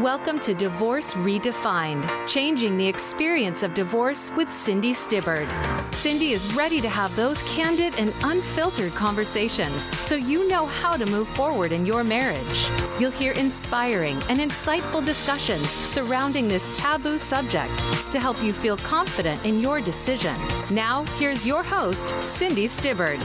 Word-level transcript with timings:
Welcome 0.00 0.40
to 0.40 0.54
Divorce 0.54 1.12
Redefined, 1.12 2.26
changing 2.26 2.78
the 2.78 2.86
experience 2.88 3.62
of 3.62 3.74
divorce 3.74 4.32
with 4.34 4.50
Cindy 4.50 4.94
Stibbard. 4.94 5.46
Cindy 5.92 6.32
is 6.32 6.54
ready 6.54 6.80
to 6.80 6.88
have 6.88 7.14
those 7.16 7.42
candid 7.42 7.94
and 7.98 8.14
unfiltered 8.22 8.94
conversations 8.94 9.84
so 9.84 10.14
you 10.14 10.48
know 10.48 10.64
how 10.64 10.96
to 10.96 11.04
move 11.04 11.28
forward 11.28 11.70
in 11.70 11.84
your 11.84 12.02
marriage. 12.02 12.66
You'll 12.98 13.10
hear 13.10 13.32
inspiring 13.32 14.22
and 14.30 14.40
insightful 14.40 15.04
discussions 15.04 15.68
surrounding 15.68 16.48
this 16.48 16.70
taboo 16.72 17.18
subject 17.18 17.78
to 18.10 18.18
help 18.18 18.42
you 18.42 18.54
feel 18.54 18.78
confident 18.78 19.44
in 19.44 19.60
your 19.60 19.82
decision. 19.82 20.34
Now, 20.70 21.04
here's 21.18 21.46
your 21.46 21.62
host, 21.62 22.08
Cindy 22.22 22.66
Stibbard. 22.66 23.20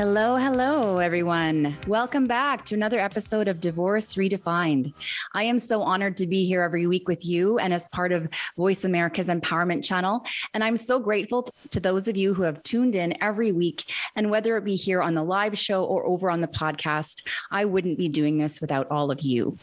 Hello, 0.00 0.36
hello, 0.36 0.96
everyone. 0.96 1.76
Welcome 1.86 2.26
back 2.26 2.64
to 2.64 2.74
another 2.74 2.98
episode 2.98 3.48
of 3.48 3.60
Divorce 3.60 4.14
Redefined. 4.14 4.94
I 5.34 5.42
am 5.42 5.58
so 5.58 5.82
honored 5.82 6.16
to 6.16 6.26
be 6.26 6.46
here 6.46 6.62
every 6.62 6.86
week 6.86 7.06
with 7.06 7.26
you 7.26 7.58
and 7.58 7.74
as 7.74 7.86
part 7.90 8.10
of 8.10 8.32
Voice 8.56 8.86
America's 8.86 9.28
Empowerment 9.28 9.84
Channel. 9.84 10.24
And 10.54 10.64
I'm 10.64 10.78
so 10.78 11.00
grateful 11.00 11.50
to 11.68 11.80
those 11.80 12.08
of 12.08 12.16
you 12.16 12.32
who 12.32 12.44
have 12.44 12.62
tuned 12.62 12.96
in 12.96 13.22
every 13.22 13.52
week. 13.52 13.92
And 14.16 14.30
whether 14.30 14.56
it 14.56 14.64
be 14.64 14.74
here 14.74 15.02
on 15.02 15.12
the 15.12 15.22
live 15.22 15.58
show 15.58 15.84
or 15.84 16.06
over 16.06 16.30
on 16.30 16.40
the 16.40 16.48
podcast, 16.48 17.28
I 17.50 17.66
wouldn't 17.66 17.98
be 17.98 18.08
doing 18.08 18.38
this 18.38 18.58
without 18.58 18.90
all 18.90 19.10
of 19.10 19.20
you. 19.20 19.58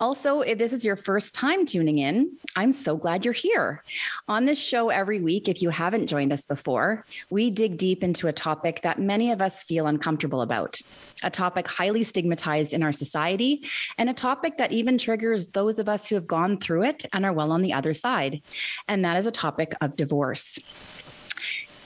Also, 0.00 0.40
if 0.40 0.58
this 0.58 0.72
is 0.72 0.84
your 0.84 0.96
first 0.96 1.34
time 1.34 1.64
tuning 1.64 1.98
in, 1.98 2.36
I'm 2.56 2.72
so 2.72 2.96
glad 2.96 3.24
you're 3.24 3.32
here. 3.32 3.82
On 4.28 4.44
this 4.44 4.58
show 4.58 4.90
every 4.90 5.20
week, 5.20 5.48
if 5.48 5.62
you 5.62 5.70
haven't 5.70 6.08
joined 6.08 6.32
us 6.32 6.46
before, 6.46 7.04
we 7.30 7.50
dig 7.50 7.76
deep 7.76 8.02
into 8.02 8.26
a 8.26 8.32
topic 8.32 8.82
that 8.82 8.98
many 8.98 9.30
of 9.30 9.40
us 9.40 9.62
feel 9.62 9.86
uncomfortable 9.86 10.42
about, 10.42 10.80
a 11.22 11.30
topic 11.30 11.68
highly 11.68 12.02
stigmatized 12.02 12.74
in 12.74 12.82
our 12.82 12.92
society, 12.92 13.64
and 13.96 14.10
a 14.10 14.14
topic 14.14 14.58
that 14.58 14.72
even 14.72 14.98
triggers 14.98 15.46
those 15.48 15.78
of 15.78 15.88
us 15.88 16.08
who 16.08 16.16
have 16.16 16.26
gone 16.26 16.58
through 16.58 16.82
it 16.82 17.04
and 17.12 17.24
are 17.24 17.32
well 17.32 17.52
on 17.52 17.62
the 17.62 17.72
other 17.72 17.94
side. 17.94 18.42
And 18.88 19.04
that 19.04 19.16
is 19.16 19.26
a 19.26 19.32
topic 19.32 19.74
of 19.80 19.96
divorce. 19.96 20.58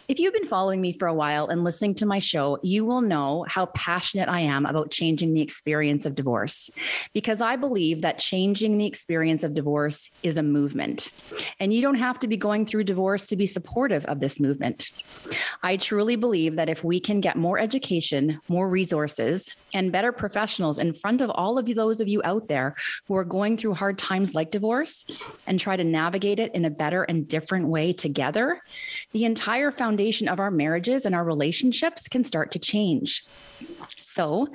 If 0.08 0.18
you've 0.18 0.32
been 0.32 0.46
following 0.46 0.80
me 0.80 0.94
for 0.94 1.06
a 1.06 1.12
while 1.12 1.48
and 1.48 1.64
listening 1.64 1.94
to 1.96 2.06
my 2.06 2.18
show, 2.18 2.58
you 2.62 2.86
will 2.86 3.02
know 3.02 3.44
how 3.46 3.66
passionate 3.66 4.30
I 4.30 4.40
am 4.40 4.64
about 4.64 4.90
changing 4.90 5.34
the 5.34 5.42
experience 5.42 6.06
of 6.06 6.14
divorce 6.14 6.70
because 7.12 7.42
I 7.42 7.56
believe 7.56 8.00
that 8.00 8.18
changing 8.18 8.78
the 8.78 8.86
experience 8.86 9.44
of 9.44 9.52
divorce 9.52 10.10
is 10.22 10.38
a 10.38 10.42
movement. 10.42 11.10
And 11.60 11.74
you 11.74 11.82
don't 11.82 11.96
have 11.96 12.18
to 12.20 12.26
be 12.26 12.38
going 12.38 12.64
through 12.64 12.84
divorce 12.84 13.26
to 13.26 13.36
be 13.36 13.44
supportive 13.44 14.06
of 14.06 14.20
this 14.20 14.40
movement. 14.40 14.88
I 15.62 15.76
truly 15.76 16.16
believe 16.16 16.56
that 16.56 16.70
if 16.70 16.82
we 16.82 17.00
can 17.00 17.20
get 17.20 17.36
more 17.36 17.58
education, 17.58 18.40
more 18.48 18.70
resources, 18.70 19.54
and 19.74 19.92
better 19.92 20.10
professionals 20.10 20.78
in 20.78 20.94
front 20.94 21.20
of 21.20 21.28
all 21.28 21.58
of 21.58 21.66
those 21.66 22.00
of 22.00 22.08
you 22.08 22.22
out 22.24 22.48
there 22.48 22.76
who 23.08 23.14
are 23.14 23.24
going 23.24 23.58
through 23.58 23.74
hard 23.74 23.98
times 23.98 24.34
like 24.34 24.50
divorce 24.50 25.04
and 25.46 25.60
try 25.60 25.76
to 25.76 25.84
navigate 25.84 26.40
it 26.40 26.54
in 26.54 26.64
a 26.64 26.70
better 26.70 27.02
and 27.02 27.28
different 27.28 27.68
way 27.68 27.92
together, 27.92 28.62
the 29.12 29.26
entire 29.26 29.70
foundation 29.70 29.97
foundation 29.98 30.28
of 30.28 30.38
our 30.38 30.50
marriages 30.52 31.04
and 31.04 31.12
our 31.12 31.24
relationships 31.24 32.06
can 32.06 32.22
start 32.22 32.52
to 32.52 32.58
change. 32.60 33.24
So, 33.96 34.46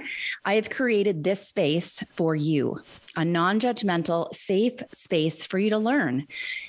I 0.45 0.53
have 0.53 0.69
created 0.69 1.25
this 1.25 1.45
space 1.50 2.02
for 2.16 2.33
you 2.33 2.81
a 3.17 3.25
non 3.25 3.59
judgmental, 3.59 4.33
safe 4.33 4.75
space 4.94 5.45
for 5.45 5.59
you 5.59 5.69
to 5.69 5.77
learn, 5.77 6.27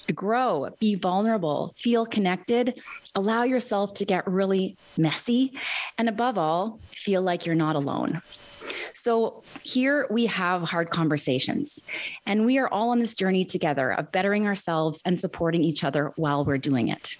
to 0.08 0.12
grow, 0.12 0.70
be 0.80 0.96
vulnerable, 0.96 1.72
feel 1.76 2.04
connected, 2.04 2.80
allow 3.14 3.44
yourself 3.44 3.94
to 3.94 4.04
get 4.04 4.26
really 4.26 4.76
messy, 4.98 5.52
and 5.96 6.08
above 6.08 6.36
all, 6.36 6.80
feel 6.90 7.22
like 7.22 7.46
you're 7.46 7.54
not 7.54 7.76
alone. 7.76 8.22
So 8.92 9.42
here 9.62 10.06
we 10.10 10.26
have 10.26 10.62
hard 10.62 10.90
conversations, 10.90 11.82
and 12.26 12.46
we 12.46 12.58
are 12.58 12.68
all 12.68 12.90
on 12.90 12.98
this 12.98 13.14
journey 13.14 13.44
together 13.44 13.92
of 13.92 14.12
bettering 14.12 14.46
ourselves 14.46 15.02
and 15.04 15.18
supporting 15.18 15.62
each 15.62 15.84
other 15.84 16.12
while 16.16 16.44
we're 16.44 16.58
doing 16.58 16.88
it. 16.88 17.16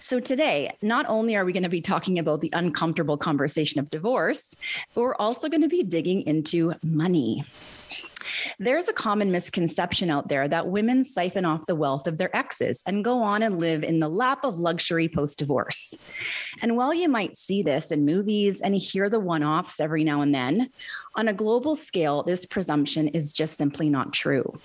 So 0.00 0.20
today, 0.20 0.76
not 0.82 1.06
only 1.08 1.36
are 1.36 1.44
we 1.44 1.52
going 1.52 1.62
to 1.62 1.68
be 1.68 1.80
talking 1.80 2.18
about 2.18 2.40
the 2.40 2.50
uncomfortable 2.52 3.16
conversation 3.16 3.80
of 3.80 3.90
divorce, 3.90 4.54
but 4.94 5.02
we're 5.02 5.14
also 5.16 5.48
going 5.48 5.62
to 5.62 5.68
be 5.68 5.82
digging 5.82 6.22
into 6.22 6.74
money. 6.82 7.44
There's 8.58 8.88
a 8.88 8.92
common 8.92 9.30
misconception 9.30 10.10
out 10.10 10.28
there 10.28 10.48
that 10.48 10.68
women 10.68 11.04
siphon 11.04 11.44
off 11.44 11.66
the 11.66 11.74
wealth 11.74 12.06
of 12.06 12.18
their 12.18 12.34
exes 12.36 12.82
and 12.86 13.04
go 13.04 13.22
on 13.22 13.42
and 13.42 13.58
live 13.58 13.84
in 13.84 13.98
the 13.98 14.08
lap 14.08 14.44
of 14.44 14.58
luxury 14.58 15.08
post 15.08 15.38
divorce. 15.38 15.94
And 16.62 16.76
while 16.76 16.92
you 16.92 17.08
might 17.08 17.36
see 17.36 17.62
this 17.62 17.90
in 17.90 18.04
movies 18.04 18.60
and 18.60 18.74
hear 18.74 19.08
the 19.08 19.20
one 19.20 19.42
offs 19.42 19.80
every 19.80 20.04
now 20.04 20.20
and 20.20 20.34
then, 20.34 20.70
on 21.14 21.28
a 21.28 21.32
global 21.32 21.76
scale, 21.76 22.22
this 22.22 22.46
presumption 22.46 23.08
is 23.08 23.32
just 23.32 23.56
simply 23.56 23.88
not 23.88 24.12
true. 24.12 24.58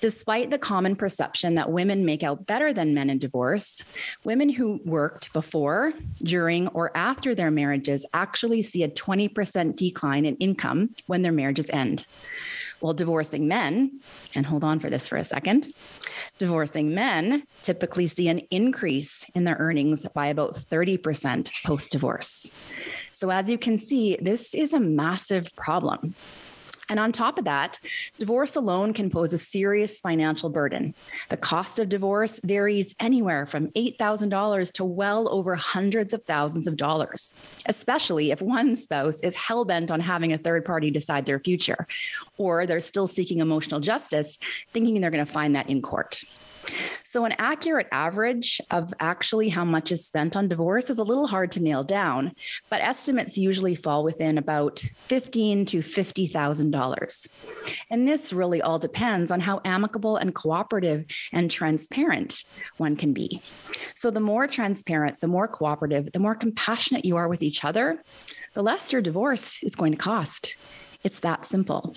Despite 0.00 0.50
the 0.50 0.58
common 0.58 0.96
perception 0.96 1.54
that 1.54 1.70
women 1.70 2.04
make 2.04 2.22
out 2.22 2.46
better 2.46 2.72
than 2.72 2.94
men 2.94 3.10
in 3.10 3.18
divorce, 3.18 3.82
women 4.24 4.48
who 4.48 4.80
worked 4.84 5.32
before, 5.32 5.92
during, 6.22 6.68
or 6.68 6.96
after 6.96 7.34
their 7.34 7.50
marriages 7.50 8.06
actually 8.12 8.62
see 8.62 8.82
a 8.82 8.88
20% 8.88 9.76
decline 9.76 10.24
in 10.24 10.36
income 10.36 10.94
when 11.06 11.22
their 11.22 11.32
marriages 11.32 11.70
end. 11.70 12.06
While 12.82 12.94
divorcing 12.94 13.46
men, 13.46 14.00
and 14.34 14.44
hold 14.44 14.64
on 14.64 14.80
for 14.80 14.90
this 14.90 15.06
for 15.06 15.16
a 15.16 15.22
second, 15.22 15.68
divorcing 16.38 16.92
men 16.92 17.44
typically 17.62 18.08
see 18.08 18.26
an 18.26 18.40
increase 18.50 19.24
in 19.36 19.44
their 19.44 19.54
earnings 19.60 20.04
by 20.12 20.26
about 20.26 20.56
30% 20.56 21.52
post 21.64 21.92
divorce. 21.92 22.50
So, 23.12 23.30
as 23.30 23.48
you 23.48 23.56
can 23.56 23.78
see, 23.78 24.16
this 24.20 24.52
is 24.52 24.72
a 24.72 24.80
massive 24.80 25.54
problem. 25.54 26.16
And 26.92 27.00
on 27.00 27.10
top 27.10 27.38
of 27.38 27.46
that, 27.46 27.80
divorce 28.18 28.54
alone 28.54 28.92
can 28.92 29.08
pose 29.08 29.32
a 29.32 29.38
serious 29.38 29.98
financial 29.98 30.50
burden. 30.50 30.94
The 31.30 31.38
cost 31.38 31.78
of 31.78 31.88
divorce 31.88 32.38
varies 32.44 32.94
anywhere 33.00 33.46
from 33.46 33.68
$8,000 33.68 34.72
to 34.72 34.84
well 34.84 35.26
over 35.32 35.54
hundreds 35.54 36.12
of 36.12 36.22
thousands 36.24 36.66
of 36.66 36.76
dollars, 36.76 37.34
especially 37.64 38.30
if 38.30 38.42
one 38.42 38.76
spouse 38.76 39.22
is 39.22 39.34
hell 39.34 39.64
bent 39.64 39.90
on 39.90 40.00
having 40.00 40.34
a 40.34 40.38
third 40.38 40.66
party 40.66 40.90
decide 40.90 41.24
their 41.24 41.38
future, 41.38 41.86
or 42.36 42.66
they're 42.66 42.78
still 42.78 43.06
seeking 43.06 43.38
emotional 43.38 43.80
justice, 43.80 44.36
thinking 44.74 45.00
they're 45.00 45.10
going 45.10 45.24
to 45.24 45.32
find 45.32 45.56
that 45.56 45.70
in 45.70 45.80
court. 45.80 46.22
So, 47.04 47.24
an 47.24 47.34
accurate 47.38 47.88
average 47.92 48.60
of 48.70 48.94
actually 49.00 49.48
how 49.48 49.64
much 49.64 49.92
is 49.92 50.06
spent 50.06 50.36
on 50.36 50.48
divorce 50.48 50.90
is 50.90 50.98
a 50.98 51.04
little 51.04 51.26
hard 51.26 51.50
to 51.52 51.62
nail 51.62 51.84
down, 51.84 52.32
but 52.70 52.80
estimates 52.80 53.36
usually 53.36 53.74
fall 53.74 54.04
within 54.04 54.38
about 54.38 54.78
fifteen 54.78 55.66
to 55.66 55.82
fifty 55.82 56.26
thousand 56.26 56.70
dollars. 56.70 57.28
And 57.90 58.08
this 58.08 58.32
really 58.32 58.62
all 58.62 58.78
depends 58.78 59.30
on 59.30 59.40
how 59.40 59.60
amicable 59.64 60.16
and 60.16 60.34
cooperative 60.34 61.04
and 61.32 61.50
transparent 61.50 62.44
one 62.78 62.96
can 62.96 63.12
be. 63.12 63.42
So, 63.94 64.10
the 64.10 64.20
more 64.20 64.46
transparent, 64.46 65.20
the 65.20 65.26
more 65.28 65.48
cooperative, 65.48 66.12
the 66.12 66.18
more 66.18 66.34
compassionate 66.34 67.04
you 67.04 67.16
are 67.16 67.28
with 67.28 67.42
each 67.42 67.64
other, 67.64 68.02
the 68.54 68.62
less 68.62 68.92
your 68.92 69.02
divorce 69.02 69.62
is 69.62 69.74
going 69.74 69.92
to 69.92 69.98
cost. 69.98 70.56
It's 71.04 71.20
that 71.20 71.46
simple. 71.46 71.94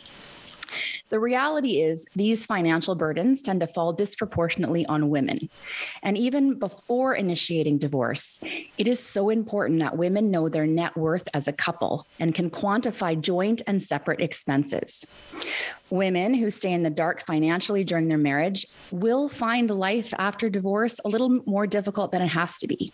The 1.10 1.20
reality 1.20 1.82
is, 1.82 2.06
these 2.16 2.46
financial 2.46 2.96
burdens 2.96 3.42
tend 3.42 3.60
to 3.62 3.68
fall 3.68 3.94
disproportionately 3.94 4.86
on 4.88 5.10
women. 5.10 5.50
And 6.04 6.18
even 6.18 6.60
before 6.60 7.14
initiating 7.16 7.78
divorce, 7.78 8.40
it 8.78 8.88
is 8.88 9.00
so 9.00 9.30
important 9.30 9.80
that 9.80 9.98
women 9.98 10.32
know 10.32 10.50
their 10.50 10.68
net 10.68 10.96
worth 10.98 11.28
as 11.34 11.48
a 11.48 11.54
couple 11.54 12.06
and 12.20 12.34
can 12.34 12.50
quantify 12.50 13.20
joint 13.20 13.62
and 13.68 13.82
separate 13.82 14.22
expenses. 14.22 15.06
Women 15.90 16.34
who 16.34 16.50
stay 16.50 16.74
in 16.74 16.84
the 16.84 16.90
dark 16.90 17.26
financially 17.26 17.84
during 17.84 18.08
their 18.08 18.18
marriage 18.18 18.66
will 18.92 19.30
find 19.30 19.70
life 19.70 20.14
after 20.18 20.50
divorce 20.50 21.00
a 21.06 21.10
little 21.10 21.42
more 21.46 21.68
difficult 21.68 22.12
than 22.12 22.22
it 22.22 22.28
has 22.28 22.58
to 22.60 22.68
be. 22.68 22.92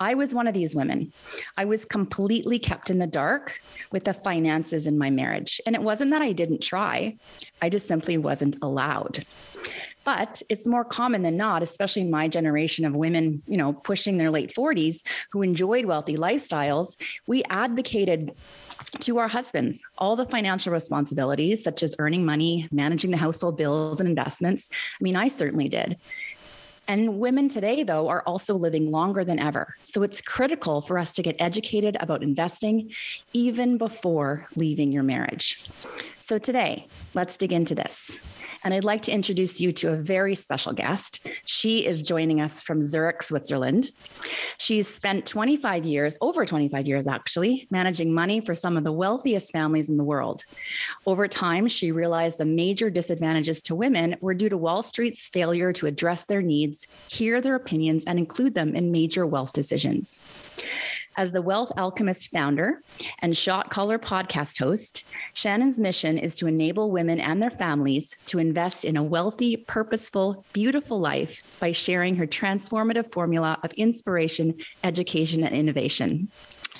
I 0.00 0.14
was 0.14 0.34
one 0.34 0.46
of 0.46 0.54
these 0.54 0.74
women. 0.74 1.12
I 1.56 1.66
was 1.66 1.84
completely 1.84 2.58
kept 2.58 2.88
in 2.88 2.98
the 2.98 3.06
dark 3.06 3.60
with 3.90 4.04
the 4.04 4.14
finances 4.14 4.86
in 4.86 4.96
my 4.96 5.10
marriage. 5.10 5.60
And 5.66 5.74
it 5.74 5.82
wasn't 5.82 6.10
that 6.12 6.22
I 6.22 6.32
didn't 6.32 6.62
try, 6.62 7.16
I 7.60 7.68
just 7.68 7.86
simply 7.86 8.16
wasn't 8.16 8.56
allowed. 8.62 9.26
But 10.04 10.42
it's 10.48 10.66
more 10.66 10.84
common 10.84 11.22
than 11.22 11.36
not, 11.36 11.62
especially 11.62 12.02
in 12.02 12.10
my 12.10 12.28
generation 12.28 12.84
of 12.84 12.96
women, 12.96 13.42
you 13.46 13.56
know, 13.56 13.72
pushing 13.72 14.18
their 14.18 14.30
late 14.30 14.52
40s 14.54 15.00
who 15.30 15.42
enjoyed 15.42 15.84
wealthy 15.84 16.16
lifestyles. 16.16 16.96
We 17.26 17.44
advocated 17.44 18.32
to 19.00 19.18
our 19.18 19.28
husbands 19.28 19.84
all 19.98 20.16
the 20.16 20.26
financial 20.26 20.72
responsibilities, 20.72 21.62
such 21.62 21.82
as 21.82 21.94
earning 21.98 22.24
money, 22.24 22.68
managing 22.72 23.10
the 23.10 23.16
household 23.16 23.56
bills 23.56 24.00
and 24.00 24.08
investments. 24.08 24.68
I 24.72 25.02
mean, 25.02 25.16
I 25.16 25.28
certainly 25.28 25.68
did. 25.68 25.98
And 26.88 27.20
women 27.20 27.48
today, 27.48 27.84
though, 27.84 28.08
are 28.08 28.22
also 28.26 28.54
living 28.54 28.90
longer 28.90 29.24
than 29.24 29.38
ever. 29.38 29.76
So 29.84 30.02
it's 30.02 30.20
critical 30.20 30.80
for 30.80 30.98
us 30.98 31.12
to 31.12 31.22
get 31.22 31.36
educated 31.38 31.96
about 32.00 32.24
investing 32.24 32.92
even 33.32 33.78
before 33.78 34.48
leaving 34.56 34.90
your 34.90 35.04
marriage. 35.04 35.64
So 36.18 36.38
today, 36.38 36.88
let's 37.14 37.36
dig 37.36 37.52
into 37.52 37.74
this. 37.74 38.20
And 38.64 38.72
I'd 38.72 38.84
like 38.84 39.02
to 39.02 39.12
introduce 39.12 39.60
you 39.60 39.72
to 39.72 39.92
a 39.92 39.96
very 39.96 40.34
special 40.34 40.72
guest. 40.72 41.26
She 41.44 41.84
is 41.84 42.06
joining 42.06 42.40
us 42.40 42.62
from 42.62 42.80
Zurich, 42.82 43.22
Switzerland. 43.22 43.90
She's 44.58 44.86
spent 44.86 45.26
25 45.26 45.84
years, 45.84 46.16
over 46.20 46.46
25 46.46 46.86
years 46.86 47.08
actually, 47.08 47.66
managing 47.70 48.14
money 48.14 48.40
for 48.40 48.54
some 48.54 48.76
of 48.76 48.84
the 48.84 48.92
wealthiest 48.92 49.52
families 49.52 49.90
in 49.90 49.96
the 49.96 50.04
world. 50.04 50.44
Over 51.06 51.26
time, 51.26 51.66
she 51.66 51.90
realized 51.90 52.38
the 52.38 52.44
major 52.44 52.90
disadvantages 52.90 53.60
to 53.62 53.74
women 53.74 54.16
were 54.20 54.34
due 54.34 54.48
to 54.48 54.56
Wall 54.56 54.82
Street's 54.82 55.28
failure 55.28 55.72
to 55.72 55.86
address 55.86 56.24
their 56.24 56.42
needs, 56.42 56.86
hear 57.08 57.40
their 57.40 57.56
opinions, 57.56 58.04
and 58.04 58.18
include 58.18 58.54
them 58.54 58.76
in 58.76 58.92
major 58.92 59.26
wealth 59.26 59.52
decisions. 59.52 60.20
As 61.14 61.32
the 61.32 61.42
Wealth 61.42 61.70
Alchemist 61.76 62.30
founder 62.30 62.82
and 63.18 63.36
Shot 63.36 63.68
Caller 63.68 63.98
podcast 63.98 64.58
host, 64.58 65.04
Shannon's 65.34 65.78
mission 65.78 66.16
is 66.16 66.34
to 66.36 66.46
enable 66.46 66.90
women 66.90 67.20
and 67.20 67.42
their 67.42 67.50
families 67.50 68.16
to 68.26 68.38
invest 68.38 68.51
in 68.84 68.96
a 68.96 69.02
wealthy, 69.02 69.56
purposeful, 69.56 70.44
beautiful 70.52 71.00
life 71.00 71.58
by 71.60 71.72
sharing 71.72 72.16
her 72.16 72.26
transformative 72.26 73.12
formula 73.12 73.58
of 73.62 73.72
inspiration, 73.74 74.56
education, 74.84 75.44
and 75.44 75.54
innovation. 75.54 76.30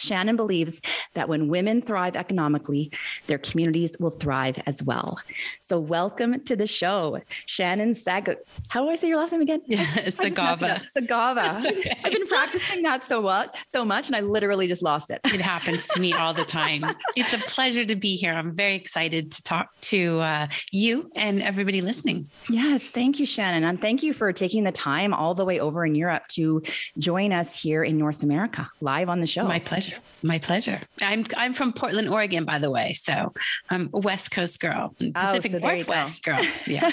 Shannon 0.03 0.37
believes 0.37 0.81
that 1.15 1.29
when 1.29 1.49
women 1.49 1.81
thrive 1.81 2.17
economically, 2.17 2.91
their 3.27 3.39
communities 3.39 3.97
will 4.01 4.11
thrive 4.11 4.61
as 4.67 4.83
well. 4.83 5.19
So, 5.61 5.79
welcome 5.79 6.43
to 6.45 6.57
the 6.57 6.67
show, 6.67 7.21
Shannon 7.47 7.95
Sag. 7.95 8.37
How 8.69 8.85
do 8.85 8.91
I 8.91 8.97
say 8.97 9.09
your 9.09 9.19
last 9.19 9.33
name 9.33 9.43
again? 9.43 9.63
Yeah, 9.67 9.85
Sagawe. 9.85 10.85
Sagawe. 10.97 11.67
Okay. 11.67 11.97
I've 12.05 12.13
been 12.13 12.27
practicing 12.27 12.83
that 12.83 13.05
so 13.05 13.21
well, 13.21 13.47
so 13.67 13.85
much, 13.85 14.09
and 14.09 14.17
I 14.17 14.21
literally 14.21 14.67
just 14.67 14.83
lost 14.83 15.11
it. 15.11 15.21
It 15.25 15.41
happens 15.41 15.87
to 15.89 16.01
me 16.01 16.13
all 16.13 16.35
the 16.35 16.45
time. 16.45 16.85
it's 17.17 17.33
a 17.33 17.39
pleasure 17.39 17.85
to 17.85 17.97
be 17.97 18.17
here. 18.17 18.35
I'm 18.35 18.55
very 18.55 18.75
excited 18.75 19.33
to 19.33 19.43
talk 19.43 19.69
to 19.83 20.21
uh, 20.21 20.49
you 20.73 21.11
and 21.15 21.43
everybody 21.43 21.81
listening. 21.81 22.27
Yes, 22.49 22.91
thank 22.91 23.19
you, 23.19 23.27
Shannon, 23.27 23.65
and 23.65 23.81
thank 23.81 24.03
you 24.03 24.13
for 24.13 24.33
taking 24.33 24.65
the 24.65 24.73
time 24.73 25.15
all 25.15 25.35
the 25.35 25.45
way 25.45 25.61
over 25.61 25.87
in 25.87 25.95
Europe 25.95 26.27
to 26.29 26.63
join 26.99 27.33
us 27.33 27.61
here 27.61 27.85
in 27.85 27.97
North 27.97 28.23
America 28.23 28.69
live 28.81 29.09
on 29.09 29.21
the 29.21 29.27
show. 29.27 29.45
My 29.45 29.59
pleasure. 29.59 29.92
My 30.23 30.39
pleasure. 30.39 30.81
I'm 31.01 31.25
I'm 31.37 31.53
from 31.53 31.73
Portland, 31.73 32.09
Oregon, 32.09 32.45
by 32.45 32.59
the 32.59 32.71
way. 32.71 32.93
So 32.93 33.33
I'm 33.71 33.91
a 33.93 33.99
West 33.99 34.31
Coast 34.31 34.61
girl, 34.61 34.95
oh, 35.01 35.11
Pacific 35.15 35.53
oh, 35.55 35.59
so 35.59 35.67
Northwest 35.67 36.25
girl. 36.25 36.41
Yeah. 36.67 36.91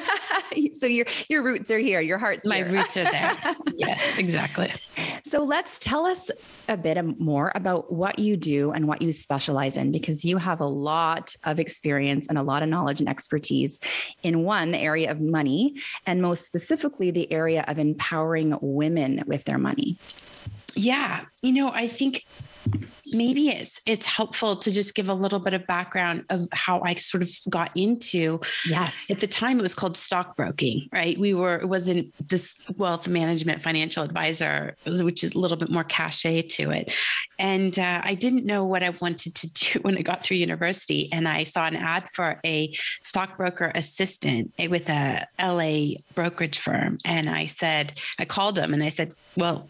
so 0.73 0.87
your 0.87 1.05
your 1.29 1.43
roots 1.43 1.69
are 1.69 1.77
here. 1.77 2.01
Your 2.01 2.17
heart's 2.17 2.45
my 2.45 2.57
here. 2.57 2.67
roots 2.67 2.97
are 2.97 3.03
there. 3.03 3.37
yes, 3.75 4.17
exactly. 4.17 4.71
So 5.25 5.43
let's 5.43 5.77
tell 5.79 6.05
us 6.05 6.31
a 6.67 6.75
bit 6.75 6.97
more 7.19 7.51
about 7.55 7.91
what 7.93 8.19
you 8.19 8.35
do 8.35 8.71
and 8.71 8.87
what 8.87 9.01
you 9.01 9.11
specialize 9.11 9.77
in, 9.77 9.91
because 9.91 10.25
you 10.25 10.37
have 10.37 10.59
a 10.59 10.65
lot 10.65 11.35
of 11.43 11.59
experience 11.59 12.27
and 12.27 12.37
a 12.37 12.43
lot 12.43 12.63
of 12.63 12.69
knowledge 12.69 12.99
and 12.99 13.07
expertise 13.07 13.79
in 14.23 14.43
one 14.43 14.71
the 14.71 14.79
area 14.79 15.11
of 15.11 15.21
money, 15.21 15.75
and 16.05 16.21
most 16.21 16.45
specifically 16.45 17.11
the 17.11 17.31
area 17.31 17.63
of 17.67 17.77
empowering 17.77 18.57
women 18.61 19.23
with 19.27 19.43
their 19.43 19.57
money. 19.57 19.97
Yeah, 20.75 21.25
you 21.41 21.51
know, 21.51 21.69
I 21.69 21.87
think 21.87 22.23
maybe 23.07 23.49
it's 23.49 23.79
it's 23.85 24.05
helpful 24.05 24.55
to 24.55 24.71
just 24.71 24.95
give 24.95 25.09
a 25.09 25.13
little 25.13 25.39
bit 25.39 25.53
of 25.53 25.65
background 25.67 26.25
of 26.29 26.47
how 26.53 26.81
I 26.81 26.95
sort 26.95 27.23
of 27.23 27.31
got 27.49 27.71
into. 27.75 28.39
Yes. 28.67 29.05
At 29.09 29.19
the 29.19 29.27
time, 29.27 29.59
it 29.59 29.61
was 29.61 29.75
called 29.75 29.97
stockbroking, 29.97 30.89
right? 30.91 31.17
We 31.17 31.33
were 31.33 31.57
it 31.57 31.67
wasn't 31.67 32.13
this 32.27 32.55
wealth 32.77 33.07
management 33.07 33.61
financial 33.61 34.03
advisor, 34.03 34.75
which 34.85 35.23
is 35.23 35.33
a 35.33 35.39
little 35.39 35.57
bit 35.57 35.69
more 35.69 35.83
cachet 35.83 36.43
to 36.43 36.71
it. 36.71 36.93
And 37.37 37.77
uh, 37.79 38.01
I 38.03 38.15
didn't 38.15 38.45
know 38.45 38.65
what 38.65 38.83
I 38.83 38.89
wanted 38.89 39.35
to 39.35 39.53
do 39.53 39.79
when 39.81 39.97
I 39.97 40.01
got 40.01 40.23
through 40.23 40.37
university, 40.37 41.09
and 41.11 41.27
I 41.27 41.43
saw 41.43 41.65
an 41.65 41.75
ad 41.75 42.09
for 42.09 42.39
a 42.45 42.73
stockbroker 43.01 43.71
assistant 43.75 44.53
with 44.69 44.89
a 44.89 45.25
LA 45.39 45.97
brokerage 46.15 46.59
firm, 46.59 46.97
and 47.05 47.29
I 47.29 47.45
said, 47.45 47.93
I 48.17 48.25
called 48.25 48.55
them 48.55 48.73
and 48.73 48.83
I 48.83 48.89
said, 48.89 49.13
well, 49.35 49.69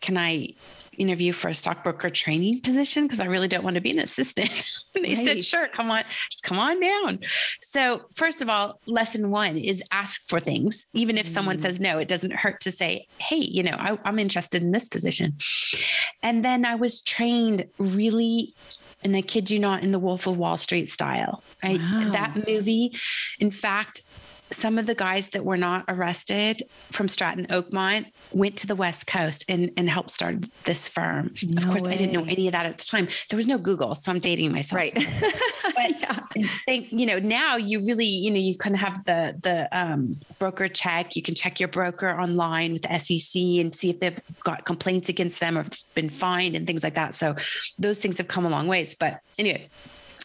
can 0.00 0.16
I 0.16 0.54
interview 0.98 1.32
for 1.32 1.48
a 1.48 1.54
stockbroker 1.54 2.10
training 2.10 2.60
position 2.60 3.04
because 3.04 3.20
I 3.20 3.26
really 3.26 3.48
don't 3.48 3.64
want 3.64 3.74
to 3.74 3.80
be 3.80 3.90
an 3.90 3.98
assistant. 3.98 4.50
they 4.94 5.00
right. 5.00 5.16
said, 5.16 5.44
sure, 5.44 5.68
come 5.68 5.90
on, 5.90 6.04
just 6.30 6.42
come 6.42 6.58
on 6.58 6.80
down. 6.80 7.20
So, 7.60 8.02
first 8.14 8.42
of 8.42 8.48
all, 8.48 8.80
lesson 8.86 9.30
one 9.30 9.56
is 9.56 9.82
ask 9.92 10.22
for 10.28 10.40
things. 10.40 10.86
Even 10.92 11.18
if 11.18 11.26
mm. 11.26 11.30
someone 11.30 11.58
says 11.58 11.80
no, 11.80 11.98
it 11.98 12.08
doesn't 12.08 12.32
hurt 12.32 12.60
to 12.60 12.70
say, 12.70 13.06
hey, 13.18 13.36
you 13.36 13.62
know, 13.62 13.76
I, 13.78 13.98
I'm 14.04 14.18
interested 14.18 14.62
in 14.62 14.72
this 14.72 14.88
position. 14.88 15.36
And 16.22 16.44
then 16.44 16.64
I 16.64 16.74
was 16.74 17.00
trained 17.00 17.66
really 17.78 18.54
and 19.04 19.16
I 19.16 19.22
kid 19.22 19.50
you 19.50 19.58
not, 19.58 19.82
in 19.82 19.90
the 19.90 19.98
Wolf 19.98 20.26
of 20.26 20.38
Wall 20.38 20.56
Street 20.56 20.90
style. 20.90 21.42
Right? 21.62 21.80
Wow. 21.80 22.10
That 22.12 22.46
movie, 22.46 22.92
in 23.40 23.50
fact, 23.50 24.02
some 24.52 24.78
of 24.78 24.86
the 24.86 24.94
guys 24.94 25.30
that 25.30 25.44
were 25.44 25.56
not 25.56 25.84
arrested 25.88 26.62
from 26.70 27.08
Stratton 27.08 27.46
Oakmont 27.46 28.06
went 28.32 28.56
to 28.58 28.66
the 28.66 28.76
West 28.76 29.06
Coast 29.06 29.44
and, 29.48 29.70
and 29.76 29.88
helped 29.88 30.10
start 30.10 30.36
this 30.64 30.88
firm. 30.88 31.34
No 31.50 31.62
of 31.62 31.68
course, 31.68 31.82
way. 31.82 31.94
I 31.94 31.96
didn't 31.96 32.12
know 32.12 32.24
any 32.24 32.46
of 32.46 32.52
that 32.52 32.66
at 32.66 32.78
the 32.78 32.84
time. 32.84 33.08
There 33.30 33.36
was 33.36 33.46
no 33.46 33.58
Google, 33.58 33.94
so 33.94 34.12
I'm 34.12 34.18
dating 34.18 34.52
myself. 34.52 34.76
Right. 34.76 34.94
but 35.62 35.74
yeah. 36.00 36.20
think, 36.64 36.88
you 36.90 37.06
know, 37.06 37.18
now 37.18 37.56
you 37.56 37.80
really, 37.80 38.06
you 38.06 38.30
know, 38.30 38.38
you 38.38 38.56
can 38.56 38.74
have 38.74 39.04
the 39.04 39.36
the 39.42 39.68
um, 39.72 40.12
broker 40.38 40.68
check. 40.68 41.16
You 41.16 41.22
can 41.22 41.34
check 41.34 41.60
your 41.60 41.68
broker 41.68 42.10
online 42.10 42.72
with 42.72 42.82
the 42.82 42.98
SEC 42.98 43.40
and 43.60 43.74
see 43.74 43.90
if 43.90 44.00
they've 44.00 44.20
got 44.44 44.64
complaints 44.64 45.08
against 45.08 45.40
them 45.40 45.58
or 45.58 45.64
been 45.94 46.10
fined 46.10 46.56
and 46.56 46.66
things 46.66 46.82
like 46.82 46.94
that. 46.94 47.14
So 47.14 47.36
those 47.78 47.98
things 47.98 48.18
have 48.18 48.28
come 48.28 48.44
a 48.44 48.48
long 48.48 48.68
ways. 48.68 48.94
But 48.94 49.20
anyway, 49.38 49.68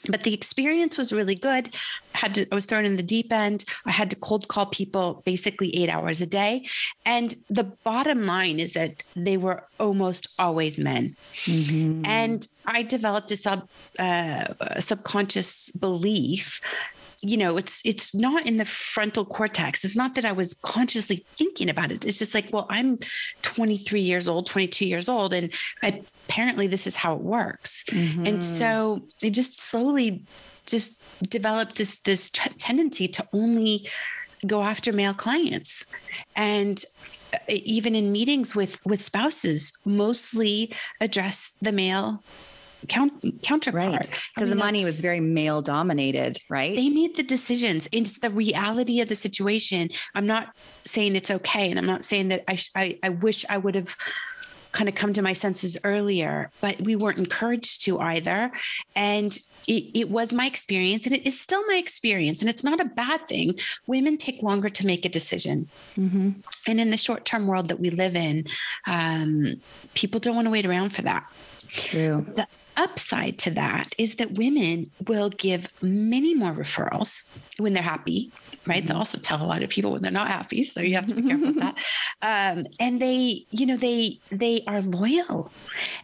but 0.09 0.23
the 0.23 0.33
experience 0.33 0.97
was 0.97 1.13
really 1.13 1.35
good. 1.35 1.73
Had 2.13 2.35
to 2.35 2.47
i 2.51 2.55
was 2.55 2.65
thrown 2.65 2.85
in 2.85 2.97
the 2.97 3.03
deep 3.03 3.31
end. 3.31 3.65
I 3.85 3.91
had 3.91 4.09
to 4.11 4.15
cold 4.15 4.47
call 4.47 4.67
people 4.67 5.21
basically 5.25 5.75
eight 5.75 5.89
hours 5.89 6.21
a 6.21 6.25
day. 6.25 6.65
And 7.05 7.35
the 7.49 7.65
bottom 7.83 8.25
line 8.25 8.59
is 8.59 8.73
that 8.73 9.03
they 9.15 9.37
were 9.37 9.67
almost 9.79 10.27
always 10.39 10.79
men. 10.79 11.15
Mm-hmm. 11.45 12.05
and 12.05 12.47
i 12.65 12.83
developed 12.83 13.31
a 13.31 13.35
sub 13.35 13.67
uh, 13.99 14.53
a 14.59 14.81
subconscious 14.81 15.71
belief 15.71 16.61
you 17.21 17.37
know 17.37 17.57
it's 17.57 17.81
it's 17.85 18.13
not 18.13 18.45
in 18.45 18.57
the 18.57 18.65
frontal 18.65 19.25
cortex. 19.25 19.83
It's 19.83 19.95
not 19.95 20.15
that 20.15 20.25
i 20.25 20.31
was 20.31 20.53
consciously 20.53 21.25
thinking 21.29 21.69
about 21.69 21.91
it. 21.91 22.05
It's 22.05 22.19
just 22.19 22.33
like 22.33 22.51
well 22.51 22.67
i'm 22.69 22.97
23 23.41 24.01
years 24.01 24.27
old 24.29 24.47
22 24.47 24.85
years 24.85 25.09
old 25.09 25.33
and 25.33 25.51
apparently 25.83 26.67
this 26.67 26.87
is 26.87 26.95
how 26.95 27.15
it 27.15 27.21
works. 27.21 27.83
Mm-hmm. 27.89 28.25
and 28.25 28.43
so 28.43 29.03
it 29.21 29.31
just 29.31 29.59
slowly 29.59 30.23
just 30.65 31.01
developed 31.29 31.77
this 31.77 31.99
this 31.99 32.29
t- 32.29 32.49
tendency 32.59 33.07
to 33.07 33.27
only 33.33 33.87
go 34.45 34.61
after 34.61 34.93
male 34.93 35.13
clients. 35.13 35.85
And 36.35 36.83
uh, 37.33 37.37
even 37.47 37.95
in 37.95 38.11
meetings 38.11 38.55
with 38.55 38.85
with 38.85 39.01
spouses 39.01 39.73
mostly 39.85 40.73
address 41.01 41.53
the 41.61 41.71
male 41.71 42.23
count, 42.87 43.41
counterpart. 43.41 43.91
Right. 43.91 44.09
Because 44.35 44.49
the 44.49 44.55
money 44.55 44.83
was 44.83 45.01
very 45.01 45.19
male 45.19 45.61
dominated, 45.61 46.37
right? 46.49 46.75
They 46.75 46.89
made 46.89 47.15
the 47.15 47.23
decisions. 47.23 47.87
It's 47.91 48.19
the 48.19 48.29
reality 48.29 49.01
of 49.01 49.09
the 49.09 49.15
situation. 49.15 49.89
I'm 50.15 50.25
not 50.25 50.55
saying 50.85 51.15
it's 51.15 51.31
okay. 51.31 51.69
And 51.69 51.79
I'm 51.79 51.85
not 51.85 52.05
saying 52.05 52.29
that 52.29 52.43
I, 52.47 52.57
I, 52.75 52.99
I 53.03 53.09
wish 53.09 53.45
I 53.49 53.57
would 53.57 53.75
have 53.75 53.95
kind 54.71 54.89
of 54.89 54.95
come 54.95 55.13
to 55.13 55.21
my 55.21 55.33
senses 55.33 55.77
earlier, 55.83 56.51
but 56.61 56.79
we 56.81 56.95
weren't 56.95 57.17
encouraged 57.17 57.83
to 57.85 57.99
either. 57.99 58.51
And 58.95 59.35
it, 59.67 59.99
it, 59.99 60.09
was 60.09 60.33
my 60.33 60.45
experience, 60.45 61.05
and 61.05 61.15
it 61.15 61.25
is 61.25 61.39
still 61.39 61.65
my 61.67 61.75
experience. 61.75 62.41
And 62.41 62.49
it's 62.49 62.63
not 62.63 62.79
a 62.79 62.85
bad 62.85 63.27
thing. 63.27 63.57
Women 63.87 64.17
take 64.17 64.43
longer 64.43 64.69
to 64.69 64.85
make 64.85 65.03
a 65.03 65.09
decision. 65.09 65.67
Mm-hmm. 65.97 66.31
And 66.67 66.79
in 66.79 66.91
the 66.91 66.97
short 66.97 67.25
term 67.25 67.47
world 67.47 67.69
that 67.69 67.79
we 67.79 67.89
live 67.89 68.15
in, 68.15 68.45
um, 68.85 69.61
people 69.93 70.19
don't 70.19 70.35
want 70.35 70.45
to 70.45 70.51
wait 70.51 70.65
around 70.65 70.91
for 70.91 71.01
that. 71.01 71.25
True. 71.69 72.25
The 72.35 72.47
upside 72.77 73.39
to 73.39 73.51
that 73.51 73.93
is 73.97 74.15
that 74.15 74.33
women 74.33 74.89
will 75.07 75.29
give 75.29 75.73
many 75.81 76.35
more 76.35 76.51
referrals 76.51 77.27
when 77.57 77.73
they're 77.73 77.83
happy, 77.83 78.31
right? 78.65 78.77
Mm-hmm. 78.77 78.87
They'll 78.87 78.97
also 78.97 79.17
tell 79.17 79.41
a 79.41 79.45
lot 79.45 79.63
of 79.63 79.69
people 79.69 79.91
when 79.91 80.01
they're 80.03 80.11
not 80.11 80.27
happy. 80.27 80.63
So 80.63 80.81
you 80.81 80.95
have 80.95 81.07
to 81.07 81.15
be 81.15 81.21
careful 81.27 81.47
with 81.47 81.59
that. 81.59 81.75
Um, 82.21 82.67
and 82.79 83.01
they, 83.01 83.45
you 83.49 83.65
know, 83.65 83.77
they 83.77 84.19
they 84.29 84.63
are 84.67 84.81
loyal 84.81 85.51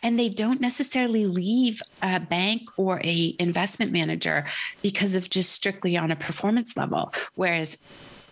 and 0.01 0.19
they 0.19 0.29
don't 0.29 0.59
necessarily 0.59 1.27
leave 1.27 1.81
a 2.01 2.19
bank 2.19 2.63
or 2.77 2.99
a 3.03 3.35
investment 3.39 3.91
manager 3.91 4.45
because 4.81 5.15
of 5.15 5.29
just 5.29 5.51
strictly 5.51 5.95
on 5.95 6.11
a 6.11 6.15
performance 6.15 6.75
level. 6.75 7.13
Whereas 7.35 7.77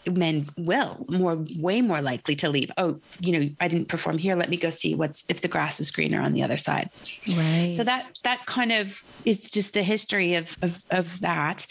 men 0.10 0.48
will 0.58 1.05
more 1.10 1.43
way 1.60 1.81
more 1.81 2.01
likely 2.01 2.36
to 2.36 2.50
leave 2.50 2.72
oh 2.77 3.00
you 3.20 3.38
know 3.38 3.50
i 3.60 3.67
didn't 3.67 3.88
perform 3.88 4.17
here 4.17 4.36
let 4.36 4.50
me 4.50 4.58
go 4.58 4.70
see 4.70 4.96
what's 4.96 5.29
if 5.29 5.41
the 5.41 5.48
grass 5.48 5.79
is 5.79 5.91
greener 5.91 6.22
on 6.22 6.34
the 6.34 6.41
other 6.41 6.58
side 6.58 6.89
right 7.36 7.74
so 7.75 7.84
that 7.84 8.08
that 8.24 8.46
kind 8.46 8.72
of 8.72 9.03
is 9.25 9.41
just 9.41 9.74
the 9.74 9.84
history 9.84 10.36
of 10.36 10.58
of, 10.62 10.84
of 10.89 11.20
that 11.22 11.67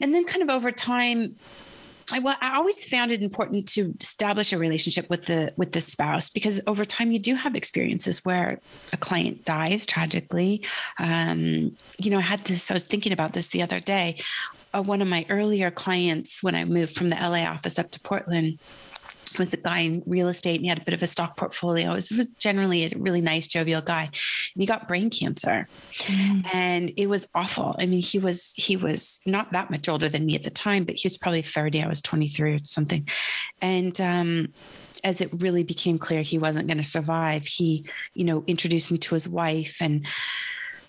and 0.00 0.14
then 0.14 0.24
kind 0.26 0.42
of 0.42 0.50
over 0.50 0.70
time 0.70 1.36
I, 2.12 2.20
well, 2.20 2.36
I 2.40 2.56
always 2.56 2.84
found 2.88 3.10
it 3.10 3.22
important 3.22 3.66
to 3.70 3.92
establish 4.00 4.52
a 4.52 4.58
relationship 4.58 5.10
with 5.10 5.24
the 5.24 5.52
with 5.56 5.72
the 5.72 5.80
spouse 5.80 6.28
because 6.28 6.60
over 6.66 6.84
time 6.84 7.10
you 7.10 7.18
do 7.18 7.34
have 7.34 7.56
experiences 7.56 8.24
where 8.24 8.60
a 8.92 8.96
client 8.96 9.44
dies 9.44 9.86
tragically. 9.86 10.64
Um, 11.00 11.76
you 11.98 12.10
know, 12.10 12.18
I 12.18 12.22
had 12.22 12.44
this. 12.44 12.70
I 12.70 12.74
was 12.74 12.84
thinking 12.84 13.12
about 13.12 13.32
this 13.32 13.48
the 13.48 13.62
other 13.62 13.80
day. 13.80 14.20
Uh, 14.76 14.82
one 14.82 15.00
of 15.00 15.08
my 15.08 15.24
earlier 15.30 15.70
clients, 15.70 16.42
when 16.42 16.54
I 16.54 16.64
moved 16.64 16.94
from 16.94 17.08
the 17.08 17.16
LA 17.16 17.44
office 17.44 17.78
up 17.78 17.90
to 17.92 18.00
Portland, 18.00 18.58
was 19.38 19.52
a 19.54 19.58
guy 19.58 19.80
in 19.80 20.02
real 20.06 20.28
estate 20.28 20.56
and 20.56 20.62
he 20.62 20.68
had 20.68 20.78
a 20.78 20.84
bit 20.84 20.94
of 20.94 21.02
a 21.02 21.06
stock 21.06 21.36
portfolio. 21.36 21.94
He 21.94 22.16
was 22.16 22.26
generally 22.38 22.84
a 22.84 22.90
really 22.96 23.20
nice, 23.20 23.46
jovial 23.46 23.80
guy. 23.80 24.04
And 24.04 24.62
he 24.62 24.66
got 24.66 24.88
brain 24.88 25.10
cancer. 25.10 25.66
Mm. 25.92 26.54
And 26.54 26.92
it 26.96 27.06
was 27.06 27.26
awful. 27.34 27.76
I 27.78 27.86
mean, 27.86 28.02
he 28.02 28.18
was 28.18 28.54
he 28.56 28.76
was 28.76 29.20
not 29.26 29.52
that 29.52 29.70
much 29.70 29.88
older 29.88 30.08
than 30.08 30.26
me 30.26 30.36
at 30.36 30.42
the 30.42 30.50
time, 30.50 30.84
but 30.84 30.96
he 30.96 31.06
was 31.06 31.16
probably 31.16 31.42
30. 31.42 31.82
I 31.82 31.88
was 31.88 32.00
23 32.00 32.54
or 32.54 32.60
something. 32.64 33.08
And 33.60 33.98
um 34.00 34.52
as 35.04 35.20
it 35.20 35.30
really 35.40 35.62
became 35.62 35.98
clear 35.98 36.22
he 36.22 36.38
wasn't 36.38 36.66
going 36.66 36.78
to 36.78 36.82
survive, 36.82 37.46
he, 37.46 37.84
you 38.14 38.24
know, 38.24 38.42
introduced 38.48 38.90
me 38.90 38.98
to 38.98 39.14
his 39.14 39.28
wife 39.28 39.76
and 39.80 40.04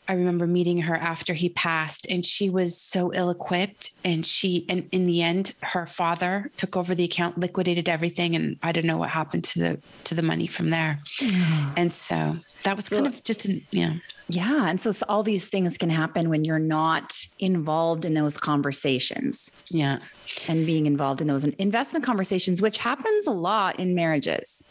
I 0.08 0.14
remember 0.14 0.48
meeting 0.48 0.82
her 0.82 0.96
after 0.96 1.34
he 1.34 1.50
passed, 1.50 2.08
and 2.10 2.26
she 2.26 2.50
was 2.50 2.78
so 2.78 3.14
ill 3.14 3.30
equipped. 3.30 3.92
And 4.04 4.26
she, 4.26 4.66
and 4.70 4.88
in 4.92 5.06
the 5.06 5.22
end, 5.22 5.54
her 5.62 5.86
father 5.86 6.52
took 6.58 6.76
over 6.78 6.96
the 6.96 7.04
account, 7.04 7.38
liquidated 7.38 7.90
everything, 7.90 8.36
and 8.36 8.58
I 8.64 8.72
don't 8.72 8.86
know 8.86 8.98
what 8.98 9.10
happened 9.10 9.44
to 9.46 9.60
the 9.60 9.80
to 10.06 10.16
the 10.16 10.22
money 10.22 10.48
from 10.48 10.70
there. 10.70 11.00
Mm. 11.20 11.74
And 11.76 11.94
so 11.94 12.38
that 12.64 12.76
was 12.76 12.90
kind 12.90 13.08
of 13.08 13.24
just 13.24 13.46
an, 13.46 13.66
yeah. 13.72 13.94
Yeah. 14.30 14.70
And 14.70 14.80
so 14.80 14.92
all 15.08 15.24
these 15.24 15.50
things 15.50 15.78
can 15.78 15.90
happen 15.90 16.30
when 16.30 16.44
you're 16.44 16.60
not 16.60 17.16
involved 17.40 18.04
in 18.04 18.14
those 18.14 18.38
conversations. 18.38 19.52
Yeah. 19.70 20.00
And 20.48 20.66
being 20.66 20.86
involved 20.86 21.22
in 21.22 21.28
those 21.28 21.46
investment 21.46 22.04
conversations, 22.04 22.62
which 22.62 22.78
happens 22.78 23.26
a 23.26 23.32
lot 23.32 23.80
in 23.80 23.96
marriages. 23.96 24.68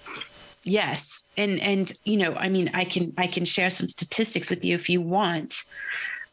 Yes. 0.66 1.22
And 1.36 1.60
and 1.60 1.92
you 2.04 2.16
know, 2.16 2.34
I 2.34 2.48
mean, 2.48 2.70
I 2.74 2.84
can 2.84 3.14
I 3.16 3.28
can 3.28 3.44
share 3.44 3.70
some 3.70 3.88
statistics 3.88 4.50
with 4.50 4.64
you 4.64 4.74
if 4.74 4.90
you 4.90 5.00
want 5.00 5.62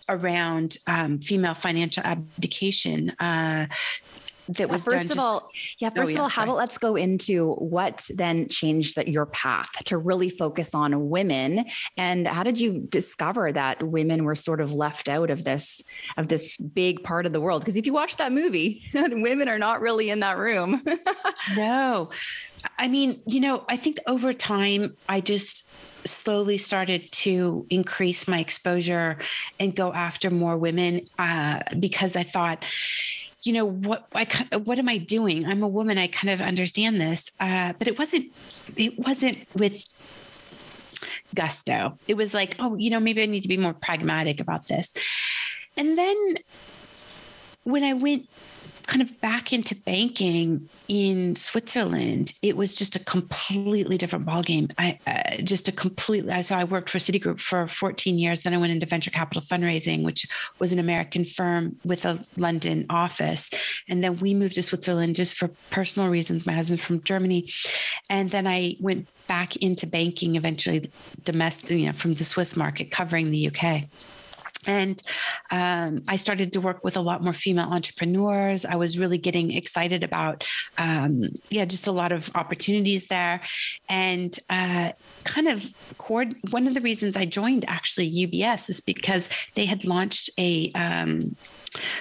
around 0.09 0.77
um, 0.87 1.19
female 1.19 1.53
financial 1.53 2.03
abdication. 2.03 3.11
Uh, 3.19 3.67
that 4.49 4.69
was 4.69 4.83
first 4.83 5.05
of 5.05 5.07
just, 5.09 5.19
all 5.19 5.49
yeah 5.79 5.89
first 5.89 6.09
oh, 6.09 6.11
yeah, 6.11 6.17
of 6.17 6.21
all 6.23 6.29
how 6.29 6.43
about 6.43 6.57
let's 6.57 6.77
go 6.77 6.95
into 6.95 7.53
what 7.55 8.07
then 8.15 8.47
changed 8.49 8.95
that 8.95 9.07
your 9.07 9.25
path 9.27 9.71
to 9.85 9.97
really 9.97 10.29
focus 10.29 10.73
on 10.73 11.09
women. 11.09 11.65
And 11.97 12.27
how 12.27 12.43
did 12.43 12.59
you 12.59 12.79
discover 12.89 13.51
that 13.51 13.83
women 13.83 14.23
were 14.23 14.35
sort 14.35 14.61
of 14.61 14.73
left 14.73 15.09
out 15.09 15.29
of 15.29 15.43
this 15.43 15.81
of 16.17 16.27
this 16.27 16.55
big 16.57 17.03
part 17.03 17.25
of 17.25 17.33
the 17.33 17.41
world? 17.41 17.61
Because 17.61 17.75
if 17.75 17.85
you 17.85 17.93
watch 17.93 18.17
that 18.17 18.31
movie 18.31 18.83
women 18.93 19.47
are 19.49 19.59
not 19.59 19.81
really 19.81 20.09
in 20.09 20.19
that 20.21 20.37
room. 20.37 20.81
No. 21.57 22.09
I 22.77 22.87
mean, 22.87 23.21
you 23.27 23.41
know, 23.41 23.65
I 23.67 23.75
think 23.75 23.97
over 24.07 24.31
time, 24.31 24.95
I 25.09 25.19
just 25.19 25.69
slowly 26.07 26.57
started 26.57 27.11
to 27.11 27.65
increase 27.69 28.27
my 28.27 28.39
exposure 28.39 29.17
and 29.59 29.75
go 29.75 29.91
after 29.91 30.29
more 30.29 30.57
women 30.57 31.01
uh, 31.19 31.59
because 31.79 32.15
I 32.15 32.23
thought, 32.23 32.63
you 33.43 33.53
know 33.53 33.65
what 33.65 34.07
I 34.15 34.25
what 34.63 34.79
am 34.79 34.89
I 34.89 34.97
doing? 34.97 35.45
I'm 35.45 35.63
a 35.63 35.67
woman. 35.67 35.97
I 35.97 36.07
kind 36.07 36.31
of 36.31 36.41
understand 36.41 36.99
this, 36.99 37.31
uh, 37.39 37.73
but 37.77 37.87
it 37.87 37.99
wasn't. 37.99 38.31
It 38.75 38.97
wasn't 38.97 39.47
with 39.55 39.83
gusto. 41.35 41.97
It 42.07 42.15
was 42.15 42.33
like, 42.33 42.55
oh, 42.59 42.75
you 42.77 42.89
know, 42.89 42.99
maybe 42.99 43.21
I 43.21 43.25
need 43.25 43.41
to 43.41 43.47
be 43.47 43.57
more 43.57 43.73
pragmatic 43.73 44.39
about 44.39 44.67
this. 44.67 44.93
And 45.75 45.97
then 45.97 46.35
when 47.63 47.83
I 47.83 47.93
went 47.93 48.29
kind 48.87 49.01
of 49.01 49.19
back 49.21 49.53
into 49.53 49.75
banking 49.75 50.69
in 50.87 51.35
Switzerland, 51.35 52.33
it 52.41 52.57
was 52.57 52.75
just 52.75 52.95
a 52.95 52.99
completely 52.99 53.97
different 53.97 54.25
ballgame. 54.25 54.71
I 54.77 54.99
uh, 55.07 55.41
just 55.41 55.67
a 55.67 55.71
completely. 55.71 56.41
So 56.41 56.55
I 56.55 56.63
worked 56.63 56.89
for 56.89 56.97
Citigroup 56.97 57.39
for 57.39 57.67
14 57.67 58.17
years. 58.17 58.43
Then 58.43 58.53
I 58.53 58.57
went 58.57 58.71
into 58.71 58.85
venture 58.85 59.11
capital 59.11 59.41
fundraising, 59.41 60.03
which 60.03 60.27
was 60.59 60.71
an 60.71 60.79
American 60.79 61.25
firm 61.25 61.77
with 61.83 62.05
a 62.05 62.23
London 62.37 62.85
office. 62.89 63.49
And 63.87 64.03
then 64.03 64.17
we 64.17 64.33
moved 64.33 64.55
to 64.55 64.63
Switzerland 64.63 65.15
just 65.15 65.37
for 65.37 65.49
personal 65.69 66.09
reasons. 66.09 66.45
My 66.45 66.53
husband's 66.53 66.83
from 66.83 67.03
Germany, 67.03 67.49
and 68.09 68.29
then 68.29 68.47
I 68.47 68.75
went 68.79 69.07
back 69.27 69.55
into 69.57 69.87
banking 69.87 70.35
eventually, 70.35 70.89
domestic, 71.23 71.71
you 71.71 71.85
know, 71.85 71.93
from 71.93 72.15
the 72.15 72.23
Swiss 72.23 72.55
market, 72.55 72.91
covering 72.91 73.31
the 73.31 73.47
UK. 73.47 73.85
And 74.67 75.01
um, 75.51 76.03
I 76.07 76.15
started 76.15 76.53
to 76.53 76.61
work 76.61 76.83
with 76.83 76.97
a 76.97 77.01
lot 77.01 77.23
more 77.23 77.33
female 77.33 77.69
entrepreneurs. 77.69 78.65
I 78.65 78.75
was 78.75 78.97
really 78.97 79.17
getting 79.17 79.51
excited 79.51 80.03
about, 80.03 80.45
um, 80.77 81.23
yeah, 81.49 81.65
just 81.65 81.87
a 81.87 81.91
lot 81.91 82.11
of 82.11 82.29
opportunities 82.35 83.07
there. 83.07 83.41
And 83.89 84.37
uh, 84.49 84.91
kind 85.23 85.47
of 85.47 85.65
cord- 85.97 86.35
one 86.51 86.67
of 86.67 86.73
the 86.73 86.81
reasons 86.81 87.15
I 87.15 87.25
joined 87.25 87.65
actually 87.67 88.11
UBS 88.11 88.69
is 88.69 88.81
because 88.81 89.29
they 89.55 89.65
had 89.65 89.85
launched 89.85 90.29
a 90.37 90.71
um, 90.73 91.35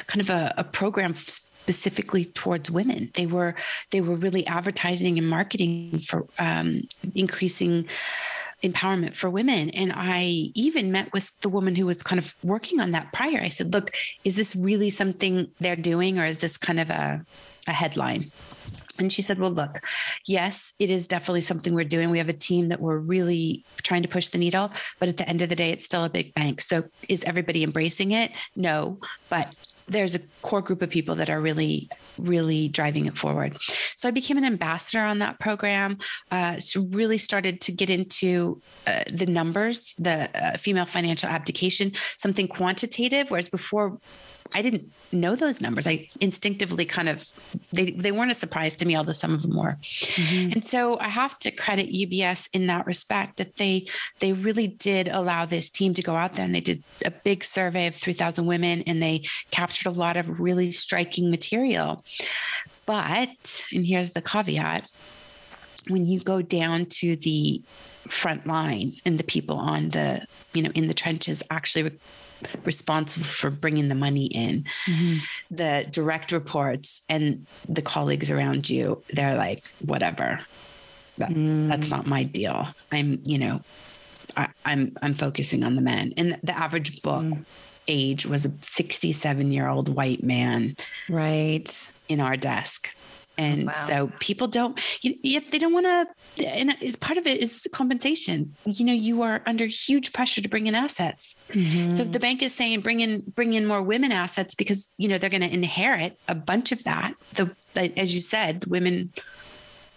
kind 0.07 0.21
of 0.21 0.31
a, 0.31 0.55
a 0.59 0.65
program 0.65 1.15
specifically 1.15 2.25
towards 2.25 2.71
women. 2.71 3.11
They 3.15 3.27
were 3.27 3.55
they 3.91 4.01
were 4.01 4.17
really 4.17 4.47
advertising 4.47 5.19
and 5.19 5.29
marketing 5.29 6.01
for 6.01 6.27
um, 6.39 6.83
increasing 7.15 7.89
empowerment 8.63 9.15
for 9.15 9.29
women. 9.29 9.71
And 9.71 9.93
I 9.95 10.51
even 10.55 10.93
met 10.93 11.13
with 11.13 11.39
the 11.41 11.49
woman 11.49 11.75
who 11.75 11.87
was 11.87 12.03
kind 12.03 12.19
of 12.19 12.35
working 12.43 12.81
on 12.81 12.93
that 12.93 13.13
prior. 13.13 13.41
I 13.41 13.49
said, 13.49 13.73
look, 13.73 13.93
is 14.25 14.37
this 14.37 14.55
really 14.55 14.91
something 14.91 15.51
they're 15.61 15.77
doing 15.77 16.19
or 16.19 16.27
is 16.27 16.39
this 16.39 16.57
kind 16.57 16.81
of 16.81 16.91
a, 16.91 17.25
a 17.67 17.73
headline? 17.73 18.31
And 18.99 19.13
she 19.13 19.23
said, 19.23 19.39
Well, 19.39 19.51
look, 19.51 19.81
yes, 20.27 20.75
it 20.79 20.91
is 20.91 21.07
definitely 21.07 21.41
something 21.41 21.75
we're 21.75 21.85
doing. 21.85 22.11
We 22.11 22.19
have 22.19 22.29
a 22.29 22.35
team 22.35 22.69
that 22.69 22.81
we're 22.81 22.99
really 22.99 23.65
trying 23.83 24.03
to 24.03 24.09
push 24.09 24.29
the 24.29 24.39
needle, 24.39 24.71
but 24.99 25.09
at 25.09 25.17
the 25.17 25.29
end 25.29 25.43
of 25.43 25.49
the 25.49 25.57
day, 25.57 25.71
it's 25.71 25.85
still 25.85 26.05
a 26.05 26.11
big 26.11 26.35
bank. 26.35 26.61
So 26.61 26.85
is 27.09 27.25
everybody 27.25 27.63
embracing 27.63 28.13
it? 28.13 28.33
No, 28.57 28.99
but 29.29 29.55
there's 29.89 30.15
a 30.15 30.21
core 30.43 30.63
group 30.63 30.83
of 30.83 30.91
people 30.91 31.15
that 31.17 31.31
are 31.31 31.41
really, 31.41 31.89
really 32.19 32.69
driving 32.69 33.07
it 33.07 33.19
forward. 33.19 33.57
So 33.97 34.09
I 34.09 34.13
became 34.13 34.39
an 34.39 34.45
ambassador 34.45 35.03
on 35.03 35.19
that 35.19 35.39
program. 35.39 35.99
Uh, 36.31 36.59
so 36.59 36.83
really 36.91 37.19
started 37.19 37.61
to 37.63 37.73
get 37.73 37.91
into 37.91 38.61
uh, 38.87 39.03
the 39.13 39.27
numbers, 39.27 39.95
the 39.99 40.31
uh, 40.35 40.57
female 40.57 40.87
financial 40.87 41.29
abdication, 41.29 41.93
something 42.17 42.49
quantitative, 42.49 43.31
whereas 43.31 43.49
before 43.49 43.99
I 44.55 44.63
didn't 44.63 44.93
know 45.13 45.37
those 45.37 45.61
numbers. 45.61 45.87
I 45.87 46.09
instinctively 46.21 46.85
kind 46.85 47.09
of 47.09 47.29
they 47.73 47.91
they 47.91 48.13
weren't 48.13 48.31
a 48.31 48.35
surprise 48.35 48.75
to 48.77 48.87
me, 48.87 48.97
although 48.97 49.13
some 49.13 49.35
of 49.35 49.43
them 49.43 49.57
were. 49.57 49.77
Mm-hmm. 49.81 50.53
And 50.53 50.65
so 50.65 50.99
I 50.99 51.09
have 51.09 51.39
to 51.41 51.51
credit 51.51 51.93
UBS 51.93 52.49
in 52.53 52.67
that 52.67 52.87
respect 52.87 53.37
that 53.39 53.57
they 53.57 53.87
they 54.21 54.33
really 54.33 54.69
did 54.69 55.09
allow 55.09 55.47
this 55.47 55.71
team 55.71 55.95
to 55.95 56.03
go 56.03 56.15
out 56.17 56.35
there 56.35 56.45
and 56.45 56.55
they 56.55 56.61
did 56.61 56.83
a 57.05 57.11
big 57.11 57.45
survey 57.45 57.87
of 57.87 57.95
3,000 57.95 58.47
women 58.47 58.83
and 58.87 59.03
they 59.03 59.23
captured 59.51 59.89
a 59.89 59.93
lot 59.93 60.17
of 60.17 60.41
really 60.41 60.71
striking 60.71 61.31
material. 61.31 62.05
But 62.87 63.67
and 63.73 63.87
here's 63.87 64.11
the 64.11 64.23
caveat: 64.23 64.85
when 65.89 66.07
you 66.07 66.21
go 66.21 66.43
down 66.43 66.87
to 66.87 67.17
the 67.17 67.63
front 68.09 68.47
line 68.47 68.95
and 69.05 69.19
the 69.19 69.25
people 69.25 69.57
on 69.57 69.91
the 69.91 70.27
you 70.55 70.63
know 70.63 70.71
in 70.75 70.89
the 70.89 70.95
trenches 70.95 71.43
actually 71.51 71.93
responsible 72.65 73.27
for 73.27 73.51
bringing 73.51 73.89
the 73.89 73.95
money 73.95 74.27
in. 74.27 74.65
Mm-hmm. 74.87 75.19
The 75.51 75.87
direct 75.91 76.33
reports 76.33 77.03
and 77.09 77.47
the 77.69 77.83
colleagues 77.83 78.31
around 78.31 78.69
you, 78.71 79.03
they're 79.13 79.37
like, 79.37 79.65
whatever. 79.85 80.41
That, 81.19 81.31
mm. 81.31 81.69
That's 81.69 81.91
not 81.91 82.07
my 82.07 82.23
deal. 82.23 82.69
I'm, 82.91 83.21
you 83.25 83.39
know, 83.39 83.61
I, 84.37 84.45
am 84.45 84.53
I'm, 84.65 84.97
I'm 85.03 85.15
focusing 85.15 85.65
on 85.65 85.77
the 85.77 85.83
men. 85.83 86.15
And 86.17 86.39
the 86.43 86.57
average 86.57 87.03
book 87.03 87.25
mm. 87.25 87.45
age 87.89 88.27
was 88.27 88.47
a 88.47 88.53
67 88.63 89.53
year 89.53 89.69
old 89.69 89.89
white 89.89 90.23
man, 90.23 90.77
right, 91.09 91.93
in 92.09 92.21
our 92.21 92.37
desk. 92.37 92.95
And 93.39 93.67
wow. 93.67 93.73
so 93.73 94.13
people 94.21 94.47
don't, 94.47 94.79
yet 95.01 95.51
they 95.51 95.59
don't 95.59 95.73
want 95.73 95.87
to, 95.87 96.47
and 96.47 96.77
is 96.83 96.97
part 96.97 97.19
of 97.19 97.27
it 97.27 97.41
is 97.41 97.67
compensation. 97.73 98.55
You 98.67 98.85
know, 98.85 98.93
you 98.93 99.23
are 99.23 99.43
under 99.47 99.65
huge 99.65 100.13
pressure 100.13 100.43
to 100.43 100.49
bring 100.49 100.67
in 100.67 100.75
assets. 100.75 101.35
Mm-hmm. 101.49 101.93
So 101.93 102.03
if 102.03 102.13
the 102.13 102.21
bank 102.21 102.43
is 102.43 102.55
saying 102.55 102.81
bring 102.81 103.01
in 103.01 103.23
bring 103.35 103.55
in 103.55 103.67
more 103.67 103.83
women 103.83 104.13
assets 104.13 104.55
because 104.55 104.95
you 104.99 105.09
know 105.09 105.19
they're 105.19 105.31
going 105.31 105.43
to 105.43 105.53
inherit 105.53 106.21
a 106.29 106.35
bunch 106.35 106.73
of 106.73 106.85
that. 106.85 107.15
The 107.35 107.55
as 107.97 108.15
you 108.15 108.21
said, 108.21 108.67
women 108.67 109.13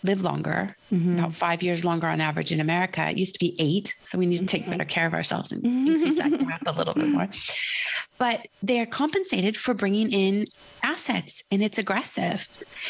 live 0.06 0.22
longer, 0.22 0.76
mm-hmm. 0.92 1.20
about 1.20 1.34
five 1.34 1.64
years 1.64 1.84
longer 1.84 2.08
on 2.08 2.22
average 2.22 2.52
in 2.52 2.60
America. 2.60 3.08
It 3.10 3.18
used 3.18 3.34
to 3.34 3.40
be 3.40 3.56
eight. 3.60 3.96
So 4.04 4.18
we 4.18 4.26
need 4.26 4.40
to 4.40 4.46
take 4.46 4.64
mm-hmm. 4.64 4.72
better 4.72 4.86
care 4.86 5.08
of 5.08 5.14
ourselves 5.14 5.52
and 5.52 5.66
increase 5.66 6.18
that 6.18 6.32
gap 6.40 6.64
a 6.66 6.72
little 6.72 6.94
bit 6.94 7.10
more. 7.10 7.28
But 8.18 8.48
they're 8.64 8.86
compensated 8.86 9.58
for 9.58 9.74
bringing 9.74 10.12
in 10.12 10.48
assets 10.84 11.44
and 11.52 11.62
it's 11.62 11.78
aggressive. 11.78 12.48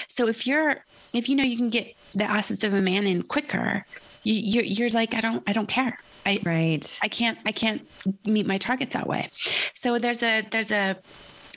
So 0.07 0.27
if 0.27 0.45
you're, 0.45 0.84
if 1.13 1.29
you 1.29 1.36
know 1.36 1.43
you 1.43 1.57
can 1.57 1.69
get 1.69 1.95
the 2.13 2.25
assets 2.25 2.63
of 2.63 2.74
a 2.74 2.81
man 2.81 3.05
in 3.07 3.24
quicker, 3.24 3.86
you, 4.24 4.34
you're, 4.34 4.63
you're 4.63 4.89
like, 4.89 5.13
I 5.13 5.22
don't, 5.22 5.43
I 5.48 5.53
don't 5.53 5.67
care. 5.67 5.98
I, 6.25 6.39
right. 6.43 7.00
I 7.01 7.07
can't, 7.07 7.38
I 7.45 7.51
can't 7.51 7.88
meet 8.25 8.45
my 8.45 8.57
targets 8.57 8.93
that 8.93 9.07
way. 9.07 9.29
So 9.74 9.98
there's 10.00 10.22
a, 10.22 10.41
there's 10.51 10.72
a, 10.72 10.98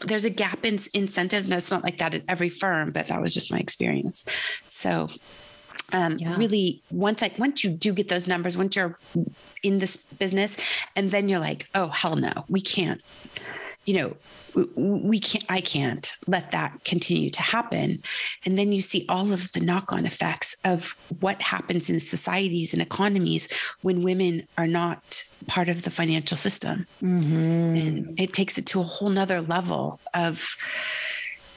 there's 0.04 0.24
a 0.24 0.30
gap 0.30 0.64
in 0.64 0.78
incentives 0.94 1.46
and 1.46 1.54
it's 1.54 1.70
not 1.70 1.82
like 1.82 1.98
that 1.98 2.14
at 2.14 2.22
every 2.28 2.48
firm 2.48 2.90
but 2.90 3.08
that 3.08 3.20
was 3.20 3.34
just 3.34 3.52
my 3.52 3.58
experience 3.58 4.24
so 4.66 5.08
um, 5.92 6.16
yeah. 6.18 6.36
really 6.36 6.82
once 6.90 7.22
I 7.22 7.32
once 7.38 7.64
you 7.64 7.70
do 7.70 7.92
get 7.92 8.08
those 8.08 8.28
numbers, 8.28 8.56
once 8.56 8.76
you're 8.76 8.98
in 9.62 9.78
this 9.78 9.96
business, 9.96 10.56
and 10.96 11.10
then 11.10 11.28
you're 11.28 11.38
like, 11.38 11.68
oh 11.74 11.88
hell 11.88 12.16
no, 12.16 12.44
we 12.48 12.60
can't. 12.60 13.00
You 13.84 13.94
know, 13.96 14.16
we 14.74 15.20
can't 15.20 15.44
i 15.48 15.60
can't 15.60 16.14
let 16.26 16.50
that 16.52 16.84
continue 16.84 17.30
to 17.30 17.42
happen 17.42 18.00
and 18.44 18.58
then 18.58 18.72
you 18.72 18.82
see 18.82 19.04
all 19.08 19.32
of 19.32 19.52
the 19.52 19.60
knock-on 19.60 20.06
effects 20.06 20.56
of 20.64 20.94
what 21.20 21.40
happens 21.40 21.90
in 21.90 22.00
societies 22.00 22.72
and 22.72 22.82
economies 22.82 23.48
when 23.82 24.02
women 24.02 24.46
are 24.56 24.66
not 24.66 25.24
part 25.46 25.68
of 25.68 25.82
the 25.82 25.90
financial 25.90 26.36
system 26.36 26.86
mm-hmm. 27.02 27.76
and 27.76 28.20
it 28.20 28.32
takes 28.32 28.58
it 28.58 28.66
to 28.66 28.80
a 28.80 28.84
whole 28.84 29.10
nother 29.10 29.40
level 29.40 30.00
of 30.14 30.56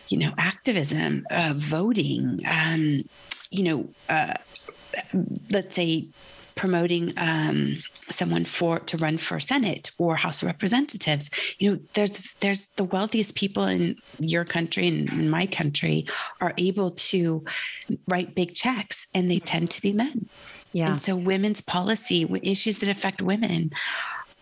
you 0.10 0.18
know 0.18 0.34
activism 0.38 1.26
uh, 1.32 1.54
voting 1.56 2.40
um, 2.48 3.04
you 3.52 3.64
know, 3.64 3.90
uh, 4.10 4.34
let's 5.52 5.76
say 5.76 6.08
promoting 6.56 7.14
um, 7.18 7.78
someone 8.02 8.46
for 8.46 8.80
to 8.80 8.98
run 8.98 9.18
for 9.18 9.40
Senate 9.40 9.92
or 9.98 10.16
House 10.16 10.42
of 10.42 10.48
Representatives. 10.48 11.30
You 11.60 11.72
know, 11.72 11.80
there's 11.94 12.20
there's 12.40 12.68
the 12.74 12.84
wealthiest 12.84 13.36
people 13.36 13.64
in 13.64 13.96
your 14.20 14.46
country 14.46 14.88
and 14.88 15.10
in 15.10 15.30
my 15.30 15.46
country 15.46 16.08
are 16.40 16.54
able 16.58 16.92
to 17.12 17.44
write 18.08 18.36
big 18.36 18.54
checks, 18.54 19.08
and 19.14 19.30
they 19.30 19.40
tend 19.40 19.72
to 19.72 19.82
be 19.82 19.94
men. 19.94 20.28
Yeah. 20.74 20.92
And 20.92 21.02
so, 21.02 21.16
women's 21.16 21.62
policy 21.62 22.28
issues 22.44 22.80
that 22.80 22.90
affect 22.90 23.22
women 23.22 23.72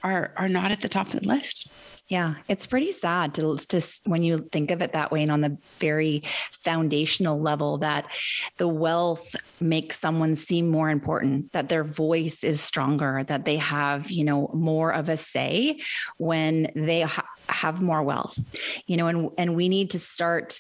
are 0.04 0.34
are 0.38 0.50
not 0.50 0.72
at 0.72 0.82
the 0.82 0.90
top 0.90 1.14
of 1.14 1.22
the 1.22 1.28
list. 1.28 1.70
Yeah, 2.10 2.36
it's 2.48 2.66
pretty 2.66 2.92
sad 2.92 3.36
to, 3.36 3.56
to 3.56 3.82
when 4.08 4.24
you 4.24 4.40
think 4.40 4.72
of 4.72 4.82
it 4.82 4.94
that 4.94 5.12
way 5.12 5.22
and 5.22 5.32
on 5.32 5.42
the 5.42 5.56
very 5.78 6.24
foundational 6.26 7.40
level 7.40 7.78
that 7.78 8.08
the 8.58 8.68
wealth 8.68 9.36
makes 9.62 10.00
someone 10.00 10.34
seem 10.34 10.70
more 10.70 10.90
important, 10.90 11.52
that 11.52 11.70
their 11.70 11.84
voice 11.84 12.44
is 12.44 12.62
stronger, 12.62 13.24
that 13.26 13.46
they 13.46 13.58
have, 13.58 14.10
you 14.10 14.24
know, 14.24 14.50
more 14.56 14.92
of 14.92 15.08
a 15.08 15.18
say 15.18 15.80
when 16.18 16.72
they 16.76 17.02
ha- 17.02 17.30
have 17.48 17.80
more 17.80 18.02
wealth. 18.02 18.40
You 18.88 18.98
know, 18.98 19.06
and 19.06 19.30
and 19.38 19.56
we 19.56 19.70
need 19.70 19.92
to 19.92 20.00
start 20.00 20.60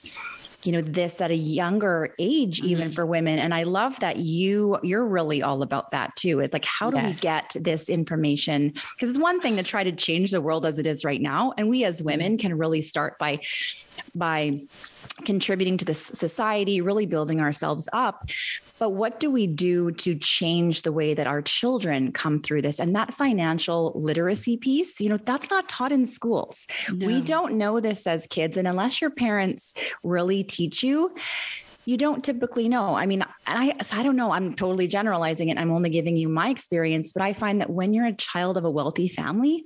you 0.64 0.72
know 0.72 0.82
this 0.82 1.22
at 1.22 1.32
a 1.32 1.36
younger 1.36 2.14
age 2.20 2.62
even 2.62 2.88
mm-hmm. 2.88 2.96
for 2.96 3.06
women 3.06 3.40
and 3.40 3.54
i 3.54 3.64
love 3.64 4.00
that 4.00 4.18
you 4.18 4.78
you're 4.84 5.06
really 5.06 5.42
all 5.42 5.62
about 5.62 5.92
that 5.92 6.16
too 6.16 6.42
is 6.42 6.54
like 6.54 6.66
how 6.66 6.90
do 6.90 6.98
yes. 6.98 7.06
we 7.06 7.14
get 7.14 7.56
this 7.64 7.90
information 7.90 8.70
because 8.70 9.10
it's 9.10 9.20
one 9.20 9.40
thing 9.40 9.56
to 9.56 9.64
try 9.64 9.84
to 9.84 9.92
change 9.92 10.32
the 10.32 10.42
world 10.42 10.66
as 10.66 10.80
it 10.80 10.86
is 10.86 11.06
right 11.06 11.22
now 11.22 11.54
and 11.58 11.70
we 11.70 11.84
as 11.84 11.98
mm-hmm. 11.98 12.08
women 12.08 12.38
can 12.38 12.58
really 12.58 12.82
start 12.82 13.18
by 13.20 13.40
by 14.16 14.62
contributing 15.26 15.78
to 15.78 15.86
this 15.86 16.02
society, 16.02 16.82
really 16.82 17.06
building 17.06 17.42
ourselves 17.42 17.88
up. 17.94 18.30
But 18.78 18.92
what 18.92 19.20
do 19.20 19.30
we 19.30 19.48
do 19.48 19.92
to 19.92 20.16
change 20.16 20.84
the 20.84 20.92
way 20.92 21.14
that 21.14 21.28
our 21.28 21.42
children 21.42 22.12
come 22.12 22.42
through 22.42 22.62
this? 22.62 22.80
And 22.80 22.96
that 22.96 23.14
financial 23.14 23.92
literacy 23.96 24.58
piece, 24.58 25.02
you 25.02 25.10
know, 25.10 25.18
that's 25.18 25.50
not 25.50 25.68
taught 25.68 25.92
in 25.92 26.06
schools. 26.06 26.68
No. 26.94 27.08
We 27.08 27.22
don't 27.22 27.58
know 27.58 27.80
this 27.80 28.08
as 28.08 28.28
kids. 28.28 28.58
And 28.58 28.68
unless 28.68 29.02
your 29.02 29.10
parents 29.10 29.74
really 30.04 30.44
teach 30.44 30.84
you, 30.84 31.14
you 31.90 31.98
don't 31.98 32.24
typically 32.24 32.70
know. 32.70 32.94
I 32.94 33.08
mean, 33.08 33.26
I 33.48 33.74
I 33.92 34.04
don't 34.04 34.16
know. 34.16 34.30
I'm 34.30 34.54
totally 34.54 34.88
generalizing 34.88 35.50
it. 35.50 35.58
I'm 35.58 35.72
only 35.72 35.90
giving 35.90 36.18
you 36.18 36.30
my 36.30 36.50
experience, 36.50 37.12
but 37.14 37.24
I 37.24 37.34
find 37.34 37.62
that 37.62 37.72
when 37.72 37.96
you're 37.96 38.06
a 38.06 38.14
child 38.14 38.58
of 38.58 38.64
a 38.64 38.70
wealthy 38.70 39.08
family, 39.08 39.66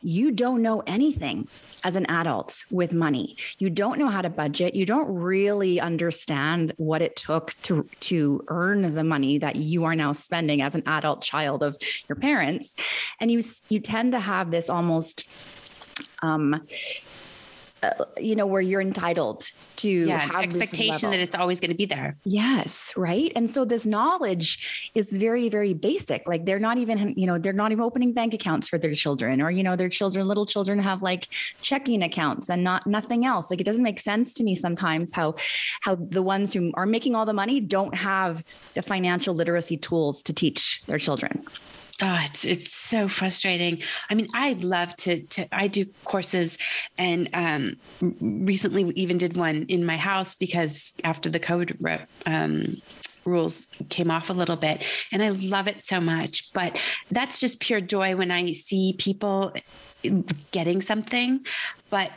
you 0.00 0.30
don't 0.30 0.62
know 0.62 0.84
anything 0.86 1.48
as 1.82 1.96
an 1.96 2.06
adult 2.08 2.64
with 2.70 2.92
money. 2.92 3.36
You 3.58 3.70
don't 3.70 3.98
know 3.98 4.06
how 4.06 4.22
to 4.22 4.30
budget. 4.30 4.76
You 4.76 4.86
don't 4.86 5.12
really 5.12 5.80
understand 5.80 6.72
what 6.76 7.02
it 7.02 7.16
took 7.16 7.54
to 7.62 7.88
to 8.10 8.44
earn 8.46 8.94
the 8.94 9.02
money 9.02 9.38
that 9.38 9.56
you 9.56 9.82
are 9.82 9.96
now 9.96 10.12
spending 10.12 10.62
as 10.62 10.76
an 10.76 10.84
adult 10.86 11.22
child 11.22 11.64
of 11.64 11.76
your 12.08 12.14
parents, 12.14 12.76
and 13.18 13.32
you 13.32 13.42
you 13.68 13.80
tend 13.80 14.12
to 14.12 14.20
have 14.20 14.52
this 14.52 14.70
almost 14.70 15.28
um 16.22 16.64
uh, 17.84 18.04
you 18.18 18.36
know 18.36 18.46
where 18.46 18.60
you're 18.60 18.80
entitled 18.80 19.50
to 19.76 19.90
yeah, 19.90 20.18
have 20.18 20.44
expectation 20.44 21.10
that 21.10 21.20
it's 21.20 21.34
always 21.34 21.60
going 21.60 21.70
to 21.70 21.76
be 21.76 21.86
there. 21.86 22.16
Yes, 22.24 22.92
right. 22.96 23.32
And 23.36 23.50
so 23.50 23.64
this 23.64 23.84
knowledge 23.84 24.90
is 24.94 25.16
very, 25.16 25.48
very 25.48 25.74
basic. 25.74 26.26
Like 26.28 26.46
they're 26.46 26.58
not 26.58 26.78
even, 26.78 27.14
you 27.16 27.26
know, 27.26 27.38
they're 27.38 27.52
not 27.52 27.72
even 27.72 27.84
opening 27.84 28.12
bank 28.12 28.34
accounts 28.34 28.68
for 28.68 28.78
their 28.78 28.94
children, 28.94 29.42
or 29.42 29.50
you 29.50 29.62
know, 29.62 29.76
their 29.76 29.88
children, 29.88 30.26
little 30.26 30.46
children, 30.46 30.78
have 30.78 31.02
like 31.02 31.28
checking 31.62 32.02
accounts 32.02 32.48
and 32.48 32.64
not 32.64 32.86
nothing 32.86 33.24
else. 33.24 33.50
Like 33.50 33.60
it 33.60 33.64
doesn't 33.64 33.82
make 33.82 34.00
sense 34.00 34.32
to 34.34 34.44
me 34.44 34.54
sometimes 34.54 35.12
how 35.12 35.34
how 35.80 35.96
the 35.96 36.22
ones 36.22 36.52
who 36.52 36.70
are 36.74 36.86
making 36.86 37.14
all 37.14 37.26
the 37.26 37.32
money 37.32 37.60
don't 37.60 37.94
have 37.94 38.44
the 38.74 38.82
financial 38.82 39.34
literacy 39.34 39.76
tools 39.76 40.22
to 40.22 40.32
teach 40.32 40.82
their 40.86 40.98
children. 40.98 41.44
Oh, 42.02 42.20
it's 42.24 42.44
it's 42.44 42.72
so 42.72 43.06
frustrating. 43.06 43.80
I 44.10 44.14
mean, 44.14 44.26
I'd 44.34 44.64
love 44.64 44.96
to 44.96 45.22
to 45.22 45.54
I 45.54 45.68
do 45.68 45.86
courses 46.04 46.58
and 46.98 47.28
um 47.32 47.76
recently 48.20 48.90
even 48.96 49.18
did 49.18 49.36
one 49.36 49.66
in 49.68 49.86
my 49.86 49.96
house 49.96 50.34
because 50.34 50.94
after 51.04 51.30
the 51.30 51.40
COVID 51.40 52.06
um 52.26 52.82
rules 53.24 53.68
came 53.88 54.10
off 54.10 54.28
a 54.28 54.32
little 54.32 54.56
bit 54.56 54.84
and 55.10 55.22
I 55.22 55.30
love 55.30 55.66
it 55.66 55.82
so 55.82 55.98
much 55.98 56.52
but 56.52 56.78
that's 57.10 57.40
just 57.40 57.58
pure 57.58 57.80
joy 57.80 58.16
when 58.16 58.30
I 58.30 58.52
see 58.52 58.94
people 58.98 59.54
getting 60.50 60.82
something 60.82 61.46
but 61.88 62.10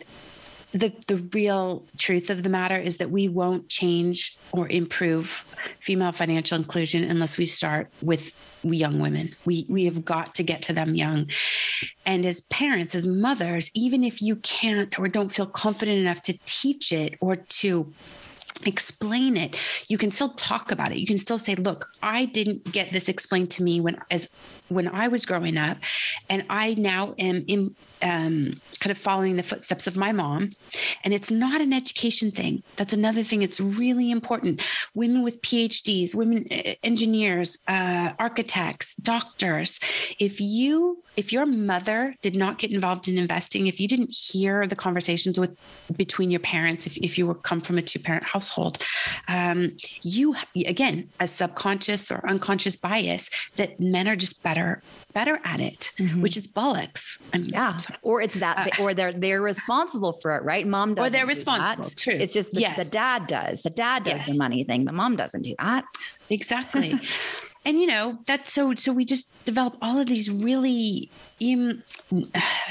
the 0.71 0.93
the 1.07 1.17
real 1.33 1.85
truth 1.97 2.29
of 2.29 2.43
the 2.43 2.49
matter 2.49 2.77
is 2.77 2.97
that 2.97 3.09
we 3.09 3.27
won't 3.27 3.69
change 3.69 4.37
or 4.51 4.67
improve 4.67 5.45
female 5.79 6.11
financial 6.11 6.57
inclusion 6.57 7.03
unless 7.03 7.37
we 7.37 7.45
start 7.45 7.89
with 8.01 8.33
young 8.63 8.99
women. 8.99 9.33
We 9.45 9.65
we 9.69 9.85
have 9.85 10.03
got 10.03 10.35
to 10.35 10.43
get 10.43 10.61
to 10.63 10.73
them 10.73 10.95
young. 10.95 11.29
And 12.05 12.25
as 12.25 12.41
parents, 12.41 12.95
as 12.95 13.07
mothers, 13.07 13.71
even 13.73 14.03
if 14.03 14.21
you 14.21 14.37
can't 14.37 14.97
or 14.99 15.07
don't 15.07 15.29
feel 15.29 15.45
confident 15.45 15.99
enough 15.99 16.21
to 16.23 16.37
teach 16.45 16.91
it 16.91 17.15
or 17.21 17.35
to 17.35 17.93
explain 18.65 19.37
it. 19.37 19.55
You 19.87 19.97
can 19.97 20.11
still 20.11 20.29
talk 20.29 20.71
about 20.71 20.91
it. 20.91 20.97
You 20.97 21.07
can 21.07 21.17
still 21.17 21.37
say 21.37 21.55
look 21.55 21.89
i 22.03 22.25
didn't 22.25 22.71
get 22.71 22.91
this 22.93 23.09
explained 23.09 23.49
to 23.51 23.63
me 23.63 23.79
when 23.79 23.97
as 24.11 24.29
when 24.69 24.87
i 24.87 25.07
was 25.07 25.25
growing 25.25 25.57
up 25.57 25.77
and 26.29 26.45
i 26.49 26.73
now 26.75 27.13
am 27.17 27.43
in 27.47 27.75
um, 28.01 28.61
kind 28.79 28.91
of 28.91 28.97
following 28.97 29.37
the 29.37 29.43
footsteps 29.43 29.87
of 29.87 29.97
my 29.97 30.11
mom. 30.11 30.51
And 31.03 31.15
it's 31.15 31.31
not 31.31 31.61
an 31.61 31.73
education 31.73 32.29
thing. 32.29 32.61
That's 32.75 32.93
another 32.93 33.23
thing 33.23 33.41
it's 33.41 33.59
really 33.59 34.11
important. 34.11 34.61
Women 34.93 35.23
with 35.23 35.41
phds 35.41 36.13
women 36.13 36.43
engineers 36.83 37.57
uh, 37.67 38.11
architects 38.19 38.95
doctors 38.95 39.79
if 40.19 40.39
you 40.39 41.03
if 41.15 41.33
your 41.33 41.45
mother 41.45 42.15
did 42.21 42.35
not 42.35 42.59
get 42.59 42.71
involved 42.71 43.07
in 43.07 43.17
investing 43.17 43.67
if 43.67 43.79
you 43.79 43.87
didn't 43.87 44.15
hear 44.15 44.67
the 44.67 44.75
conversations 44.75 45.39
with 45.39 45.57
between 45.95 46.29
your 46.29 46.39
parents 46.39 46.85
if, 46.87 46.97
if 46.97 47.17
you 47.17 47.25
were 47.25 47.35
come 47.35 47.61
from 47.61 47.77
a 47.77 47.81
two 47.81 47.99
parent 47.99 48.23
household 48.23 48.46
household, 48.47 48.77
um, 49.27 49.75
you 50.01 50.35
again 50.55 51.09
a 51.19 51.27
subconscious 51.27 52.11
or 52.11 52.27
unconscious 52.27 52.75
bias 52.75 53.29
that 53.55 53.79
men 53.79 54.07
are 54.07 54.15
just 54.15 54.43
better 54.43 54.81
better 55.13 55.39
at 55.43 55.59
it, 55.59 55.91
mm-hmm. 55.97 56.21
which 56.21 56.37
is 56.37 56.47
bollocks. 56.47 57.19
I 57.33 57.39
mean, 57.39 57.49
yeah, 57.49 57.77
or 58.01 58.21
it's 58.21 58.35
that, 58.35 58.79
uh, 58.79 58.83
or 58.83 58.93
they're 58.93 59.11
they're 59.11 59.41
responsible 59.41 60.13
for 60.13 60.35
it, 60.37 60.43
right? 60.43 60.65
Mom 60.65 60.95
does. 60.95 61.07
Or 61.07 61.09
they're 61.09 61.25
responsible. 61.25 61.83
That. 61.83 61.97
True. 61.97 62.13
It's 62.13 62.33
just 62.33 62.53
the, 62.53 62.61
yes. 62.61 62.83
the 62.83 62.89
dad 62.89 63.27
does. 63.27 63.63
The 63.63 63.69
dad 63.69 64.03
does 64.03 64.19
yes. 64.19 64.27
the 64.27 64.37
money 64.37 64.63
thing. 64.63 64.85
The 64.85 64.91
mom 64.91 65.15
doesn't 65.15 65.41
do 65.41 65.55
that. 65.59 65.85
Exactly. 66.29 66.99
and 67.67 67.81
you 67.81 67.85
know 67.85 68.17
that's 68.25 68.51
so 68.51 68.73
so 68.75 68.91
we 68.93 69.03
just 69.03 69.31
develop 69.43 69.77
all 69.81 69.99
of 69.99 70.07
these 70.07 70.31
really 70.31 71.11
um, 71.43 71.83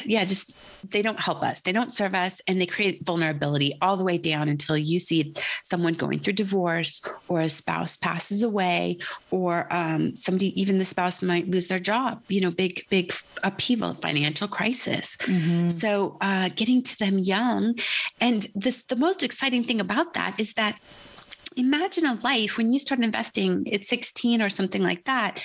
yeah 0.05 0.25
just 0.25 0.57
they 0.91 1.03
don't 1.03 1.21
help 1.21 1.43
us 1.43 1.61
they 1.61 1.73
don't 1.73 1.93
serve 1.93 2.15
us 2.15 2.41
and 2.49 2.61
they 2.61 2.67
create 2.67 3.05
vulnerability 3.05 3.75
all 3.83 3.97
the 3.97 4.05
way 4.05 4.17
down 4.17 4.49
until 4.49 4.77
you 4.77 4.99
see 4.99 5.35
someone 5.63 5.93
going 5.93 6.19
through 6.19 6.33
divorce 6.33 7.01
or 7.29 7.41
a 7.43 7.49
spouse 7.49 7.97
passes 7.97 8.43
away 8.43 8.99
or 9.31 9.69
um, 9.71 10.17
somebody 10.17 10.59
even 10.61 10.79
the 10.79 10.85
spouse 10.85 11.23
might 11.23 11.49
lose 11.49 11.67
their 11.67 11.79
job 11.79 12.23
you 12.29 12.41
know 12.41 12.51
big 12.51 12.87
big 12.89 13.13
upheaval 13.45 13.93
financial 13.95 14.49
crisis 14.49 15.17
mm-hmm. 15.19 15.69
so 15.69 16.17
uh, 16.23 16.49
getting 16.57 16.83
to 16.83 16.99
them 16.99 17.19
young 17.19 17.75
and 18.21 18.47
this 18.55 18.83
the 18.85 18.97
most 18.97 19.23
exciting 19.23 19.63
thing 19.63 19.81
about 19.81 20.15
that 20.15 20.41
is 20.41 20.55
that 20.55 20.81
imagine 21.57 22.07
a 22.07 22.15
life 22.23 22.57
when 22.57 22.73
you 22.73 22.79
start 22.79 23.01
investing 23.01 23.73
at 23.73 23.85
16 23.85 24.43
or 24.43 24.51
something 24.51 24.83
like 24.83 25.05
that 25.05 25.43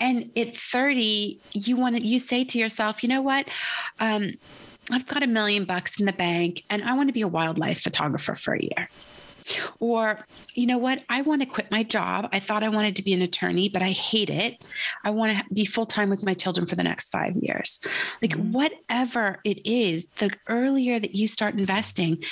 and 0.00 0.30
at 0.36 0.56
30 0.56 1.40
you 1.52 1.76
want 1.76 1.96
to 1.96 2.02
you 2.02 2.18
say 2.18 2.44
to 2.44 2.58
yourself 2.58 3.02
you 3.02 3.08
know 3.08 3.22
what 3.22 3.48
um, 4.00 4.28
i've 4.92 5.06
got 5.06 5.22
a 5.22 5.26
million 5.26 5.64
bucks 5.64 5.98
in 5.98 6.06
the 6.06 6.12
bank 6.12 6.62
and 6.70 6.82
i 6.84 6.94
want 6.94 7.08
to 7.08 7.12
be 7.12 7.22
a 7.22 7.28
wildlife 7.28 7.80
photographer 7.80 8.34
for 8.34 8.54
a 8.54 8.62
year 8.62 8.88
Or, 9.80 10.20
you 10.54 10.66
know 10.66 10.78
what? 10.78 11.02
I 11.08 11.22
want 11.22 11.42
to 11.42 11.46
quit 11.46 11.70
my 11.70 11.82
job. 11.82 12.28
I 12.32 12.40
thought 12.40 12.62
I 12.62 12.68
wanted 12.68 12.96
to 12.96 13.02
be 13.02 13.12
an 13.12 13.22
attorney, 13.22 13.68
but 13.68 13.82
I 13.82 13.90
hate 13.90 14.30
it. 14.30 14.62
I 15.02 15.10
want 15.10 15.36
to 15.36 15.44
be 15.52 15.64
full 15.64 15.86
time 15.86 16.10
with 16.10 16.24
my 16.24 16.34
children 16.34 16.66
for 16.66 16.76
the 16.76 16.82
next 16.82 17.10
five 17.10 17.36
years. 17.36 17.80
Like, 18.22 18.32
mm-hmm. 18.32 18.52
whatever 18.52 19.40
it 19.44 19.66
is, 19.66 20.06
the 20.16 20.30
earlier 20.48 20.98
that 20.98 21.14
you 21.14 21.26
start 21.26 21.54
investing, 21.54 22.22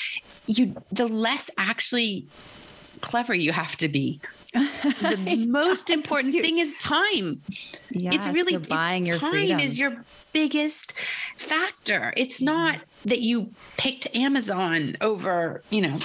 you 0.47 0.75
the 0.91 1.07
less 1.07 1.51
actually 1.59 2.27
clever 3.03 3.35
you 3.35 3.53
have 3.53 3.77
to 3.77 3.89
be. 3.89 4.21
the 4.55 5.47
most 5.49 5.91
important 5.91 6.33
thing 6.33 6.59
is 6.59 6.73
time. 6.81 7.43
Yeah, 7.91 8.11
it's 8.15 8.29
really 8.29 8.55
it's 8.55 8.69
buying 8.69 9.05
your 9.05 9.19
time 9.19 9.33
freedom. 9.33 9.61
is 9.61 9.79
your 9.79 10.03
biggest 10.33 10.95
factor. 11.37 12.15
It's 12.17 12.41
not 12.41 12.79
that 13.05 13.21
you 13.21 13.51
picked 13.77 14.15
Amazon 14.15 14.97
over, 15.01 15.63
you 15.71 15.83
know, 15.83 15.99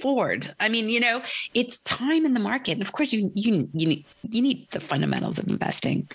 Ford. 0.00 0.54
I 0.60 0.68
mean, 0.68 0.88
you 0.88 1.00
know, 1.00 1.22
it's 1.54 1.78
time 1.80 2.26
in 2.26 2.34
the 2.34 2.40
market. 2.40 2.72
And 2.72 2.82
of 2.82 2.92
course 2.92 3.12
you 3.12 3.30
you 3.34 3.68
you 3.72 3.86
need 3.86 4.04
you 4.28 4.42
need 4.42 4.68
the 4.70 4.80
fundamentals 4.80 5.38
of 5.38 5.48
investing 5.48 6.08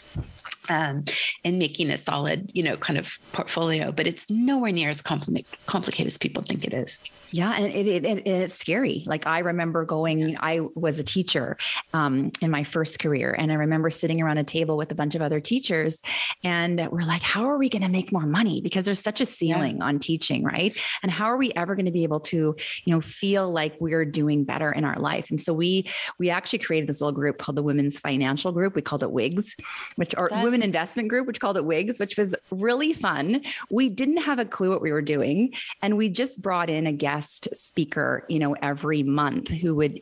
um, 0.69 1.03
and 1.43 1.57
making 1.57 1.89
a 1.89 1.97
solid, 1.97 2.51
you 2.53 2.63
know, 2.63 2.77
kind 2.77 2.97
of 2.97 3.19
portfolio, 3.33 3.91
but 3.91 4.07
it's 4.07 4.29
nowhere 4.29 4.71
near 4.71 4.89
as 4.89 5.01
compli- 5.01 5.45
complicated 5.65 6.07
as 6.07 6.17
people 6.17 6.43
think 6.43 6.63
it 6.63 6.73
is. 6.73 6.99
Yeah, 7.31 7.53
and 7.57 7.67
it, 7.67 7.87
it, 7.87 8.05
it, 8.05 8.27
it's 8.27 8.53
scary. 8.53 9.03
Like 9.05 9.25
I 9.25 9.39
remember 9.39 9.85
going, 9.85 10.37
I 10.39 10.61
was 10.75 10.99
a 10.99 11.03
teacher 11.03 11.57
um, 11.93 12.31
in 12.41 12.51
my 12.51 12.63
first 12.63 12.99
career, 12.99 13.35
and 13.37 13.51
I 13.51 13.55
remember 13.55 13.89
sitting 13.89 14.21
around 14.21 14.37
a 14.37 14.43
table 14.43 14.77
with 14.77 14.91
a 14.91 14.95
bunch 14.95 15.15
of 15.15 15.21
other 15.21 15.39
teachers, 15.39 16.01
and 16.43 16.87
we're 16.91 17.07
like, 17.07 17.21
"How 17.21 17.49
are 17.49 17.57
we 17.57 17.69
going 17.69 17.83
to 17.83 17.89
make 17.89 18.11
more 18.11 18.25
money?" 18.25 18.61
Because 18.61 18.85
there's 18.85 18.99
such 18.99 19.21
a 19.21 19.25
ceiling 19.25 19.77
yeah. 19.77 19.85
on 19.85 19.99
teaching, 19.99 20.43
right? 20.43 20.77
And 21.03 21.11
how 21.11 21.25
are 21.25 21.37
we 21.37 21.53
ever 21.53 21.75
going 21.75 21.85
to 21.85 21.91
be 21.91 22.03
able 22.03 22.19
to, 22.21 22.55
you 22.83 22.93
know, 22.93 23.01
feel 23.01 23.49
like 23.49 23.70
we're 23.79 24.05
doing 24.05 24.43
better 24.43 24.71
in 24.71 24.85
our 24.85 24.97
life? 24.99 25.29
And 25.29 25.39
so 25.39 25.53
we 25.53 25.87
we 26.17 26.29
actually 26.29 26.59
created 26.59 26.89
this 26.89 27.01
little 27.01 27.13
group 27.13 27.37
called 27.37 27.55
the 27.55 27.63
Women's 27.63 27.99
Financial 27.99 28.51
Group. 28.51 28.75
We 28.75 28.81
called 28.81 29.03
it 29.03 29.11
WIGS, 29.11 29.55
which 29.95 30.13
or 30.17 30.29
That's 30.29 30.43
Women 30.43 30.63
Investment 30.63 31.09
Group, 31.09 31.27
which 31.27 31.39
called 31.39 31.57
it 31.57 31.65
WIGS, 31.65 31.99
which 31.99 32.17
was 32.17 32.35
really 32.49 32.93
fun. 32.93 33.41
We 33.69 33.89
didn't 33.89 34.17
have 34.17 34.39
a 34.39 34.45
clue 34.45 34.69
what 34.69 34.81
we 34.81 34.91
were 34.91 35.01
doing, 35.01 35.53
and 35.81 35.97
we 35.97 36.09
just 36.09 36.41
brought 36.41 36.69
in 36.69 36.87
a 36.87 36.93
guest 36.93 37.49
speaker, 37.53 38.25
you 38.29 38.39
know, 38.39 38.53
every 38.61 39.03
month 39.03 39.49
who 39.49 39.75
would 39.75 40.01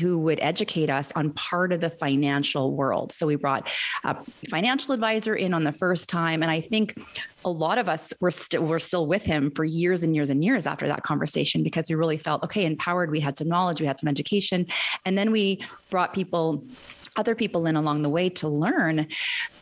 who 0.00 0.18
would 0.18 0.40
educate 0.40 0.90
us 0.90 1.12
on 1.12 1.30
part 1.30 1.72
of 1.72 1.80
the 1.80 1.90
financial 1.90 2.74
world. 2.74 3.12
So 3.12 3.26
we 3.26 3.36
brought 3.36 3.68
a 4.04 4.16
financial 4.48 4.94
advisor 4.94 5.34
in 5.34 5.54
on 5.54 5.64
the 5.64 5.72
first 5.72 6.08
time, 6.08 6.42
and 6.42 6.50
I 6.50 6.60
think 6.60 7.00
a 7.44 7.50
lot 7.50 7.78
of 7.78 7.88
us 7.88 8.12
were 8.20 8.30
still 8.30 8.62
were 8.62 8.78
still 8.78 9.06
with 9.06 9.24
him 9.24 9.50
for 9.50 9.64
years 9.64 10.02
and 10.02 10.14
years 10.14 10.30
and 10.30 10.44
years 10.44 10.66
after 10.66 10.86
that 10.88 11.02
conversation 11.02 11.62
because 11.62 11.88
we 11.88 11.94
really 11.94 12.18
felt 12.18 12.42
okay, 12.44 12.64
empowered. 12.64 13.10
We 13.10 13.20
had 13.20 13.38
some 13.38 13.48
knowledge, 13.48 13.80
we 13.80 13.86
had 13.86 13.98
some 13.98 14.08
education, 14.08 14.66
and 15.04 15.16
then 15.16 15.32
we 15.32 15.60
brought 15.90 16.12
people 16.12 16.64
other 17.16 17.34
people 17.34 17.66
in 17.66 17.76
along 17.76 18.02
the 18.02 18.08
way 18.08 18.28
to 18.28 18.48
learn. 18.48 19.06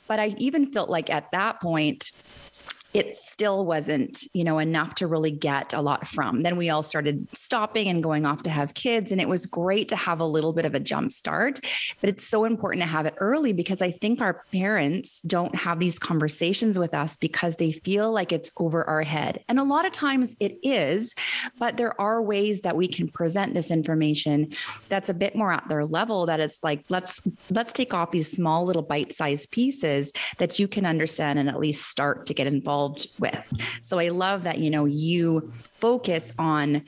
But 0.06 0.18
I 0.18 0.34
even 0.38 0.70
felt 0.72 0.90
like 0.90 1.10
at 1.10 1.30
that 1.32 1.60
point, 1.60 2.10
it 2.94 3.14
still 3.14 3.66
wasn't, 3.66 4.22
you 4.32 4.44
know, 4.44 4.58
enough 4.58 4.94
to 4.96 5.06
really 5.06 5.30
get 5.30 5.74
a 5.74 5.82
lot 5.82 6.08
from. 6.08 6.42
Then 6.42 6.56
we 6.56 6.70
all 6.70 6.82
started 6.82 7.28
stopping 7.36 7.88
and 7.88 8.02
going 8.02 8.24
off 8.24 8.42
to 8.44 8.50
have 8.50 8.74
kids. 8.74 9.12
And 9.12 9.20
it 9.20 9.28
was 9.28 9.44
great 9.44 9.88
to 9.88 9.96
have 9.96 10.20
a 10.20 10.24
little 10.24 10.52
bit 10.52 10.64
of 10.64 10.74
a 10.74 10.80
jump 10.80 11.12
start. 11.12 11.60
But 12.00 12.08
it's 12.08 12.26
so 12.26 12.44
important 12.44 12.82
to 12.82 12.88
have 12.88 13.04
it 13.04 13.14
early 13.18 13.52
because 13.52 13.82
I 13.82 13.90
think 13.90 14.22
our 14.22 14.42
parents 14.52 15.20
don't 15.22 15.54
have 15.54 15.80
these 15.80 15.98
conversations 15.98 16.78
with 16.78 16.94
us 16.94 17.16
because 17.16 17.56
they 17.56 17.72
feel 17.72 18.10
like 18.10 18.32
it's 18.32 18.50
over 18.56 18.84
our 18.84 19.02
head. 19.02 19.44
And 19.48 19.58
a 19.58 19.64
lot 19.64 19.84
of 19.84 19.92
times 19.92 20.34
it 20.40 20.58
is, 20.62 21.14
but 21.58 21.76
there 21.76 21.98
are 22.00 22.22
ways 22.22 22.62
that 22.62 22.76
we 22.76 22.88
can 22.88 23.08
present 23.08 23.54
this 23.54 23.70
information 23.70 24.48
that's 24.88 25.10
a 25.10 25.14
bit 25.14 25.36
more 25.36 25.52
at 25.52 25.68
their 25.68 25.84
level 25.84 26.26
that 26.26 26.40
it's 26.40 26.64
like, 26.64 26.84
let's 26.88 27.20
let's 27.50 27.72
take 27.72 27.92
off 27.92 28.12
these 28.12 28.30
small 28.30 28.64
little 28.64 28.82
bite-sized 28.82 29.50
pieces 29.50 30.12
that 30.38 30.58
you 30.58 30.66
can 30.66 30.86
understand 30.86 31.38
and 31.38 31.48
at 31.48 31.58
least 31.58 31.88
start 31.88 32.24
to 32.26 32.34
get 32.34 32.46
involved 32.46 32.77
involved 32.78 33.06
with. 33.18 33.52
So 33.82 33.98
I 33.98 34.08
love 34.08 34.44
that, 34.44 34.58
you 34.58 34.70
know, 34.70 34.84
you 34.84 35.48
focus 35.50 36.32
on 36.38 36.84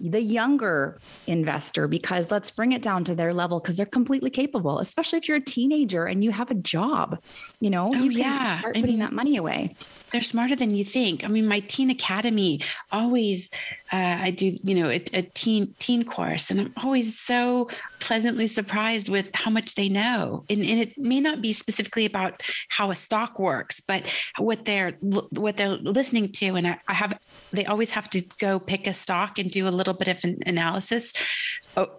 the 0.00 0.22
younger 0.22 0.98
investor 1.26 1.86
because 1.86 2.30
let's 2.30 2.50
bring 2.50 2.72
it 2.72 2.82
down 2.82 3.04
to 3.04 3.14
their 3.14 3.34
level 3.34 3.60
because 3.60 3.76
they're 3.76 3.86
completely 3.86 4.30
capable, 4.30 4.78
especially 4.78 5.18
if 5.18 5.28
you're 5.28 5.36
a 5.36 5.44
teenager 5.44 6.04
and 6.04 6.24
you 6.24 6.30
have 6.30 6.50
a 6.50 6.54
job. 6.54 7.22
You 7.60 7.70
know, 7.70 7.88
oh, 7.88 7.94
you 7.94 8.10
can 8.10 8.20
yeah. 8.20 8.58
start 8.60 8.74
putting 8.74 8.84
I 8.84 8.88
mean, 8.88 8.98
that 9.00 9.12
money 9.12 9.36
away. 9.36 9.74
They're 10.12 10.22
smarter 10.22 10.56
than 10.56 10.74
you 10.74 10.84
think. 10.84 11.24
I 11.24 11.28
mean, 11.28 11.46
my 11.46 11.60
teen 11.60 11.90
academy 11.90 12.60
always 12.90 13.50
uh, 13.92 14.18
I 14.20 14.30
do, 14.30 14.56
you 14.62 14.76
know, 14.76 14.88
a, 14.88 15.02
a, 15.12 15.22
teen 15.22 15.74
teen 15.80 16.04
course, 16.04 16.50
and 16.50 16.60
I'm 16.60 16.72
always 16.76 17.18
so 17.18 17.68
pleasantly 17.98 18.46
surprised 18.46 19.08
with 19.08 19.28
how 19.34 19.50
much 19.50 19.74
they 19.74 19.88
know. 19.88 20.44
And, 20.48 20.60
and, 20.60 20.80
it 20.80 20.96
may 20.96 21.18
not 21.20 21.42
be 21.42 21.52
specifically 21.52 22.06
about 22.06 22.40
how 22.68 22.92
a 22.92 22.94
stock 22.94 23.40
works, 23.40 23.80
but 23.80 24.04
what 24.38 24.64
they're 24.64 24.92
what 25.00 25.56
they're 25.56 25.76
listening 25.76 26.30
to. 26.32 26.54
And 26.54 26.68
I, 26.68 26.78
I 26.86 26.94
have, 26.94 27.18
they 27.50 27.66
always 27.66 27.90
have 27.90 28.08
to 28.10 28.22
go 28.38 28.60
pick 28.60 28.86
a 28.86 28.92
stock 28.92 29.40
and 29.40 29.50
do 29.50 29.66
a 29.66 29.70
little 29.70 29.94
bit 29.94 30.06
of 30.06 30.22
an 30.22 30.38
analysis 30.46 31.12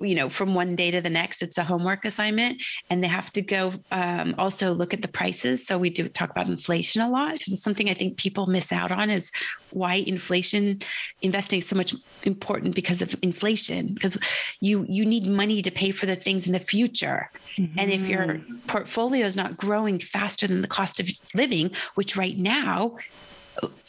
you 0.01 0.15
know, 0.15 0.29
from 0.29 0.53
one 0.53 0.75
day 0.75 0.91
to 0.91 1.01
the 1.01 1.09
next, 1.09 1.41
it's 1.41 1.57
a 1.57 1.63
homework 1.63 2.05
assignment, 2.05 2.61
and 2.89 3.03
they 3.03 3.07
have 3.07 3.31
to 3.31 3.41
go 3.41 3.73
um, 3.91 4.35
also 4.37 4.73
look 4.73 4.93
at 4.93 5.01
the 5.01 5.07
prices. 5.07 5.65
So 5.65 5.77
we 5.77 5.89
do 5.89 6.07
talk 6.07 6.29
about 6.29 6.47
inflation 6.47 7.01
a 7.01 7.09
lot 7.09 7.33
because 7.33 7.53
it's 7.53 7.63
something 7.63 7.89
I 7.89 7.93
think 7.93 8.17
people 8.17 8.47
miss 8.47 8.71
out 8.71 8.91
on 8.91 9.09
is 9.09 9.31
why 9.71 9.95
inflation 9.95 10.81
investing 11.21 11.59
is 11.59 11.67
so 11.67 11.75
much 11.75 11.95
important 12.23 12.75
because 12.75 13.01
of 13.01 13.15
inflation 13.21 13.93
because 13.93 14.17
you 14.59 14.85
you 14.89 15.05
need 15.05 15.27
money 15.27 15.61
to 15.61 15.71
pay 15.71 15.91
for 15.91 16.05
the 16.05 16.15
things 16.15 16.47
in 16.47 16.53
the 16.53 16.59
future, 16.59 17.29
mm-hmm. 17.57 17.79
and 17.79 17.91
if 17.91 18.07
your 18.07 18.25
mm-hmm. 18.25 18.55
portfolio 18.67 19.25
is 19.25 19.35
not 19.35 19.57
growing 19.57 19.99
faster 19.99 20.47
than 20.47 20.61
the 20.61 20.67
cost 20.67 20.99
of 20.99 21.09
living, 21.33 21.71
which 21.95 22.17
right 22.17 22.37
now 22.37 22.97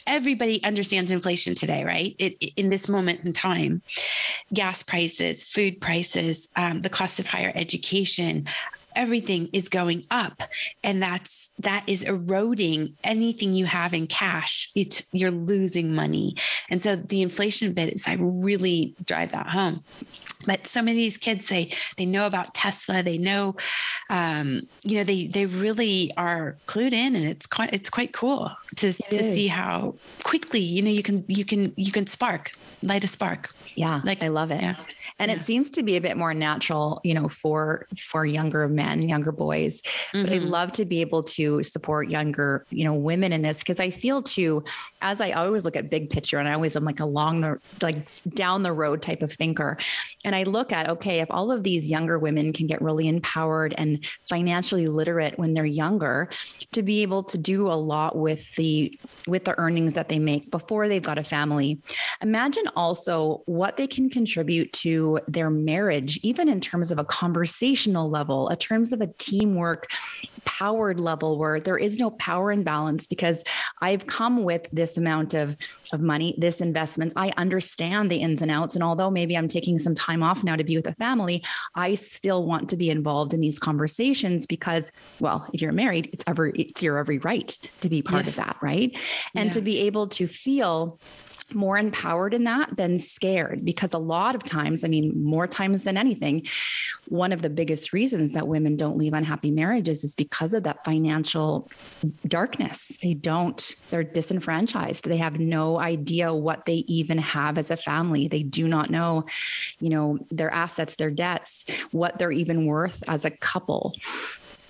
everybody 0.05 0.63
understands 0.63 1.11
inflation 1.11 1.55
today, 1.55 1.83
right? 1.83 2.15
It, 2.19 2.33
in 2.55 2.69
this 2.69 2.89
moment 2.89 3.21
in 3.23 3.33
time, 3.33 3.81
gas 4.53 4.83
prices, 4.83 5.43
food 5.43 5.79
prices, 5.81 6.49
um, 6.55 6.81
the 6.81 6.89
cost 6.89 7.19
of 7.19 7.25
higher 7.25 7.51
education, 7.55 8.47
everything 8.95 9.49
is 9.53 9.69
going 9.69 10.05
up. 10.11 10.43
And 10.83 11.01
that's 11.01 11.51
that 11.59 11.83
is 11.87 12.03
eroding 12.03 12.95
anything 13.03 13.55
you 13.55 13.65
have 13.65 13.93
in 13.93 14.07
cash. 14.07 14.71
It's 14.75 15.05
you're 15.11 15.31
losing 15.31 15.93
money. 15.93 16.35
And 16.69 16.81
so 16.81 16.95
the 16.95 17.21
inflation 17.21 17.73
bit 17.73 17.93
is 17.93 18.07
i 18.07 18.17
really 18.19 18.95
drive 19.05 19.31
that 19.31 19.47
home. 19.47 19.83
But 20.45 20.67
some 20.67 20.87
of 20.87 20.95
these 20.95 21.17
kids 21.17 21.47
they 21.47 21.73
they 21.97 22.05
know 22.05 22.25
about 22.25 22.53
tesla. 22.53 23.03
They 23.03 23.17
know 23.17 23.55
um, 24.09 24.61
you 24.83 24.97
know 24.97 25.03
they 25.03 25.27
they 25.27 25.45
really 25.45 26.11
are 26.17 26.57
clued 26.67 26.93
in 26.93 27.15
and 27.15 27.25
it's 27.25 27.45
quite 27.45 27.73
it's 27.73 27.89
quite 27.89 28.13
cool 28.13 28.51
to 28.77 28.87
it 28.87 28.97
to 29.09 29.19
is. 29.19 29.33
see 29.33 29.47
how 29.47 29.95
quickly 30.23 30.59
you 30.59 30.81
know 30.81 30.91
you 30.91 31.03
can 31.03 31.23
you 31.27 31.45
can 31.45 31.73
you 31.75 31.91
can 31.91 32.07
spark 32.07 32.51
light 32.81 33.03
a 33.03 33.07
spark. 33.07 33.49
Yeah 33.75 34.01
like 34.03 34.21
i 34.21 34.27
love 34.27 34.51
it. 34.51 34.61
yeah. 34.61 34.75
And 35.23 35.31
yeah. 35.31 35.37
it 35.37 35.43
seems 35.43 35.69
to 35.69 35.83
be 35.83 35.95
a 35.95 36.01
bit 36.01 36.17
more 36.17 36.33
natural 36.33 36.99
you 37.03 37.13
know 37.13 37.29
for 37.29 37.87
for 37.97 38.25
younger 38.25 38.67
men 38.67 39.01
younger 39.01 39.31
boys 39.31 39.81
mm-hmm. 39.81 40.23
but 40.23 40.33
i 40.33 40.37
love 40.39 40.71
to 40.73 40.83
be 40.83 40.99
able 40.99 41.23
to 41.23 41.63
support 41.63 42.09
younger 42.09 42.65
you 42.69 42.83
know 42.83 42.93
women 42.93 43.31
in 43.31 43.41
this 43.41 43.59
because 43.59 43.79
i 43.79 43.89
feel 43.89 44.21
too 44.21 44.61
as 45.01 45.21
i 45.21 45.31
always 45.31 45.63
look 45.63 45.77
at 45.77 45.89
big 45.89 46.09
picture 46.09 46.37
and 46.37 46.49
i 46.49 46.53
always 46.53 46.75
am 46.75 46.83
like 46.83 46.99
along 46.99 47.39
the 47.39 47.57
like 47.81 48.09
down 48.33 48.63
the 48.63 48.73
road 48.73 49.01
type 49.01 49.21
of 49.21 49.31
thinker 49.31 49.77
and 50.25 50.33
and 50.33 50.47
I 50.47 50.49
look 50.49 50.73
at, 50.73 50.89
okay, 50.89 51.19
if 51.19 51.29
all 51.29 51.51
of 51.51 51.61
these 51.61 51.91
younger 51.91 52.17
women 52.17 52.51
can 52.51 52.65
get 52.65 52.81
really 52.81 53.07
empowered 53.07 53.75
and 53.77 54.03
financially 54.21 54.87
literate 54.87 55.37
when 55.37 55.53
they're 55.53 55.63
younger, 55.63 56.27
to 56.71 56.81
be 56.81 57.03
able 57.03 57.21
to 57.25 57.37
do 57.37 57.67
a 57.67 57.77
lot 57.77 58.17
with 58.17 58.55
the 58.55 58.91
with 59.27 59.45
the 59.45 59.57
earnings 59.59 59.93
that 59.93 60.09
they 60.09 60.17
make 60.17 60.49
before 60.49 60.87
they've 60.89 61.03
got 61.03 61.19
a 61.19 61.23
family. 61.23 61.79
Imagine 62.23 62.67
also 62.75 63.43
what 63.45 63.77
they 63.77 63.85
can 63.85 64.09
contribute 64.09 64.73
to 64.73 65.12
their 65.27 65.49
marriage, 65.49 66.19
even 66.23 66.49
in 66.49 66.61
terms 66.61 66.91
of 66.91 66.99
a 66.99 67.05
conversational 67.05 68.09
level, 68.09 68.49
in 68.49 68.57
terms 68.57 68.93
of 68.93 69.01
a 69.01 69.07
teamwork 69.17 69.87
powered 70.45 70.99
level 70.99 71.37
where 71.37 71.59
there 71.59 71.77
is 71.77 71.97
no 71.97 72.11
power 72.11 72.51
imbalance 72.51 73.07
because 73.07 73.43
I've 73.81 74.07
come 74.07 74.43
with 74.43 74.67
this 74.71 74.97
amount 74.97 75.33
of, 75.33 75.57
of 75.91 76.01
money, 76.01 76.35
this 76.37 76.61
investments. 76.61 77.13
I 77.17 77.33
understand 77.37 78.11
the 78.11 78.17
ins 78.17 78.41
and 78.41 78.51
outs. 78.51 78.75
And 78.75 78.83
although 78.83 79.09
maybe 79.09 79.37
I'm 79.37 79.47
taking 79.47 79.77
some 79.77 79.95
time 79.95 80.23
off 80.23 80.43
now 80.43 80.55
to 80.55 80.63
be 80.63 80.75
with 80.75 80.87
a 80.87 80.93
family, 80.93 81.43
I 81.75 81.95
still 81.95 82.45
want 82.45 82.69
to 82.69 82.77
be 82.77 82.89
involved 82.89 83.33
in 83.33 83.39
these 83.39 83.59
conversations 83.59 84.45
because, 84.45 84.91
well, 85.19 85.47
if 85.53 85.61
you're 85.61 85.71
married, 85.71 86.09
it's 86.13 86.23
every 86.27 86.51
it's 86.53 86.81
your 86.81 86.97
every 86.97 87.17
right 87.19 87.49
to 87.81 87.89
be 87.89 88.01
part 88.01 88.25
yes. 88.25 88.37
of 88.37 88.45
that, 88.45 88.57
right? 88.61 88.97
And 89.35 89.47
yeah. 89.47 89.51
to 89.51 89.61
be 89.61 89.79
able 89.81 90.07
to 90.09 90.27
feel 90.27 90.99
more 91.53 91.77
empowered 91.77 92.33
in 92.33 92.43
that 92.43 92.75
than 92.77 92.97
scared 92.97 93.65
because 93.65 93.93
a 93.93 93.97
lot 93.97 94.35
of 94.35 94.43
times 94.43 94.83
i 94.83 94.87
mean 94.87 95.23
more 95.23 95.47
times 95.47 95.83
than 95.83 95.97
anything 95.97 96.45
one 97.07 97.31
of 97.31 97.41
the 97.41 97.49
biggest 97.49 97.93
reasons 97.93 98.31
that 98.31 98.47
women 98.47 98.77
don't 98.77 98.97
leave 98.97 99.13
unhappy 99.13 99.51
marriages 99.51 100.03
is 100.03 100.15
because 100.15 100.53
of 100.53 100.63
that 100.63 100.83
financial 100.85 101.69
darkness. 102.27 102.97
They 103.01 103.13
don't 103.13 103.75
they're 103.89 104.03
disenfranchised. 104.03 105.05
They 105.05 105.17
have 105.17 105.39
no 105.39 105.79
idea 105.79 106.33
what 106.33 106.65
they 106.65 106.77
even 106.87 107.17
have 107.17 107.57
as 107.57 107.71
a 107.71 107.77
family. 107.77 108.27
They 108.27 108.43
do 108.43 108.67
not 108.67 108.89
know 108.89 109.25
you 109.79 109.89
know 109.89 110.19
their 110.31 110.51
assets 110.53 110.95
their 110.95 111.11
debts 111.11 111.65
what 111.91 112.17
they're 112.17 112.31
even 112.31 112.65
worth 112.65 113.03
as 113.07 113.25
a 113.25 113.31
couple 113.31 113.93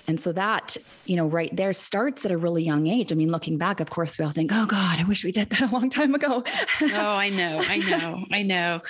and 0.07 0.19
so 0.19 0.31
that, 0.33 0.75
you 1.05 1.15
know, 1.15 1.27
right 1.27 1.53
there 1.55 1.71
starts 1.71 2.25
at 2.25 2.31
a 2.31 2.37
really 2.37 2.63
young 2.63 2.87
age. 2.87 3.11
I 3.11 3.15
mean, 3.15 3.31
looking 3.31 3.57
back, 3.57 3.79
of 3.79 3.89
course, 3.89 4.17
we 4.17 4.25
all 4.25 4.31
think, 4.31 4.51
oh 4.53 4.65
God, 4.65 4.99
I 4.99 5.03
wish 5.05 5.23
we 5.23 5.31
did 5.31 5.49
that 5.51 5.61
a 5.61 5.73
long 5.73 5.89
time 5.89 6.13
ago. 6.13 6.43
oh, 6.81 6.89
I 6.93 7.29
know, 7.33 7.61
I 7.65 7.77
know, 7.77 8.25
I 8.31 8.43
know. 8.43 8.81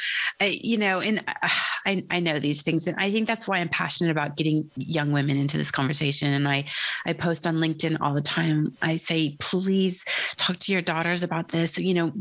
I, 0.42 0.60
you 0.62 0.78
know, 0.78 1.00
and 1.00 1.20
uh, 1.20 1.50
I, 1.86 2.04
I 2.10 2.20
know 2.20 2.40
these 2.40 2.64
things. 2.64 2.88
And 2.88 2.98
I 3.00 3.12
think 3.12 3.28
that's 3.28 3.48
why 3.48 3.60
I'm 3.60 3.70
passionate 3.70 4.10
about 4.10 4.38
getting 4.38 4.70
young 4.76 5.12
women 5.12 5.38
into 5.38 5.58
this 5.58 5.70
conversation. 5.70 6.34
And 6.34 6.48
I, 6.48 6.66
I 7.06 7.14
post 7.14 7.46
on 7.46 7.58
LinkedIn 7.58 7.98
all 8.02 8.14
the 8.14 8.22
time. 8.22 8.76
I 8.82 8.96
say, 8.96 9.36
please 9.40 10.04
talk 10.36 10.58
to 10.58 10.72
your 10.72 10.82
daughters 10.82 11.22
about 11.22 11.50
this. 11.50 11.78
You 11.78 11.94
know, 11.94 12.12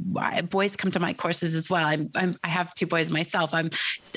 boys 0.50 0.76
come 0.76 0.90
to 0.90 1.00
my 1.00 1.14
courses 1.14 1.55
as 1.55 1.70
well. 1.70 1.87
I'm, 1.87 2.11
I'm 2.14 2.35
I 2.44 2.48
have 2.48 2.74
two 2.74 2.87
boys 2.87 3.11
myself. 3.11 3.55
I'm, 3.55 3.70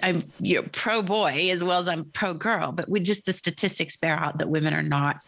I'm 0.03 0.23
you 0.41 0.61
know, 0.61 0.67
pro 0.73 1.01
boy 1.01 1.49
as 1.51 1.63
well 1.63 1.79
as 1.79 1.87
I'm 1.87 2.05
pro 2.05 2.33
girl, 2.33 2.73
but 2.73 2.89
we 2.89 2.99
just, 2.99 3.25
the 3.25 3.33
statistics 3.33 3.95
bear 3.95 4.17
out 4.17 4.37
that 4.39 4.49
women 4.49 4.64
women 4.65 4.77
are 4.77 4.87
not 4.87 5.23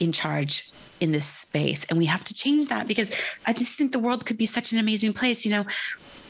in 0.00 0.12
charge 0.12 0.70
in 1.00 1.12
this 1.12 1.26
space. 1.26 1.84
And 1.84 1.98
we 1.98 2.06
have 2.06 2.24
to 2.24 2.34
change 2.34 2.68
that 2.68 2.86
because 2.86 3.14
I 3.46 3.52
just 3.52 3.78
think 3.78 3.92
the 3.92 3.98
world 3.98 4.26
could 4.26 4.36
be 4.36 4.46
such 4.46 4.72
an 4.72 4.78
amazing 4.78 5.12
place. 5.12 5.44
You 5.44 5.52
know, 5.52 5.64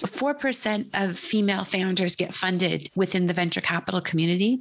4% 0.00 0.88
of 0.94 1.18
female 1.18 1.64
founders 1.64 2.16
get 2.16 2.34
funded 2.34 2.90
within 2.94 3.26
the 3.26 3.34
venture 3.34 3.60
capital 3.60 4.00
community. 4.00 4.60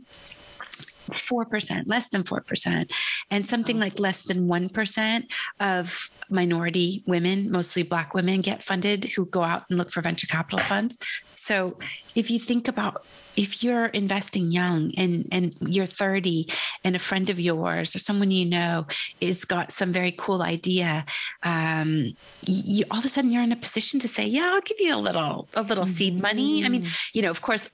4%, 1.09 1.83
less 1.87 2.07
than 2.09 2.23
4%, 2.23 2.91
and 3.31 3.45
something 3.45 3.79
like 3.79 3.99
less 3.99 4.21
than 4.21 4.47
1% 4.47 5.23
of 5.59 6.09
minority 6.29 7.03
women, 7.05 7.51
mostly 7.51 7.83
Black 7.83 8.13
women, 8.13 8.39
get 8.39 8.63
funded 8.63 9.05
who 9.05 9.25
go 9.25 9.43
out 9.43 9.65
and 9.69 9.77
look 9.77 9.91
for 9.91 10.01
venture 10.01 10.27
capital 10.27 10.59
funds. 10.59 10.97
So 11.41 11.75
if 12.13 12.29
you 12.29 12.37
think 12.37 12.67
about 12.67 13.03
if 13.35 13.63
you're 13.63 13.87
investing 13.87 14.51
young 14.51 14.93
and 14.95 15.27
and 15.31 15.55
you're 15.61 15.87
30 15.87 16.47
and 16.83 16.95
a 16.95 16.99
friend 16.99 17.31
of 17.31 17.39
yours 17.39 17.95
or 17.95 17.99
someone 17.99 18.29
you 18.29 18.45
know 18.45 18.85
is 19.21 19.43
got 19.43 19.71
some 19.71 19.91
very 19.91 20.11
cool 20.11 20.43
idea 20.43 21.03
um, 21.41 22.13
you 22.45 22.85
all 22.91 22.99
of 22.99 23.05
a 23.05 23.09
sudden 23.09 23.31
you're 23.31 23.41
in 23.41 23.51
a 23.51 23.55
position 23.55 23.99
to 24.01 24.07
say 24.07 24.25
yeah 24.25 24.51
i'll 24.53 24.61
give 24.61 24.79
you 24.79 24.93
a 24.93 25.01
little 25.07 25.47
a 25.55 25.63
little 25.63 25.85
mm-hmm. 25.85 25.93
seed 25.93 26.21
money 26.21 26.63
i 26.65 26.69
mean 26.69 26.83
mm-hmm. 26.83 27.17
you 27.17 27.21
know 27.21 27.31
of 27.31 27.41
course 27.41 27.69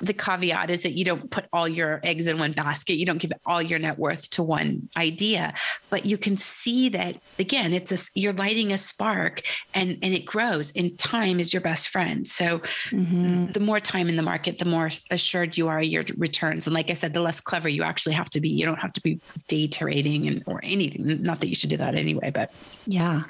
the 0.00 0.12
caveat 0.12 0.70
is 0.70 0.82
that 0.82 0.92
you 0.92 1.04
don't 1.04 1.30
put 1.30 1.46
all 1.52 1.68
your 1.68 2.00
eggs 2.02 2.26
in 2.26 2.38
one 2.38 2.52
basket. 2.52 2.96
You 2.96 3.06
don't 3.06 3.18
give 3.18 3.32
all 3.46 3.62
your 3.62 3.78
net 3.78 3.98
worth 3.98 4.30
to 4.30 4.42
one 4.42 4.88
idea, 4.96 5.54
but 5.90 6.04
you 6.04 6.18
can 6.18 6.36
see 6.36 6.88
that 6.90 7.16
again, 7.38 7.72
it's 7.72 7.92
a, 7.92 8.10
you're 8.14 8.32
lighting 8.32 8.72
a 8.72 8.78
spark 8.78 9.42
and, 9.74 9.98
and 10.02 10.14
it 10.14 10.24
grows 10.24 10.72
and 10.76 10.98
time 10.98 11.40
is 11.40 11.52
your 11.52 11.62
best 11.62 11.88
friend. 11.88 12.26
So 12.26 12.60
mm-hmm. 12.90 13.46
the 13.46 13.60
more 13.60 13.80
time 13.80 14.08
in 14.08 14.16
the 14.16 14.22
market, 14.22 14.58
the 14.58 14.64
more 14.64 14.90
assured 15.10 15.56
you 15.56 15.68
are 15.68 15.82
your 15.82 16.04
returns. 16.16 16.66
And 16.66 16.74
like 16.74 16.90
I 16.90 16.94
said, 16.94 17.14
the 17.14 17.20
less 17.20 17.40
clever 17.40 17.68
you 17.68 17.82
actually 17.82 18.14
have 18.14 18.30
to 18.30 18.40
be. 18.40 18.48
You 18.48 18.66
don't 18.66 18.80
have 18.80 18.92
to 18.94 19.00
be 19.00 19.20
day 19.48 19.66
trading 19.66 20.26
and 20.26 20.42
or 20.46 20.60
anything. 20.62 21.22
Not 21.22 21.40
that 21.40 21.48
you 21.48 21.54
should 21.54 21.70
do 21.70 21.76
that 21.78 21.94
anyway, 21.94 22.30
but 22.30 22.52
yeah. 22.86 23.22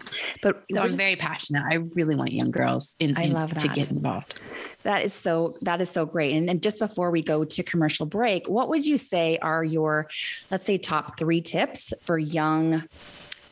But 0.42 0.64
so 0.72 0.83
I'm 0.83 0.92
very 0.92 1.16
passionate. 1.16 1.62
I 1.70 1.77
really 1.94 2.16
want 2.16 2.33
young 2.33 2.50
girls 2.50 2.96
in, 2.98 3.16
I 3.16 3.27
love 3.27 3.55
that. 3.55 3.61
to 3.61 3.68
get 3.68 3.90
involved. 3.90 4.40
That 4.85 5.03
is 5.03 5.12
so 5.12 5.57
that 5.62 5.81
is 5.81 5.90
so 5.90 6.07
great. 6.07 6.35
And, 6.35 6.49
and 6.49 6.62
just 6.62 6.79
before 6.79 7.11
we 7.11 7.23
go 7.23 7.44
to 7.44 7.62
commercial 7.62 8.07
break, 8.07 8.49
what 8.49 8.68
would 8.68 8.87
you 8.87 8.99
say 8.99 9.38
are 9.38 9.64
your, 9.64 10.09
let's 10.51 10.64
say, 10.64 10.79
top 10.79 11.18
three 11.18 11.40
tips 11.40 11.92
for 12.03 12.18
young 12.18 12.85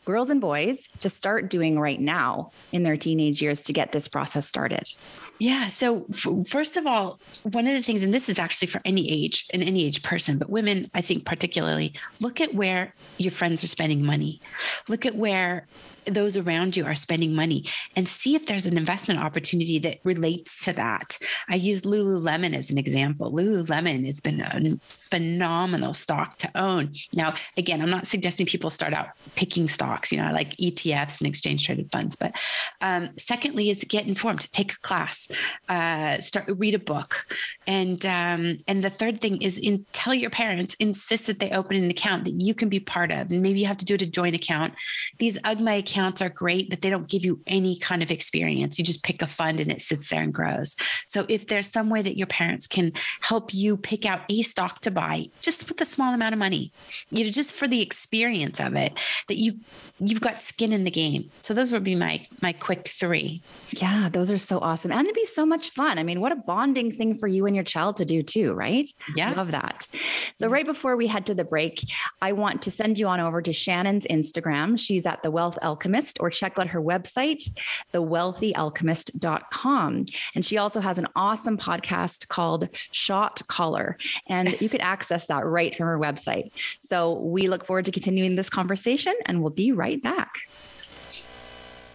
girls 0.05 0.31
and 0.31 0.41
boys 0.41 0.89
to 1.01 1.09
start 1.09 1.51
doing 1.51 1.79
right 1.79 2.01
now 2.01 2.51
in 2.73 2.83
their 2.83 2.97
teenage 2.97 3.43
years 3.43 3.63
to 3.63 3.73
get 3.73 3.93
this 3.93 4.09
process 4.09 4.47
started? 4.47 4.93
Yeah. 5.39 5.69
So, 5.69 6.07
f- 6.13 6.47
first 6.47 6.77
of 6.77 6.87
all, 6.87 7.21
one 7.43 7.67
of 7.67 7.75
the 7.75 7.83
things, 7.83 8.05
and 8.05 8.15
this 8.15 8.29
is 8.29 8.39
actually 8.39 8.69
for 8.69 8.81
any 8.85 9.11
age 9.11 9.47
and 9.53 9.63
any 9.63 9.85
age 9.85 10.03
person, 10.03 10.39
but 10.39 10.51
women, 10.51 10.91
I 10.95 11.01
think 11.01 11.25
particularly, 11.25 11.95
look 12.21 12.41
at 12.41 12.55
where 12.55 12.95
your 13.19 13.33
friends 13.33 13.65
are 13.65 13.69
spending 13.69 14.05
money. 14.05 14.41
Look 14.89 15.05
at 15.05 15.17
where 15.17 15.67
those 16.07 16.37
around 16.37 16.77
you 16.77 16.85
are 16.85 16.95
spending 16.95 17.35
money 17.35 17.65
and 17.97 18.09
see 18.09 18.35
if 18.35 18.47
there's 18.47 18.67
an 18.67 18.77
investment 18.77 19.21
opportunity 19.21 19.79
that 19.81 19.99
relates 20.05 20.65
to 20.65 20.73
that. 20.73 21.19
I 21.49 21.57
use 21.57 21.83
Lululemon 21.83 22.57
as 22.57 22.71
an 22.71 22.79
example. 22.79 23.33
Lululemon 23.33 24.05
has 24.07 24.21
been 24.21 24.41
a 24.41 24.79
phenomenal 24.81 25.93
stock 25.93 26.39
to 26.39 26.51
own. 26.55 26.93
Now, 27.15 27.35
again, 27.57 27.81
I'm 27.81 27.91
not 27.91 28.07
suggesting 28.07 28.47
people 28.47 28.71
start 28.71 28.93
out 28.93 29.09
picking 29.37 29.69
stocks, 29.69 29.92
you 30.13 30.19
know, 30.19 30.33
like 30.33 30.57
ETFs 30.57 31.21
and 31.21 31.29
exchange 31.29 31.67
traded 31.67 31.91
funds. 31.91 32.17
But 32.17 32.37
um, 32.81 33.11
secondly, 33.17 33.71
is 33.71 33.79
to 33.79 33.87
get 33.87 34.07
informed, 34.07 34.51
take 34.53 34.73
a 34.73 34.81
class, 34.81 35.29
uh, 35.69 36.19
start 36.19 36.47
read 36.49 36.75
a 36.75 36.79
book, 36.79 37.27
and 37.67 38.05
um, 38.07 38.57
and 38.69 38.83
the 38.83 38.91
third 38.91 39.21
thing 39.21 39.41
is 39.43 39.59
in 39.59 39.85
tell 39.93 40.15
your 40.15 40.31
parents, 40.31 40.75
insist 40.75 41.27
that 41.27 41.39
they 41.39 41.51
open 41.51 41.77
an 41.77 41.91
account 41.91 42.25
that 42.25 42.41
you 42.41 42.55
can 42.55 42.69
be 42.69 42.81
part 42.81 43.11
of, 43.11 43.31
and 43.31 43.43
maybe 43.43 43.61
you 43.61 43.67
have 43.67 43.77
to 43.79 43.85
do 43.85 43.95
it 43.95 44.03
a 44.03 44.07
joint 44.07 44.35
account. 44.35 44.75
These 45.19 45.39
UGMA 45.39 45.79
accounts 45.79 46.23
are 46.23 46.29
great, 46.29 46.71
but 46.71 46.83
they 46.83 46.91
don't 46.91 47.09
give 47.09 47.25
you 47.25 47.41
any 47.47 47.77
kind 47.79 48.03
of 48.03 48.11
experience. 48.11 48.79
You 48.79 48.85
just 48.85 49.03
pick 49.03 49.23
a 49.23 49.27
fund 49.27 49.61
and 49.61 49.71
it 49.71 49.83
sits 49.83 50.09
there 50.09 50.23
and 50.23 50.33
grows. 50.33 50.77
So 51.07 51.27
if 51.29 51.47
there's 51.47 51.71
some 51.71 51.91
way 51.91 52.03
that 52.03 52.17
your 52.17 52.27
parents 52.27 52.67
can 52.67 52.93
help 53.21 53.55
you 53.55 53.77
pick 53.77 54.05
out 54.07 54.23
a 54.29 54.43
stock 54.43 54.81
to 54.81 54.91
buy 54.91 55.29
just 55.41 55.69
with 55.69 55.81
a 55.81 55.87
small 55.87 56.15
amount 56.15 56.33
of 56.33 56.39
money, 56.39 56.73
you 57.11 57.25
know, 57.25 57.31
just 57.31 57.55
for 57.55 57.69
the 57.69 57.83
experience 57.83 58.61
of 58.61 58.75
it, 58.75 58.99
that 59.29 59.39
you 59.39 59.59
you've 59.99 60.21
got 60.21 60.41
skin 60.41 60.73
in 60.73 60.85
the 60.85 60.91
game. 60.91 61.31
So 61.41 61.55
those 61.55 61.73
would 61.73 61.85
be 61.85 61.95
my 61.95 62.27
my 62.41 62.53
quick 62.53 62.89
three. 62.89 63.43
Yeah, 63.71 64.09
those 64.11 64.31
are 64.31 64.39
so 64.39 64.59
awesome. 64.59 64.93
And 64.93 65.03
it'd 65.03 65.15
be 65.15 65.25
so 65.25 65.47
much 65.47 65.71
fun. 65.71 65.99
I 65.99 66.03
mean, 66.03 66.21
what 66.21 66.33
a 66.33 66.37
bonding 66.37 66.93
thing 66.93 67.17
for 67.17 67.27
you 67.27 67.47
and 67.47 67.55
your 67.55 67.65
child 67.65 67.97
to 67.97 68.05
do 68.05 68.23
too, 68.23 68.55
right? 68.55 68.91
Yeah. 69.15 69.33
Love 69.33 69.53
that. 69.53 69.87
So 70.35 70.49
right 70.49 70.65
before 70.65 70.97
we 70.97 71.07
head 71.07 71.27
to 71.27 71.35
the 71.35 71.45
break, 71.45 71.85
I 72.21 72.33
want 72.33 72.63
to 72.63 72.71
send 72.71 72.99
you 72.99 73.07
on 73.09 73.21
over 73.21 73.43
to 73.43 73.53
Shannon's 73.53 74.07
Instagram. 74.07 74.79
She's 74.79 75.07
at 75.07 75.23
the 75.23 75.31
Wealth 75.31 75.59
Alchemist 75.63 76.19
or 76.21 76.31
check 76.31 76.59
out 76.59 76.69
her 76.69 76.83
website, 76.83 77.49
thewealthalchemist.com. 77.93 80.07
And 80.35 80.45
she 80.45 80.59
also 80.59 80.81
has 80.81 80.99
an 80.99 81.09
awesome 81.17 81.59
podcast 81.59 82.29
called 82.29 82.69
Shot 82.91 83.43
Caller, 83.47 83.97
and 84.29 84.61
you 84.61 84.69
could 84.69 84.81
access 84.81 85.27
that 85.27 85.45
right 85.45 85.75
from 85.75 85.87
her 85.87 85.99
website. 85.99 86.53
So 86.81 87.19
we 87.19 87.49
look 87.49 87.65
forward 87.65 87.85
to 87.87 87.93
continuing 87.93 88.37
this 88.37 88.51
conversation 88.51 89.15
and 89.27 89.41
we'll 89.41 89.51
be 89.51 89.72
right 89.77 90.03
back. 90.03 90.31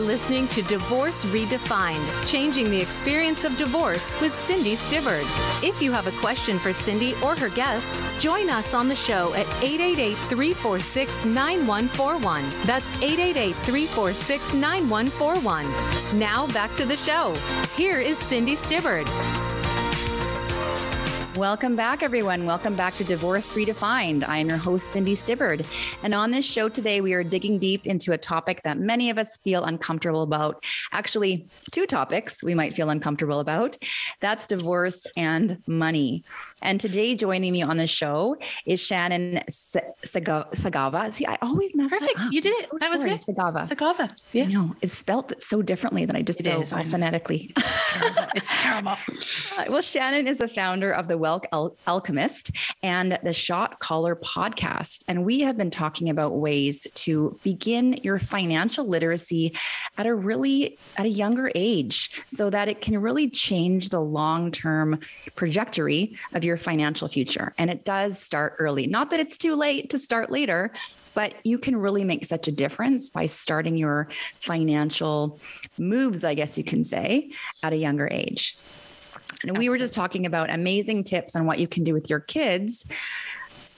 listening 0.00 0.48
to 0.48 0.62
Divorce 0.62 1.24
Redefined 1.26 2.26
Changing 2.26 2.70
the 2.70 2.80
Experience 2.80 3.44
of 3.44 3.56
Divorce 3.56 4.18
with 4.20 4.34
Cindy 4.34 4.74
Stibbard. 4.74 5.24
If 5.62 5.80
you 5.80 5.92
have 5.92 6.06
a 6.06 6.12
question 6.20 6.58
for 6.58 6.72
Cindy 6.72 7.14
or 7.22 7.36
her 7.36 7.48
guests, 7.50 8.00
join 8.18 8.50
us 8.50 8.74
on 8.74 8.88
the 8.88 8.96
show 8.96 9.32
at 9.34 9.46
888 9.62 10.16
346 10.28 11.24
9141. 11.24 12.50
That's 12.64 12.94
888 12.96 13.54
346 13.56 14.54
9141. 14.54 16.18
Now 16.18 16.46
back 16.48 16.74
to 16.74 16.84
the 16.84 16.96
show. 16.96 17.34
Here 17.76 18.00
is 18.00 18.18
Cindy 18.18 18.56
Stibbard. 18.56 19.08
Welcome 21.40 21.74
back, 21.74 22.02
everyone. 22.02 22.44
Welcome 22.44 22.76
back 22.76 22.94
to 22.96 23.02
Divorce 23.02 23.54
Redefined. 23.54 24.28
I 24.28 24.36
am 24.36 24.50
your 24.50 24.58
host, 24.58 24.90
Cindy 24.90 25.14
Stibbard. 25.14 25.64
And 26.02 26.14
on 26.14 26.32
this 26.32 26.44
show 26.44 26.68
today, 26.68 27.00
we 27.00 27.14
are 27.14 27.24
digging 27.24 27.58
deep 27.58 27.86
into 27.86 28.12
a 28.12 28.18
topic 28.18 28.60
that 28.64 28.78
many 28.78 29.08
of 29.08 29.16
us 29.16 29.38
feel 29.42 29.64
uncomfortable 29.64 30.20
about. 30.20 30.62
Actually, 30.92 31.48
two 31.70 31.86
topics 31.86 32.44
we 32.44 32.54
might 32.54 32.74
feel 32.74 32.90
uncomfortable 32.90 33.40
about 33.40 33.78
that's 34.20 34.44
divorce 34.44 35.06
and 35.16 35.62
money. 35.66 36.24
And 36.62 36.80
today, 36.80 37.14
joining 37.14 37.52
me 37.52 37.62
on 37.62 37.76
the 37.76 37.86
show 37.86 38.36
is 38.66 38.80
Shannon 38.80 39.40
Sagawe. 39.48 41.12
See, 41.14 41.26
I 41.26 41.38
always 41.42 41.74
mess 41.74 41.90
Perfect. 41.90 42.16
That 42.16 42.26
up. 42.26 42.32
You 42.32 42.40
did 42.40 42.64
it. 42.64 42.70
That 42.80 42.90
was 42.90 43.00
Sorry, 43.00 43.12
good. 43.12 43.20
Sagawe. 43.20 43.68
Sagawe. 43.68 44.22
Yeah. 44.32 44.46
No, 44.46 44.76
it's 44.82 44.96
spelled 44.96 45.32
so 45.40 45.62
differently 45.62 46.04
than 46.04 46.16
I 46.16 46.22
just 46.22 46.40
It 46.40 46.46
is, 46.46 46.72
I 46.72 46.84
phonetically. 46.84 47.50
It's 48.34 48.48
terrible. 48.62 48.92
Uh, 48.92 49.64
well, 49.68 49.82
Shannon 49.82 50.26
is 50.26 50.38
the 50.38 50.48
founder 50.48 50.92
of 50.92 51.08
the 51.08 51.18
Wealth 51.18 51.44
Al- 51.52 51.76
Alchemist 51.86 52.50
and 52.82 53.18
the 53.22 53.32
Shot 53.32 53.78
Caller 53.78 54.16
podcast. 54.16 55.04
And 55.08 55.24
we 55.24 55.40
have 55.40 55.56
been 55.56 55.70
talking 55.70 56.08
about 56.10 56.36
ways 56.36 56.86
to 56.94 57.38
begin 57.42 57.94
your 58.02 58.18
financial 58.18 58.86
literacy 58.86 59.54
at 59.98 60.06
a 60.06 60.14
really 60.14 60.78
at 60.96 61.06
a 61.06 61.08
younger 61.08 61.50
age 61.54 62.22
so 62.26 62.50
that 62.50 62.68
it 62.68 62.80
can 62.80 63.00
really 63.00 63.28
change 63.30 63.88
the 63.88 64.00
long-term 64.00 64.98
trajectory 65.36 66.16
of 66.34 66.44
your 66.50 66.58
financial 66.58 67.06
future. 67.06 67.54
And 67.56 67.70
it 67.70 67.84
does 67.84 68.20
start 68.20 68.56
early. 68.58 68.88
Not 68.88 69.10
that 69.10 69.20
it's 69.20 69.36
too 69.36 69.54
late 69.54 69.88
to 69.90 69.98
start 69.98 70.30
later, 70.30 70.72
but 71.14 71.34
you 71.44 71.58
can 71.58 71.76
really 71.76 72.02
make 72.02 72.24
such 72.24 72.48
a 72.48 72.52
difference 72.52 73.08
by 73.08 73.26
starting 73.26 73.78
your 73.78 74.08
financial 74.40 75.38
moves, 75.78 76.24
I 76.24 76.34
guess 76.34 76.58
you 76.58 76.64
can 76.64 76.84
say, 76.84 77.30
at 77.62 77.72
a 77.72 77.76
younger 77.76 78.08
age. 78.10 78.58
And 79.44 79.56
we 79.56 79.68
were 79.68 79.78
just 79.78 79.94
talking 79.94 80.26
about 80.26 80.50
amazing 80.50 81.04
tips 81.04 81.36
on 81.36 81.46
what 81.46 81.60
you 81.60 81.68
can 81.68 81.84
do 81.84 81.94
with 81.94 82.10
your 82.10 82.20
kids 82.20 82.90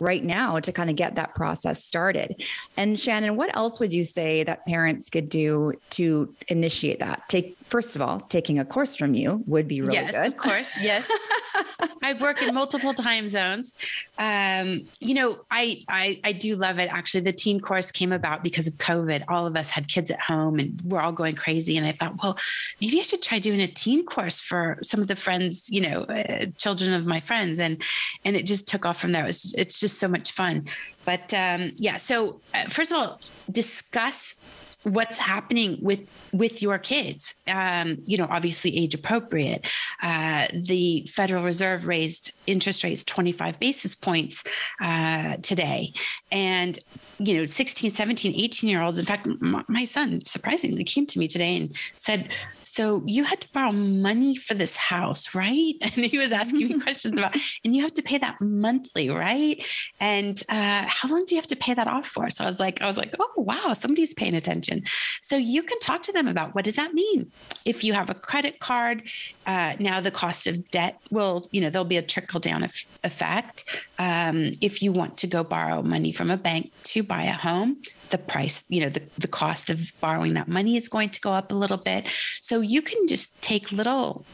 right 0.01 0.25
now 0.25 0.59
to 0.59 0.73
kind 0.73 0.89
of 0.89 0.97
get 0.97 1.15
that 1.17 1.35
process 1.35 1.85
started. 1.85 2.43
And 2.77 2.99
Shannon, 2.99 3.37
what 3.37 3.55
else 3.55 3.79
would 3.79 3.93
you 3.93 4.03
say 4.03 4.43
that 4.45 4.65
parents 4.67 5.11
could 5.11 5.29
do 5.29 5.75
to 5.91 6.35
initiate 6.49 7.01
that? 7.01 7.29
Take 7.29 7.57
first 7.73 7.97
of 7.97 8.03
all, 8.03 8.21
taking 8.21 8.59
a 8.59 8.67
course 8.67 8.97
from 8.97 9.15
you 9.15 9.43
would 9.47 9.67
be 9.67 9.81
really 9.81 9.95
yes, 9.95 10.11
good. 10.11 10.27
of 10.27 10.37
course. 10.37 10.71
Yes. 10.83 11.11
I 12.03 12.13
work 12.13 12.43
in 12.43 12.55
multiple 12.55 12.93
time 12.93 13.27
zones. 13.29 13.83
Um, 14.19 14.87
you 15.01 15.15
know, 15.15 15.39
I, 15.51 15.81
I 15.89 16.21
I 16.23 16.33
do 16.33 16.55
love 16.55 16.79
it. 16.79 16.93
Actually, 16.93 17.23
the 17.23 17.33
teen 17.33 17.61
course 17.61 17.91
came 17.91 18.13
about 18.13 18.43
because 18.43 18.67
of 18.67 18.75
COVID. 18.75 19.25
All 19.29 19.47
of 19.47 19.57
us 19.57 19.71
had 19.71 19.89
kids 19.89 20.11
at 20.11 20.21
home 20.21 20.59
and 20.59 20.83
we're 20.85 21.01
all 21.01 21.13
going 21.13 21.35
crazy. 21.35 21.79
And 21.79 21.87
I 21.87 21.93
thought, 21.93 22.23
well, 22.23 22.37
maybe 22.83 23.01
I 23.01 23.05
should 23.05 23.23
try 23.23 23.39
doing 23.39 23.61
a 23.61 23.69
teen 23.69 24.05
course 24.05 24.39
for 24.39 24.77
some 24.83 25.01
of 25.01 25.09
the 25.09 25.17
friends, 25.17 25.71
you 25.71 25.81
know, 25.81 26.03
uh, 26.03 26.47
children 26.59 26.93
of 26.93 27.07
my 27.07 27.21
friends. 27.21 27.59
And 27.59 27.83
and 28.27 28.37
it 28.37 28.45
just 28.45 28.69
took 28.69 28.85
off 28.85 29.01
from 29.01 29.13
there. 29.13 29.23
It 29.23 29.33
was, 29.33 29.55
it's 29.57 29.81
just 29.81 29.99
so 29.99 30.09
much 30.09 30.33
fun. 30.33 30.67
But 31.07 31.33
um, 31.33 31.73
yeah, 31.77 31.97
so 31.97 32.41
uh, 32.55 32.65
first 32.69 32.93
of 32.93 32.99
all, 32.99 33.21
discuss 33.51 34.37
what's 34.85 35.19
happening 35.19 35.79
with 35.81 36.31
with 36.33 36.63
your 36.63 36.79
kids. 36.79 37.35
Um, 37.49 38.03
you 38.07 38.19
know 38.19 38.27
obviously 38.31 38.77
age 38.77 38.95
appropriate. 38.95 39.67
Uh, 40.03 40.47
the 40.53 41.07
federal 41.11 41.45
reserve 41.45 41.87
raised 41.87 42.33
interest 42.47 42.85
rates 42.85 43.05
25 43.05 43.59
basis 43.61 43.95
points 43.95 44.45
uh, 44.81 45.37
today. 45.37 45.93
And 46.31 46.79
you 47.19 47.37
know 47.37 47.45
16 47.45 47.93
17 47.93 48.35
18 48.35 48.69
year 48.69 48.83
olds 48.83 48.99
in 48.99 49.05
fact 49.05 49.29
my, 49.41 49.63
my 49.69 49.85
son 49.85 50.25
surprisingly 50.25 50.85
came 50.85 51.07
to 51.07 51.19
me 51.19 51.29
today 51.29 51.57
and 51.57 51.77
said 51.95 52.33
so 52.73 53.03
you 53.05 53.25
had 53.25 53.39
to 53.43 53.53
borrow 53.53 53.71
money 53.71 54.35
for 54.35 54.55
this 54.55 54.77
house 54.79 55.35
right? 55.35 55.75
And 55.83 56.07
he 56.07 56.17
was 56.17 56.33
asking 56.33 56.69
me 56.69 56.81
questions 56.87 57.19
about 57.19 57.37
and 57.65 57.77
you 57.77 57.83
have 57.83 57.93
to 57.95 58.03
pay 58.03 58.17
that 58.17 58.41
monthly 58.41 59.11
right? 59.11 59.63
And 60.01 60.43
uh, 60.49 60.85
how 60.87 61.11
long 61.11 61.27
do 61.27 61.35
you 61.35 61.41
have 61.41 61.49
to 61.49 61.57
pay 61.57 61.75
that 61.75 61.87
off 61.87 62.07
for? 62.07 62.31
So 62.31 62.45
i 62.45 62.47
was 62.47 62.59
like 62.59 62.81
i 62.81 62.87
was 62.87 62.97
like 62.97 63.15
oh 63.21 63.33
wow 63.37 63.75
somebody's 63.75 64.15
paying 64.15 64.35
attention. 64.35 64.85
So 65.21 65.37
you 65.37 65.63
can 65.63 65.79
talk 65.81 66.01
to 66.03 66.13
them 66.13 66.27
about 66.29 66.55
what 66.55 66.65
does 66.65 66.77
that 66.77 66.95
mean? 66.95 67.31
If 67.67 67.85
you 67.85 67.93
have 67.93 68.09
a 68.09 68.15
credit 68.15 68.59
card 68.59 69.03
uh, 69.47 69.75
now 69.79 70.01
the 70.01 70.11
cost 70.11 70.47
of 70.47 70.71
debt 70.71 70.99
will 71.11 71.49
you 71.53 71.61
know 71.61 71.69
there'll 71.69 71.85
be 71.85 71.99
a 71.99 72.09
trickle 72.15 72.41
down 72.41 72.65
eff- 72.65 72.87
effect. 73.05 73.65
Um, 73.99 74.53
if 74.63 74.81
you 74.83 74.93
want 74.93 75.19
to 75.19 75.27
go 75.27 75.45
borrow 75.45 75.83
money 75.83 76.13
from 76.13 76.31
a 76.31 76.39
bank 76.39 76.73
to 76.85 77.03
buy 77.03 77.25
a 77.25 77.33
home 77.33 77.83
the 78.13 78.19
price 78.19 78.65
you 78.69 78.81
know 78.81 78.89
the, 78.89 79.03
the 79.19 79.27
cost 79.27 79.69
of 79.71 79.93
borrowing 80.01 80.35
that 80.35 80.47
money 80.47 80.77
is 80.77 80.89
going 80.89 81.09
to 81.09 81.21
go 81.21 81.33
up 81.33 81.51
a 81.51 81.55
little 81.55 81.77
bit. 81.77 82.07
So 82.41 82.62
you 82.63 82.83
can 82.83 83.07
just 83.07 83.41
take 83.43 83.73
little 83.73 84.25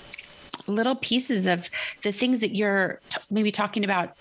little 0.67 0.95
pieces 0.95 1.47
of 1.47 1.71
the 2.03 2.13
things 2.13 2.41
that 2.41 2.55
you're 2.55 3.01
t- 3.09 3.21
maybe 3.31 3.51
talking 3.51 3.85
about 3.85 4.17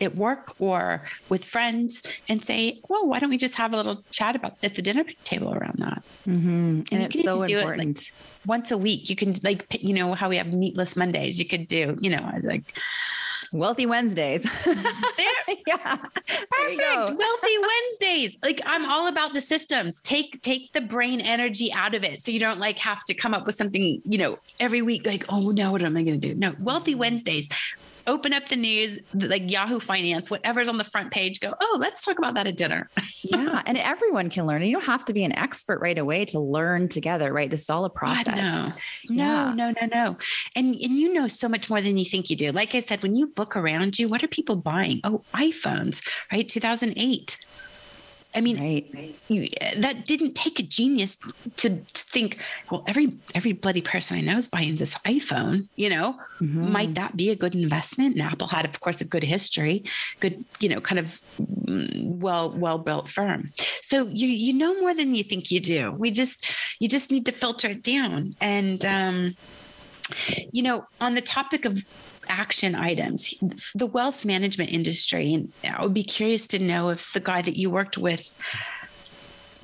at 0.00 0.14
work 0.14 0.54
or 0.58 1.02
with 1.28 1.44
friends 1.44 2.02
and 2.28 2.44
say, 2.44 2.80
well, 2.88 3.06
why 3.06 3.18
don't 3.18 3.30
we 3.30 3.38
just 3.38 3.54
have 3.54 3.72
a 3.72 3.76
little 3.76 4.04
chat 4.10 4.36
about 4.36 4.56
at 4.62 4.74
the 4.74 4.82
dinner 4.82 5.04
table 5.24 5.54
around 5.54 5.78
that? 5.78 6.02
Mm-hmm. 6.26 6.82
And, 6.92 6.92
you 6.92 6.98
it's 6.98 7.22
so 7.22 7.44
do 7.44 7.56
it, 7.56 7.56
like, 7.56 7.62
important. 7.62 8.12
Once 8.44 8.70
a 8.70 8.78
week, 8.78 9.08
you 9.08 9.16
can 9.16 9.34
like, 9.42 9.82
you 9.82 9.94
know, 9.94 10.14
how 10.14 10.28
we 10.28 10.36
have 10.36 10.52
meatless 10.52 10.96
Mondays, 10.96 11.38
you 11.38 11.46
could 11.46 11.66
do, 11.66 11.96
you 12.00 12.10
know, 12.10 12.18
I 12.18 12.36
was 12.36 12.44
like, 12.44 12.64
Wealthy 13.52 13.86
Wednesdays. 13.86 14.42
there, 14.64 14.76
yeah. 15.66 15.96
There 15.96 16.70
you 16.70 16.78
go. 16.78 17.06
Perfect. 17.06 17.18
Wealthy 17.18 17.58
Wednesdays. 17.58 18.38
Like 18.42 18.60
I'm 18.66 18.84
all 18.84 19.08
about 19.08 19.32
the 19.32 19.40
systems. 19.40 20.00
Take 20.00 20.40
take 20.42 20.72
the 20.72 20.80
brain 20.80 21.20
energy 21.20 21.72
out 21.72 21.94
of 21.94 22.04
it. 22.04 22.20
So 22.20 22.30
you 22.30 22.40
don't 22.40 22.58
like 22.58 22.78
have 22.78 23.04
to 23.04 23.14
come 23.14 23.34
up 23.34 23.46
with 23.46 23.54
something, 23.54 24.00
you 24.04 24.18
know, 24.18 24.38
every 24.60 24.82
week, 24.82 25.06
like, 25.06 25.24
oh 25.28 25.50
no, 25.50 25.72
what 25.72 25.82
am 25.82 25.96
I 25.96 26.02
gonna 26.02 26.16
do? 26.16 26.34
No, 26.34 26.54
wealthy 26.60 26.94
Wednesdays. 26.94 27.48
Open 28.06 28.32
up 28.32 28.46
the 28.46 28.56
news, 28.56 29.00
like 29.14 29.50
Yahoo 29.50 29.80
Finance, 29.80 30.30
whatever's 30.30 30.68
on 30.68 30.78
the 30.78 30.84
front 30.84 31.10
page, 31.10 31.40
go, 31.40 31.54
oh, 31.60 31.76
let's 31.80 32.04
talk 32.04 32.18
about 32.18 32.34
that 32.34 32.46
at 32.46 32.56
dinner. 32.56 32.88
yeah. 33.22 33.62
And 33.66 33.76
everyone 33.78 34.30
can 34.30 34.46
learn. 34.46 34.62
You 34.62 34.72
don't 34.72 34.84
have 34.84 35.04
to 35.06 35.12
be 35.12 35.24
an 35.24 35.32
expert 35.32 35.80
right 35.80 35.98
away 35.98 36.24
to 36.26 36.38
learn 36.38 36.88
together, 36.88 37.32
right? 37.32 37.50
This 37.50 37.62
is 37.62 37.70
all 37.70 37.84
a 37.84 37.90
process. 37.90 38.38
God, 38.38 38.74
no, 39.08 39.52
no, 39.52 39.52
no, 39.52 39.74
no, 39.80 39.86
no. 39.92 40.16
And 40.54 40.74
and 40.74 40.92
you 40.98 41.12
know 41.12 41.26
so 41.26 41.48
much 41.48 41.68
more 41.68 41.80
than 41.80 41.98
you 41.98 42.04
think 42.04 42.30
you 42.30 42.36
do. 42.36 42.52
Like 42.52 42.74
I 42.74 42.80
said, 42.80 43.02
when 43.02 43.16
you 43.16 43.32
look 43.36 43.56
around 43.56 43.98
you, 43.98 44.08
what 44.08 44.22
are 44.22 44.28
people 44.28 44.56
buying? 44.56 45.00
Oh, 45.04 45.22
iPhones, 45.34 46.06
right? 46.32 46.48
2008. 46.48 47.38
I 48.36 48.40
mean, 48.42 48.56
Right. 48.60 49.14
you, 49.28 49.48
that 49.84 50.04
didn't 50.04 50.34
take 50.34 50.56
a 50.60 50.62
genius 50.62 51.16
to 51.62 51.68
think 52.16 52.38
well 52.70 52.84
every 52.86 53.06
every 53.34 53.52
bloody 53.52 53.80
person 53.92 54.18
i 54.18 54.20
know 54.20 54.36
is 54.36 54.46
buying 54.56 54.76
this 54.76 54.94
iphone 55.16 55.68
you 55.82 55.88
know? 55.94 56.08
Mhm. 56.40 56.70
might 56.76 56.94
that 57.00 57.16
be 57.16 57.30
a 57.30 57.36
good 57.42 57.54
investment? 57.54 58.10
And 58.14 58.22
apple 58.22 58.48
had 58.56 58.64
of 58.66 58.78
course 58.84 59.00
a 59.00 59.08
good 59.14 59.24
history 59.24 59.76
good 60.20 60.44
you 60.62 60.68
know 60.70 60.80
kind 60.88 60.98
of 61.02 61.06
mm, 61.40 62.04
well 62.24 62.46
well 62.64 62.78
built 62.88 63.06
firm. 63.18 63.40
So 63.90 63.96
you 64.20 64.28
you 64.46 64.52
know 64.62 64.72
more 64.82 64.94
than 64.94 65.08
you 65.18 65.24
think 65.30 65.50
you 65.50 65.60
do. 65.60 65.80
We 66.02 66.08
just 66.10 66.36
you 66.80 66.88
just 66.96 67.10
need 67.10 67.24
to 67.26 67.32
filter 67.42 67.68
it 67.74 67.82
down. 67.82 68.34
And 68.54 68.80
um 68.96 69.16
you 70.56 70.62
know 70.62 70.84
on 71.00 71.14
the 71.14 71.20
topic 71.36 71.64
of 71.64 71.74
action 72.28 72.74
items. 72.74 73.34
The 73.74 73.86
wealth 73.86 74.24
management 74.24 74.70
industry 74.70 75.34
and 75.34 75.52
i 75.64 75.82
would 75.82 75.94
be 75.94 76.04
curious 76.04 76.46
to 76.48 76.58
know 76.58 76.90
if 76.90 77.12
the 77.12 77.20
guy 77.20 77.42
that 77.42 77.56
you 77.56 77.70
worked 77.70 77.98
with 77.98 78.38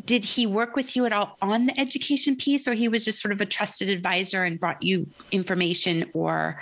did 0.05 0.25
he 0.25 0.46
work 0.46 0.75
with 0.75 0.96
you 0.96 1.07
at 1.07 1.12
all 1.12 1.37
on 1.40 1.66
the 1.66 1.79
education 1.79 2.37
piece 2.37 2.66
or 2.66 2.75
he 2.75 2.88
was 2.88 3.05
just 3.05 3.20
sort 3.20 3.33
of 3.33 3.40
a 3.40 3.46
trusted 3.46 3.88
advisor 3.88 4.44
and 4.44 4.59
brought 4.59 4.83
you 4.83 5.07
information 5.31 6.11
or 6.12 6.61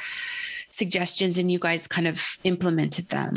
suggestions 0.68 1.38
and 1.38 1.50
you 1.50 1.58
guys 1.58 1.86
kind 1.86 2.06
of 2.06 2.36
implemented 2.44 3.08
them 3.08 3.32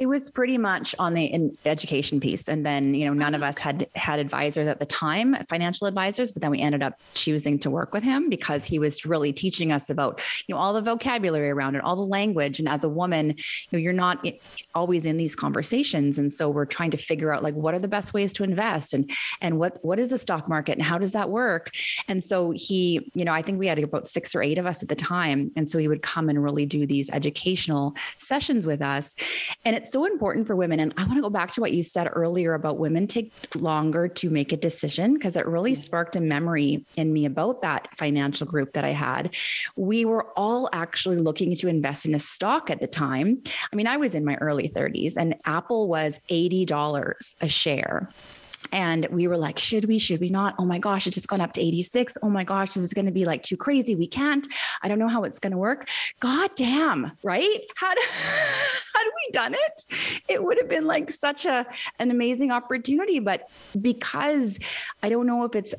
It 0.00 0.06
was 0.06 0.30
pretty 0.30 0.58
much 0.58 0.94
on 0.98 1.14
the 1.14 1.24
in 1.24 1.56
education 1.64 2.18
piece. 2.18 2.48
And 2.48 2.66
then, 2.66 2.94
you 2.94 3.06
know, 3.06 3.12
none 3.12 3.34
of 3.34 3.40
mm-hmm. 3.40 3.48
us 3.50 3.58
had 3.58 3.88
had 3.94 4.18
advisors 4.18 4.66
at 4.66 4.80
the 4.80 4.86
time, 4.86 5.36
financial 5.48 5.86
advisors, 5.86 6.32
but 6.32 6.42
then 6.42 6.50
we 6.50 6.60
ended 6.60 6.82
up 6.82 6.98
choosing 7.14 7.58
to 7.60 7.70
work 7.70 7.92
with 7.92 8.02
him 8.02 8.28
because 8.28 8.64
he 8.64 8.78
was 8.78 9.06
really 9.06 9.32
teaching 9.32 9.70
us 9.70 9.90
about, 9.90 10.20
you 10.46 10.54
know, 10.54 10.60
all 10.60 10.72
the 10.72 10.82
vocabulary 10.82 11.50
around 11.50 11.76
it, 11.76 11.84
all 11.84 11.96
the 11.96 12.02
language. 12.02 12.58
And 12.58 12.68
as 12.68 12.82
a 12.82 12.88
woman, 12.88 13.28
you 13.28 13.34
know, 13.72 13.78
you're 13.78 13.92
not 13.92 14.26
always 14.74 15.06
in 15.06 15.16
these 15.16 15.36
conversations. 15.36 16.18
And 16.18 16.32
so 16.32 16.50
we're 16.50 16.64
trying 16.64 16.90
to 16.90 16.96
figure 16.96 17.32
out 17.32 17.42
like 17.42 17.54
what 17.54 17.74
are 17.74 17.78
the 17.78 17.88
best 17.88 18.14
ways 18.14 18.32
to 18.34 18.44
invest 18.44 18.94
and 18.94 19.10
and 19.40 19.58
what 19.58 19.78
what 19.82 19.98
is 19.98 20.08
the 20.08 20.18
stock 20.18 20.48
market 20.48 20.72
and 20.72 20.82
how 20.82 20.98
does 20.98 21.12
that 21.12 21.30
work? 21.30 21.70
And 22.08 22.22
so 22.22 22.50
he, 22.50 23.08
you 23.14 23.24
know, 23.24 23.32
I 23.32 23.42
think 23.42 23.58
we 23.58 23.68
had 23.68 23.78
about 23.78 24.06
six 24.06 24.34
or 24.34 24.42
eight 24.42 24.58
of 24.58 24.66
us 24.66 24.82
at 24.82 24.88
the 24.88 24.96
time. 24.96 25.50
And 25.56 25.68
so 25.68 25.78
he 25.78 25.88
would 25.88 26.02
come 26.02 26.28
and 26.28 26.42
really 26.42 26.66
do 26.66 26.86
these 26.86 27.10
educational 27.10 27.94
sessions 28.16 28.66
with 28.66 28.82
us. 28.82 29.14
And 29.64 29.76
it 29.76 29.83
it's 29.84 29.92
so 29.92 30.06
important 30.06 30.46
for 30.46 30.56
women. 30.56 30.80
And 30.80 30.94
I 30.96 31.04
want 31.04 31.16
to 31.16 31.20
go 31.20 31.28
back 31.28 31.50
to 31.50 31.60
what 31.60 31.74
you 31.74 31.82
said 31.82 32.08
earlier 32.10 32.54
about 32.54 32.78
women 32.78 33.06
take 33.06 33.34
longer 33.54 34.08
to 34.08 34.30
make 34.30 34.50
a 34.50 34.56
decision 34.56 35.12
because 35.12 35.36
it 35.36 35.46
really 35.46 35.74
sparked 35.74 36.16
a 36.16 36.20
memory 36.20 36.86
in 36.96 37.12
me 37.12 37.26
about 37.26 37.60
that 37.60 37.94
financial 37.94 38.46
group 38.46 38.72
that 38.72 38.84
I 38.86 38.92
had. 38.92 39.34
We 39.76 40.06
were 40.06 40.26
all 40.38 40.70
actually 40.72 41.18
looking 41.18 41.54
to 41.56 41.68
invest 41.68 42.06
in 42.06 42.14
a 42.14 42.18
stock 42.18 42.70
at 42.70 42.80
the 42.80 42.86
time. 42.86 43.42
I 43.70 43.76
mean, 43.76 43.86
I 43.86 43.98
was 43.98 44.14
in 44.14 44.24
my 44.24 44.36
early 44.36 44.70
30s 44.70 45.18
and 45.18 45.34
Apple 45.44 45.86
was 45.86 46.18
$80 46.30 47.34
a 47.42 47.48
share. 47.48 48.08
And 48.74 49.06
we 49.12 49.28
were 49.28 49.36
like, 49.36 49.60
should 49.60 49.84
we, 49.84 50.00
should 50.00 50.20
we 50.20 50.30
not? 50.30 50.56
Oh 50.58 50.64
my 50.64 50.80
gosh, 50.80 51.06
it's 51.06 51.14
just 51.14 51.28
gone 51.28 51.40
up 51.40 51.52
to 51.52 51.60
86. 51.60 52.18
Oh 52.24 52.28
my 52.28 52.42
gosh, 52.42 52.74
this 52.74 52.82
is 52.82 52.92
going 52.92 53.06
to 53.06 53.12
be 53.12 53.24
like 53.24 53.44
too 53.44 53.56
crazy. 53.56 53.94
We 53.94 54.08
can't. 54.08 54.48
I 54.82 54.88
don't 54.88 54.98
know 54.98 55.06
how 55.06 55.22
it's 55.22 55.38
going 55.38 55.52
to 55.52 55.56
work. 55.56 55.88
God 56.18 56.50
damn, 56.56 57.12
right? 57.22 57.60
Had, 57.76 57.94
had 58.94 59.04
we 59.04 59.30
done 59.30 59.54
it, 59.54 60.22
it 60.28 60.42
would 60.42 60.58
have 60.58 60.68
been 60.68 60.88
like 60.88 61.08
such 61.08 61.46
a 61.46 61.64
an 62.00 62.10
amazing 62.10 62.50
opportunity. 62.50 63.20
But 63.20 63.48
because 63.80 64.58
I 65.04 65.08
don't 65.08 65.28
know 65.28 65.44
if 65.44 65.54
it's 65.54 65.74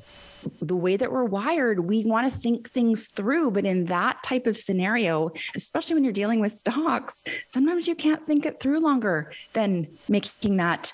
the 0.61 0.75
way 0.75 0.95
that 0.95 1.11
we're 1.11 1.25
wired, 1.25 1.81
we 1.81 2.05
want 2.05 2.31
to 2.31 2.39
think 2.39 2.69
things 2.69 3.07
through. 3.07 3.51
But 3.51 3.65
in 3.65 3.85
that 3.85 4.23
type 4.23 4.47
of 4.47 4.55
scenario, 4.55 5.31
especially 5.53 5.95
when 5.95 6.05
you're 6.05 6.13
dealing 6.13 6.39
with 6.39 6.53
stocks, 6.53 7.25
sometimes 7.47 7.89
you 7.89 7.95
can't 7.95 8.25
think 8.25 8.45
it 8.45 8.61
through 8.61 8.79
longer 8.79 9.33
than 9.51 9.87
making 10.07 10.57
that 10.57 10.93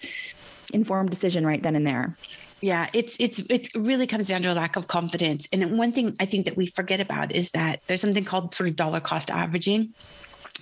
informed 0.74 1.10
decision 1.10 1.46
right 1.46 1.62
then 1.62 1.76
and 1.76 1.86
there. 1.86 2.16
Yeah, 2.62 2.90
it's 2.94 3.18
it's 3.20 3.40
it 3.40 3.70
really 3.76 4.06
comes 4.06 4.28
down 4.28 4.44
to 4.44 4.52
a 4.52 4.54
lack 4.54 4.76
of 4.76 4.88
confidence. 4.88 5.48
And 5.52 5.78
one 5.78 5.92
thing 5.92 6.16
I 6.20 6.26
think 6.26 6.46
that 6.46 6.56
we 6.56 6.68
forget 6.68 7.02
about 7.02 7.32
is 7.32 7.50
that 7.52 7.82
there's 7.88 8.02
something 8.02 8.24
called 8.24 8.54
sort 8.54 8.70
of 8.70 8.76
dollar 8.76 9.00
cost 9.00 9.32
averaging. 9.32 9.94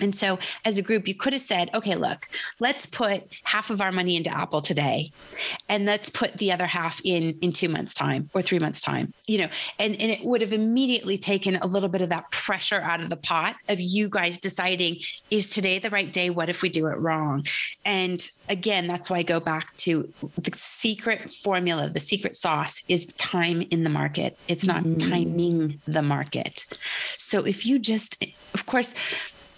And 0.01 0.15
so, 0.15 0.39
as 0.65 0.77
a 0.77 0.81
group, 0.81 1.07
you 1.07 1.15
could 1.15 1.33
have 1.33 1.41
said, 1.41 1.69
okay, 1.73 1.95
look, 1.95 2.27
let's 2.59 2.85
put 2.85 3.23
half 3.43 3.69
of 3.69 3.81
our 3.81 3.91
money 3.91 4.15
into 4.15 4.35
Apple 4.35 4.61
today, 4.61 5.11
and 5.67 5.85
let's 5.85 6.09
put 6.09 6.37
the 6.37 6.51
other 6.51 6.65
half 6.65 7.01
in 7.03 7.37
in 7.41 7.51
two 7.51 7.69
months' 7.69 7.93
time 7.93 8.29
or 8.33 8.41
three 8.41 8.59
months' 8.59 8.81
time, 8.81 9.13
you 9.27 9.39
know, 9.39 9.47
and, 9.77 9.99
and 10.01 10.11
it 10.11 10.23
would 10.23 10.41
have 10.41 10.53
immediately 10.53 11.17
taken 11.17 11.55
a 11.57 11.67
little 11.67 11.89
bit 11.89 12.01
of 12.01 12.09
that 12.09 12.29
pressure 12.31 12.81
out 12.81 13.01
of 13.01 13.09
the 13.09 13.17
pot 13.17 13.55
of 13.67 13.79
you 13.79 14.09
guys 14.09 14.37
deciding, 14.37 14.97
is 15.29 15.49
today 15.49 15.79
the 15.79 15.89
right 15.89 16.11
day? 16.11 16.29
What 16.29 16.49
if 16.49 16.61
we 16.61 16.69
do 16.69 16.87
it 16.87 16.97
wrong? 16.97 17.45
And 17.85 18.27
again, 18.47 18.87
that's 18.87 19.09
why 19.09 19.17
I 19.17 19.23
go 19.23 19.39
back 19.39 19.75
to 19.77 20.11
the 20.37 20.51
secret 20.55 21.31
formula, 21.31 21.89
the 21.89 21.99
secret 21.99 22.35
sauce 22.35 22.81
is 22.87 23.05
time 23.13 23.63
in 23.69 23.83
the 23.83 23.89
market. 23.89 24.37
It's 24.47 24.65
not 24.65 24.83
mm. 24.83 25.09
timing 25.09 25.81
the 25.85 26.01
market. 26.01 26.65
So 27.17 27.45
if 27.45 27.65
you 27.65 27.79
just, 27.79 28.25
of 28.53 28.65
course, 28.65 28.95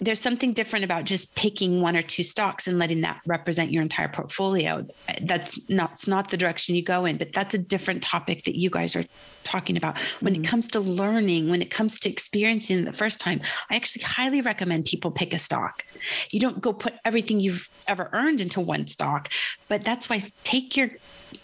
there's 0.00 0.20
something 0.20 0.52
different 0.52 0.84
about 0.84 1.04
just 1.04 1.34
picking 1.36 1.80
one 1.80 1.96
or 1.96 2.02
two 2.02 2.22
stocks 2.22 2.66
and 2.66 2.78
letting 2.78 3.02
that 3.02 3.20
represent 3.26 3.70
your 3.70 3.82
entire 3.82 4.08
portfolio. 4.08 4.86
That's 5.22 5.58
not 5.68 5.92
it's 5.92 6.06
not 6.08 6.30
the 6.30 6.36
direction 6.36 6.74
you 6.74 6.82
go 6.82 7.04
in, 7.04 7.18
but 7.18 7.32
that's 7.32 7.54
a 7.54 7.58
different 7.58 8.02
topic 8.02 8.44
that 8.44 8.56
you 8.56 8.70
guys 8.70 8.96
are 8.96 9.04
talking 9.44 9.76
about. 9.76 9.98
When 10.20 10.34
mm-hmm. 10.34 10.44
it 10.44 10.48
comes 10.48 10.68
to 10.68 10.80
learning, 10.80 11.50
when 11.50 11.62
it 11.62 11.70
comes 11.70 12.00
to 12.00 12.10
experiencing 12.10 12.84
the 12.84 12.92
first 12.92 13.20
time, 13.20 13.40
I 13.70 13.76
actually 13.76 14.02
highly 14.02 14.40
recommend 14.40 14.86
people 14.86 15.10
pick 15.10 15.32
a 15.32 15.38
stock. 15.38 15.84
You 16.30 16.40
don't 16.40 16.60
go 16.60 16.72
put 16.72 16.94
everything 17.04 17.40
you've 17.40 17.68
ever 17.86 18.10
earned 18.12 18.40
into 18.40 18.60
one 18.60 18.86
stock, 18.86 19.28
but 19.68 19.84
that's 19.84 20.08
why 20.08 20.22
take 20.42 20.76
your 20.76 20.90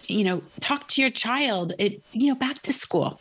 you 0.07 0.25
know, 0.25 0.43
talk 0.61 0.89
to 0.89 1.01
your 1.01 1.11
child, 1.11 1.75
it 1.79 2.03
you 2.13 2.29
know, 2.29 2.35
back 2.35 2.63
to 2.63 2.73
school. 2.73 3.21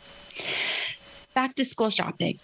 Back 1.34 1.54
to 1.54 1.64
school 1.64 1.90
shopping 1.90 2.38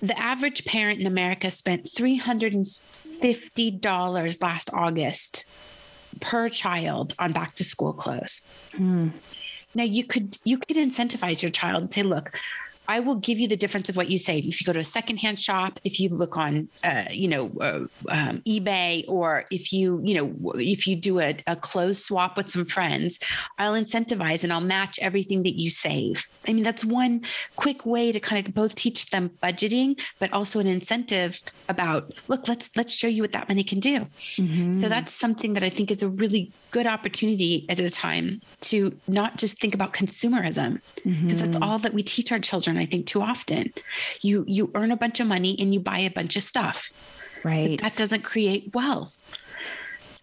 the 0.00 0.18
average 0.18 0.64
parent 0.64 0.98
in 1.00 1.06
America 1.06 1.50
spent 1.50 1.84
$350 1.84 4.42
last 4.42 4.70
August 4.72 5.44
per 6.20 6.48
child 6.48 7.14
on 7.18 7.32
back 7.32 7.54
to 7.54 7.64
school 7.64 7.92
clothes. 7.92 8.46
Mm. 8.72 9.10
Now 9.74 9.84
you 9.84 10.04
could 10.04 10.38
you 10.44 10.58
could 10.58 10.76
incentivize 10.76 11.42
your 11.42 11.50
child 11.50 11.82
and 11.82 11.92
say, 11.92 12.02
look, 12.02 12.38
I 12.88 13.00
will 13.00 13.16
give 13.16 13.38
you 13.38 13.48
the 13.48 13.56
difference 13.56 13.88
of 13.88 13.96
what 13.96 14.10
you 14.10 14.18
save. 14.18 14.46
If 14.46 14.60
you 14.60 14.64
go 14.64 14.72
to 14.72 14.80
a 14.80 14.84
secondhand 14.84 15.40
shop, 15.40 15.80
if 15.84 15.98
you 15.98 16.08
look 16.08 16.36
on, 16.36 16.68
uh, 16.84 17.04
you 17.10 17.28
know, 17.28 17.50
uh, 17.60 17.86
um, 18.08 18.42
eBay, 18.46 19.04
or 19.08 19.44
if 19.50 19.72
you, 19.72 20.00
you 20.04 20.14
know, 20.14 20.52
if 20.54 20.86
you 20.86 20.96
do 20.96 21.20
a, 21.20 21.36
a 21.46 21.56
clothes 21.56 22.04
swap 22.04 22.36
with 22.36 22.50
some 22.50 22.64
friends, 22.64 23.18
I'll 23.58 23.74
incentivize 23.74 24.44
and 24.44 24.52
I'll 24.52 24.60
match 24.60 24.98
everything 25.00 25.42
that 25.44 25.58
you 25.58 25.70
save. 25.70 26.24
I 26.46 26.52
mean, 26.52 26.62
that's 26.62 26.84
one 26.84 27.22
quick 27.56 27.84
way 27.86 28.12
to 28.12 28.20
kind 28.20 28.46
of 28.46 28.54
both 28.54 28.74
teach 28.74 29.10
them 29.10 29.30
budgeting, 29.42 30.00
but 30.18 30.32
also 30.32 30.60
an 30.60 30.66
incentive 30.66 31.40
about, 31.68 32.12
look, 32.28 32.46
let's 32.48 32.76
let's 32.76 32.92
show 32.92 33.08
you 33.08 33.22
what 33.22 33.32
that 33.32 33.48
money 33.48 33.64
can 33.64 33.80
do. 33.80 34.00
Mm-hmm. 34.36 34.74
So 34.74 34.88
that's 34.88 35.12
something 35.12 35.54
that 35.54 35.62
I 35.62 35.70
think 35.70 35.90
is 35.90 36.02
a 36.02 36.08
really 36.08 36.52
good 36.70 36.86
opportunity 36.86 37.66
at 37.68 37.80
a 37.80 37.90
time 37.90 38.40
to 38.60 38.96
not 39.08 39.38
just 39.38 39.60
think 39.60 39.74
about 39.74 39.92
consumerism, 39.92 40.80
because 40.96 41.16
mm-hmm. 41.16 41.28
that's 41.28 41.56
all 41.56 41.78
that 41.78 41.94
we 41.94 42.02
teach 42.02 42.30
our 42.30 42.38
children 42.38 42.75
I 42.78 42.86
think 42.86 43.06
too 43.06 43.22
often. 43.22 43.72
You 44.20 44.44
you 44.46 44.70
earn 44.74 44.90
a 44.90 44.96
bunch 44.96 45.20
of 45.20 45.26
money 45.26 45.56
and 45.58 45.72
you 45.72 45.80
buy 45.80 45.98
a 45.98 46.10
bunch 46.10 46.36
of 46.36 46.42
stuff. 46.42 46.92
Right. 47.44 47.78
But 47.78 47.84
that 47.84 47.96
doesn't 47.96 48.22
create 48.22 48.74
wealth. 48.74 49.22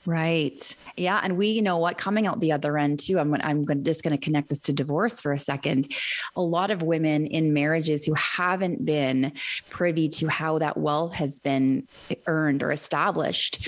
Right. 0.06 0.76
Yeah. 0.98 1.20
And 1.24 1.38
we, 1.38 1.48
you 1.48 1.62
know 1.62 1.78
what, 1.78 1.98
coming 1.98 2.28
out 2.28 2.42
the 2.42 2.52
other 2.52 2.78
end 2.78 3.00
too, 3.00 3.20
I'm, 3.20 3.34
I'm 3.36 3.64
going 3.64 3.86
just 3.86 4.04
going 4.04 4.16
to 4.16 4.22
connect 4.22 4.50
this 4.50 4.60
to 4.62 4.74
divorce 4.74 5.22
for 5.22 5.32
a 5.32 5.40
second. 5.40 5.94
A 6.36 6.42
lot 6.42 6.72
of 6.72 6.82
women 6.82 7.26
in 7.26 7.54
marriages 7.54 8.06
who 8.06 8.14
haven't 8.16 8.84
been 8.84 9.32
privy 9.70 10.10
to 10.10 10.28
how 10.28 10.60
that 10.60 10.76
wealth 10.76 11.14
has 11.14 11.40
been 11.40 11.88
earned 12.28 12.64
or 12.64 12.74
established 12.74 13.68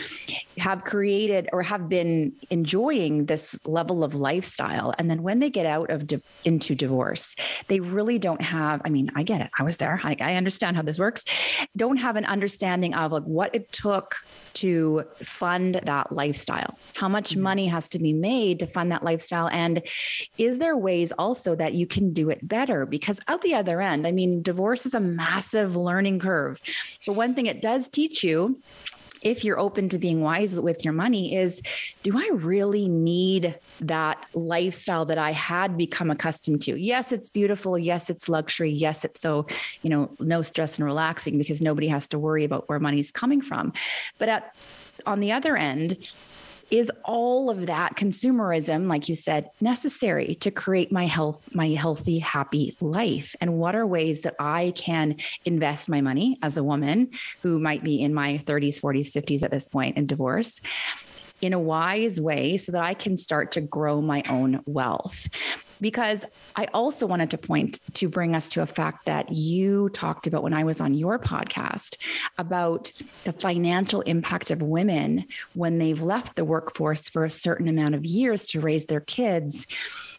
have 0.58 0.84
created 0.84 1.50
or 1.54 1.64
have 1.64 1.88
been 1.88 2.34
enjoying 2.50 3.28
this 3.28 3.66
level 3.66 4.04
of 4.04 4.14
lifestyle. 4.14 4.94
And 4.98 5.10
then 5.10 5.24
when 5.24 5.40
they 5.40 5.50
get 5.50 5.66
out 5.66 5.90
of 5.90 6.06
di- 6.06 6.22
into 6.44 6.76
divorce, 6.76 7.36
they 7.68 7.80
really 7.80 8.20
don't 8.20 8.42
have, 8.42 8.82
I 8.84 8.90
mean, 8.90 9.10
I 9.16 9.24
get 9.24 9.40
it. 9.40 9.50
I 9.58 9.64
was 9.64 9.78
there. 9.78 10.02
I, 10.04 10.18
I 10.20 10.36
understand 10.36 10.76
how 10.76 10.82
this 10.82 11.00
works. 11.00 11.24
Don't 11.78 11.98
have 11.98 12.18
an 12.18 12.26
understanding 12.26 12.94
of 12.94 13.14
like 13.14 13.24
what 13.24 13.56
it 13.56 13.72
took 13.72 14.16
to 14.56 15.04
fund 15.16 15.82
that 15.84 16.12
lifestyle? 16.26 16.78
How 16.96 17.08
much 17.08 17.32
mm-hmm. 17.32 17.42
money 17.42 17.68
has 17.68 17.88
to 17.90 18.00
be 18.00 18.14
made 18.14 18.60
to 18.60 18.68
fund 18.68 18.92
that 18.92 19.04
lifestyle? 19.04 19.48
And 19.50 19.82
is 20.38 20.60
there 20.60 20.76
ways 20.76 21.12
also 21.14 21.56
that 21.56 21.74
you 21.74 21.86
can 21.86 22.14
do 22.14 22.30
it 22.30 22.48
better? 22.48 22.86
Because 22.86 23.20
out 23.28 23.42
the 23.42 23.56
other 23.56 23.82
end, 23.82 24.08
I 24.08 24.12
mean, 24.12 24.42
divorce 24.42 24.86
is 24.86 24.94
a 24.94 25.00
massive 25.00 25.76
learning 25.76 26.20
curve. 26.20 26.62
But 27.06 27.14
one 27.14 27.36
thing 27.36 27.46
it 27.46 27.62
does 27.62 27.88
teach 27.88 28.24
you 28.24 28.60
if 29.22 29.44
you're 29.44 29.60
open 29.60 29.90
to 29.90 29.98
being 29.98 30.22
wise 30.22 30.60
with 30.60 30.86
your 30.86 30.94
money 30.94 31.36
is 31.36 31.62
do 32.04 32.16
I 32.16 32.30
really 32.34 32.88
need 32.88 33.58
that 33.82 34.24
lifestyle 34.36 35.06
that 35.06 35.18
I 35.18 35.32
had 35.32 35.78
become 35.78 36.12
accustomed 36.12 36.62
to? 36.64 36.80
Yes, 36.80 37.12
it's 37.12 37.32
beautiful. 37.32 37.78
Yes, 37.78 38.12
it's 38.12 38.30
luxury. 38.30 38.70
Yes, 38.70 39.04
it's 39.04 39.20
so, 39.20 39.48
you 39.82 39.90
know, 39.90 40.12
no 40.20 40.44
stress 40.44 40.78
and 40.78 40.86
relaxing 40.86 41.40
because 41.40 41.60
nobody 41.60 41.88
has 41.88 42.08
to 42.10 42.20
worry 42.20 42.44
about 42.44 42.70
where 42.70 42.80
money's 42.80 43.12
coming 43.12 43.42
from. 43.42 43.74
But 44.20 44.30
at 44.30 44.56
on 45.06 45.20
the 45.20 45.32
other 45.32 45.56
end, 45.56 45.98
is 46.72 46.92
all 47.04 47.50
of 47.50 47.68
that 47.68 47.96
consumerism 47.96 48.88
like 48.88 49.08
you 49.08 49.16
said 49.16 49.52
necessary 49.62 50.34
to 50.36 50.50
create 50.50 50.92
my 50.92 51.06
health 51.06 51.40
my 51.54 51.68
healthy 51.70 52.20
happy 52.20 52.76
life? 52.82 53.36
And 53.40 53.60
what 53.60 53.76
are 53.76 53.86
ways 53.86 54.22
that 54.22 54.36
i 54.40 54.74
can 54.76 55.18
invest 55.46 55.90
my 55.90 56.02
money 56.02 56.40
as 56.42 56.58
a 56.58 56.64
woman 56.64 57.12
who 57.44 57.60
might 57.60 57.84
be 57.84 58.02
in 58.02 58.14
my 58.14 58.40
30s 58.46 58.82
40s 58.82 59.16
50s 59.16 59.44
at 59.44 59.52
this 59.52 59.68
point 59.68 59.98
in 59.98 60.08
divorce 60.08 60.60
in 61.42 61.54
a 61.54 61.60
wise 61.60 62.20
way 62.20 62.58
so 62.58 62.72
that 62.72 62.84
I 62.84 62.94
can 62.94 63.18
start 63.18 63.52
to 63.54 63.62
grow 63.62 64.02
my 64.02 64.24
own 64.30 64.62
wealth. 64.66 65.28
Because 65.82 66.26
I 66.56 66.66
also 66.74 67.06
wanted 67.06 67.32
to 67.32 67.38
point 67.38 67.80
to 67.96 68.08
bring 68.08 68.34
us 68.34 68.50
to 68.50 68.62
a 68.62 68.66
fact 68.66 69.06
that 69.06 69.32
you 69.32 69.90
talked 69.90 70.26
about 70.26 70.42
when 70.42 70.54
I 70.54 70.64
was 70.64 70.80
on 70.80 70.94
your 70.94 71.20
podcast 71.20 71.98
about 72.38 72.92
the 73.26 73.34
financial 73.34 74.02
impact 74.02 74.52
of 74.52 74.62
women 74.62 75.26
when 75.54 75.78
they've 75.78 76.02
left 76.02 76.38
the 76.38 76.46
workforce 76.46 77.10
for 77.10 77.26
a 77.26 77.30
certain 77.30 77.68
amount 77.68 77.96
of 77.96 78.06
years 78.06 78.46
to 78.48 78.62
raise 78.62 78.86
their 78.86 79.02
kids 79.02 79.68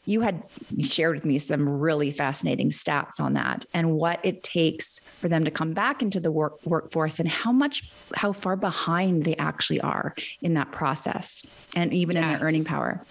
you 0.06 0.20
had 0.20 0.42
shared 0.80 1.16
with 1.16 1.24
me 1.24 1.36
some 1.36 1.68
really 1.68 2.10
fascinating 2.10 2.70
stats 2.70 3.20
on 3.20 3.34
that 3.34 3.66
and 3.74 3.92
what 3.92 4.20
it 4.24 4.42
takes 4.42 5.00
for 5.00 5.28
them 5.28 5.44
to 5.44 5.50
come 5.50 5.72
back 5.74 6.00
into 6.00 6.20
the 6.20 6.30
work 6.30 6.64
workforce 6.64 7.20
and 7.20 7.28
how 7.28 7.52
much 7.52 7.90
how 8.14 8.32
far 8.32 8.56
behind 8.56 9.24
they 9.24 9.36
actually 9.36 9.80
are 9.80 10.14
in 10.40 10.54
that 10.54 10.72
process 10.72 11.44
and 11.74 11.92
even 11.92 12.16
yeah. 12.16 12.22
in 12.22 12.28
their 12.30 12.46
earning 12.46 12.64
power 12.64 13.02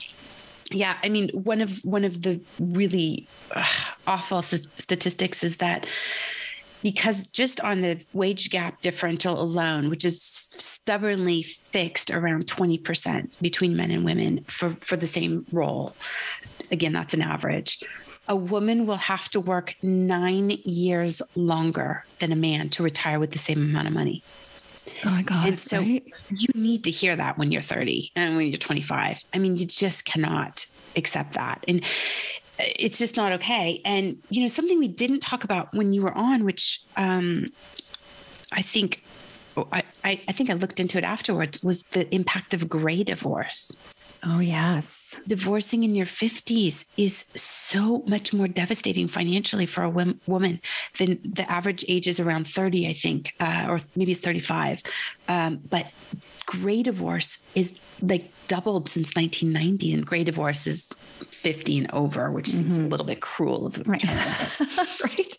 yeah 0.72 0.98
i 1.04 1.10
mean 1.10 1.30
one 1.30 1.62
of 1.62 1.84
one 1.86 2.04
of 2.04 2.24
the 2.24 2.39
really 2.60 3.28
uh, 3.54 3.64
awful 4.08 4.41
statistics 4.41 5.43
is 5.43 5.58
that 5.58 5.86
because 6.86 7.26
just 7.26 7.60
on 7.62 7.82
the 7.82 8.00
wage 8.14 8.52
gap 8.52 8.80
differential 8.82 9.41
alone, 9.41 9.89
which 9.89 10.06
is 10.06 10.22
stubbornly 10.22 11.41
fixed 11.41 12.12
around 12.12 12.46
20% 12.46 13.28
between 13.41 13.76
men 13.76 13.89
and 13.89 14.06
women 14.06 14.43
for, 14.48 14.70
for 14.70 14.96
the 14.96 15.08
same 15.08 15.48
role, 15.52 15.96
again, 16.72 16.93
that's 16.93 17.13
an 17.13 17.22
average. 17.22 17.84
A 18.28 18.36
woman 18.36 18.88
will 18.88 18.97
have 18.97 19.30
to 19.30 19.39
work 19.39 19.76
nine 19.84 20.49
years 20.63 21.22
longer 21.36 22.05
than 22.20 22.32
a 22.32 22.36
man 22.36 22.70
to 22.70 22.84
retire 22.84 23.20
with 23.20 23.32
the 23.32 23.38
same 23.38 23.57
amount 23.57 23.88
of 23.88 23.93
money. 23.93 24.24
Oh 25.03 25.09
my 25.11 25.22
God. 25.22 25.47
And 25.47 25.59
so 25.59 25.80
right? 25.80 26.03
you 26.32 26.47
need 26.55 26.84
to 26.86 26.91
hear 26.91 27.16
that 27.16 27.38
when 27.38 27.51
you're 27.51 27.61
30 27.61 28.11
and 28.16 28.36
when 28.36 28.47
you're 28.47 28.57
25. 28.57 29.24
I 29.34 29.38
mean, 29.38 29.57
you 29.57 29.66
just 29.66 30.05
cannot 30.05 30.66
accept 30.95 31.34
that. 31.34 31.63
And 31.68 31.84
it's 32.59 32.97
just 32.97 33.18
not 33.18 33.34
okay. 33.34 33.82
And, 33.86 34.18
you 34.30 34.41
know, 34.41 34.47
something 34.47 34.80
we 34.80 34.88
didn't 34.88 35.20
talk 35.20 35.43
about 35.43 35.74
when 35.74 35.93
you 35.93 36.01
were 36.01 36.13
on, 36.13 36.45
which 36.45 36.82
um, 36.97 37.47
I 38.51 38.61
think. 38.61 39.03
I, 39.72 39.84
I, 40.03 40.20
I 40.28 40.32
think 40.34 40.49
I 40.49 40.53
looked 40.53 40.82
into 40.82 40.97
it 40.97 41.05
afterwards 41.05 41.63
was 41.63 41.84
the 41.84 42.13
impact 42.13 42.53
of 42.53 42.68
gray 42.68 43.05
divorce. 43.05 43.72
Oh, 44.28 44.39
yes. 44.39 45.19
Divorcing 45.28 45.84
in 45.84 45.93
your 45.93 46.07
50s 46.07 46.86
is 46.97 47.26
so 47.36 48.03
much 48.07 48.34
more 48.34 48.47
devastating 48.47 49.07
financially 49.07 49.67
for 49.67 49.84
a 49.84 49.89
wom- 49.89 50.19
woman 50.26 50.61
than 50.97 51.19
the 51.23 51.49
average 51.51 51.86
age 51.88 52.07
is 52.07 52.19
around 52.19 52.47
30, 52.47 52.88
I 52.88 52.93
think, 52.93 53.34
uh, 53.39 53.67
or 53.69 53.80
maybe 53.95 54.13
it's 54.13 54.21
35. 54.21 54.82
Um, 55.28 55.61
but 55.69 55.91
gray 56.47 56.82
divorce 56.82 57.43
is 57.53 57.80
like 58.01 58.32
doubled 58.47 58.89
since 58.89 59.15
1990, 59.15 59.93
and 59.93 60.05
gray 60.05 60.23
divorce 60.23 60.65
is 60.67 60.91
50 61.30 61.80
and 61.80 61.91
over, 61.93 62.32
which 62.32 62.47
seems 62.49 62.78
a 62.78 62.82
little 62.82 63.05
bit 63.05 63.21
cruel 63.21 63.65
of 63.67 63.78
a 63.80 63.84
Right. 63.84 63.99
term. 63.99 64.15
right. 65.03 65.38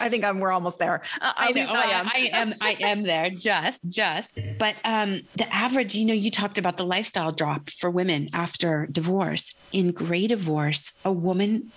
I 0.00 0.08
think 0.08 0.24
I'm, 0.24 0.38
we're 0.40 0.52
almost 0.52 0.78
there. 0.80 1.02
Uh, 1.20 1.32
I 1.36 1.52
know 1.52 1.66
I 1.68 1.82
am. 1.84 2.08
I 2.08 2.30
am. 2.32 2.54
I 2.60 2.76
am 2.80 3.02
there. 3.02 3.30
Just, 3.30 3.88
just. 3.88 4.38
But 4.58 4.74
um, 4.84 5.22
the 5.36 5.52
average, 5.54 5.94
you 5.94 6.04
know, 6.04 6.14
you 6.14 6.30
talked 6.30 6.58
about 6.58 6.76
the 6.76 6.84
lifestyle 6.84 7.30
drop 7.32 7.70
for 7.70 7.90
women 7.90 7.99
after 8.32 8.86
divorce. 8.86 9.54
In 9.72 9.92
gray 9.92 10.26
divorce, 10.26 10.92
a 11.04 11.12
woman 11.12 11.70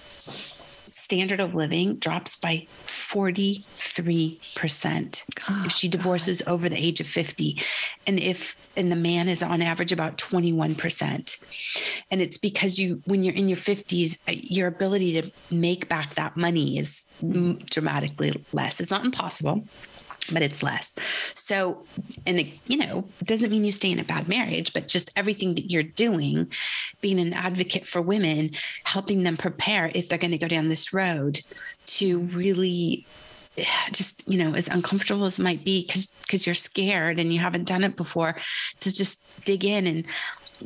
standard 0.86 1.42
of 1.42 1.54
living 1.54 1.96
drops 1.96 2.36
by 2.36 2.66
43% 2.88 5.24
Oh, 5.50 5.64
if 5.66 5.74
she 5.74 5.90
divorces 5.90 6.42
over 6.48 6.70
the 6.70 6.78
age 6.78 7.02
of 7.02 7.08
50 7.08 7.62
and 8.08 8.18
if 8.18 8.56
and 8.78 8.90
the 8.90 8.96
man 8.96 9.28
is 9.28 9.44
on 9.44 9.62
average 9.62 9.92
about 9.92 10.18
21% 10.18 11.44
and 12.10 12.22
it's 12.22 12.38
because 12.38 12.80
you 12.80 13.02
when 13.06 13.26
you're 13.26 13.36
in 13.36 13.50
your 13.50 13.58
50s 13.58 14.18
uh, 14.30 14.32
your 14.32 14.68
ability 14.68 15.22
to 15.22 15.30
make 15.54 15.90
back 15.90 16.16
that 16.16 16.38
money 16.38 16.78
is 16.78 17.04
dramatically 17.66 18.42
less. 18.54 18.80
It's 18.80 18.92
not 18.92 19.04
impossible 19.04 19.64
but 20.32 20.42
it's 20.42 20.64
less. 20.64 20.96
So, 21.34 21.84
and 22.26 22.40
it, 22.40 22.48
you 22.68 22.78
know, 22.78 23.06
doesn't 23.24 23.52
mean 23.52 23.66
you 23.66 23.72
stay 23.72 23.92
in 23.92 24.00
a 24.00 24.04
bad 24.04 24.28
marriage, 24.28 24.74
but 24.74 24.88
just 24.88 25.12
everything 25.16 25.56
that 25.56 25.72
you're 25.72 25.84
doing, 25.84 26.52
being 27.02 27.20
an 27.20 27.34
advocate 27.34 27.88
for 27.88 28.02
women, 28.02 28.52
helping 28.84 29.24
them 29.24 29.38
prepare 29.38 29.92
if 29.94 30.08
they're 30.08 30.18
going 30.18 30.32
to 30.32 30.38
go 30.38 30.48
down 30.48 30.70
this 30.70 30.94
road 30.94 31.40
to 31.86 32.20
really 32.20 33.06
just 33.92 34.28
you 34.28 34.44
know 34.44 34.54
as 34.56 34.68
uncomfortable 34.68 35.26
as 35.26 35.40
might 35.40 35.64
be 35.64 35.86
because 35.86 36.08
because 36.24 36.46
you're 36.46 36.56
scared 36.56 37.20
and 37.20 37.34
you 37.34 37.40
haven't 37.40 37.66
done 37.66 37.84
it 37.84 37.96
before 37.96 38.36
to 38.80 38.94
just 38.94 39.26
dig 39.46 39.66
in 39.66 39.88
and 39.88 40.06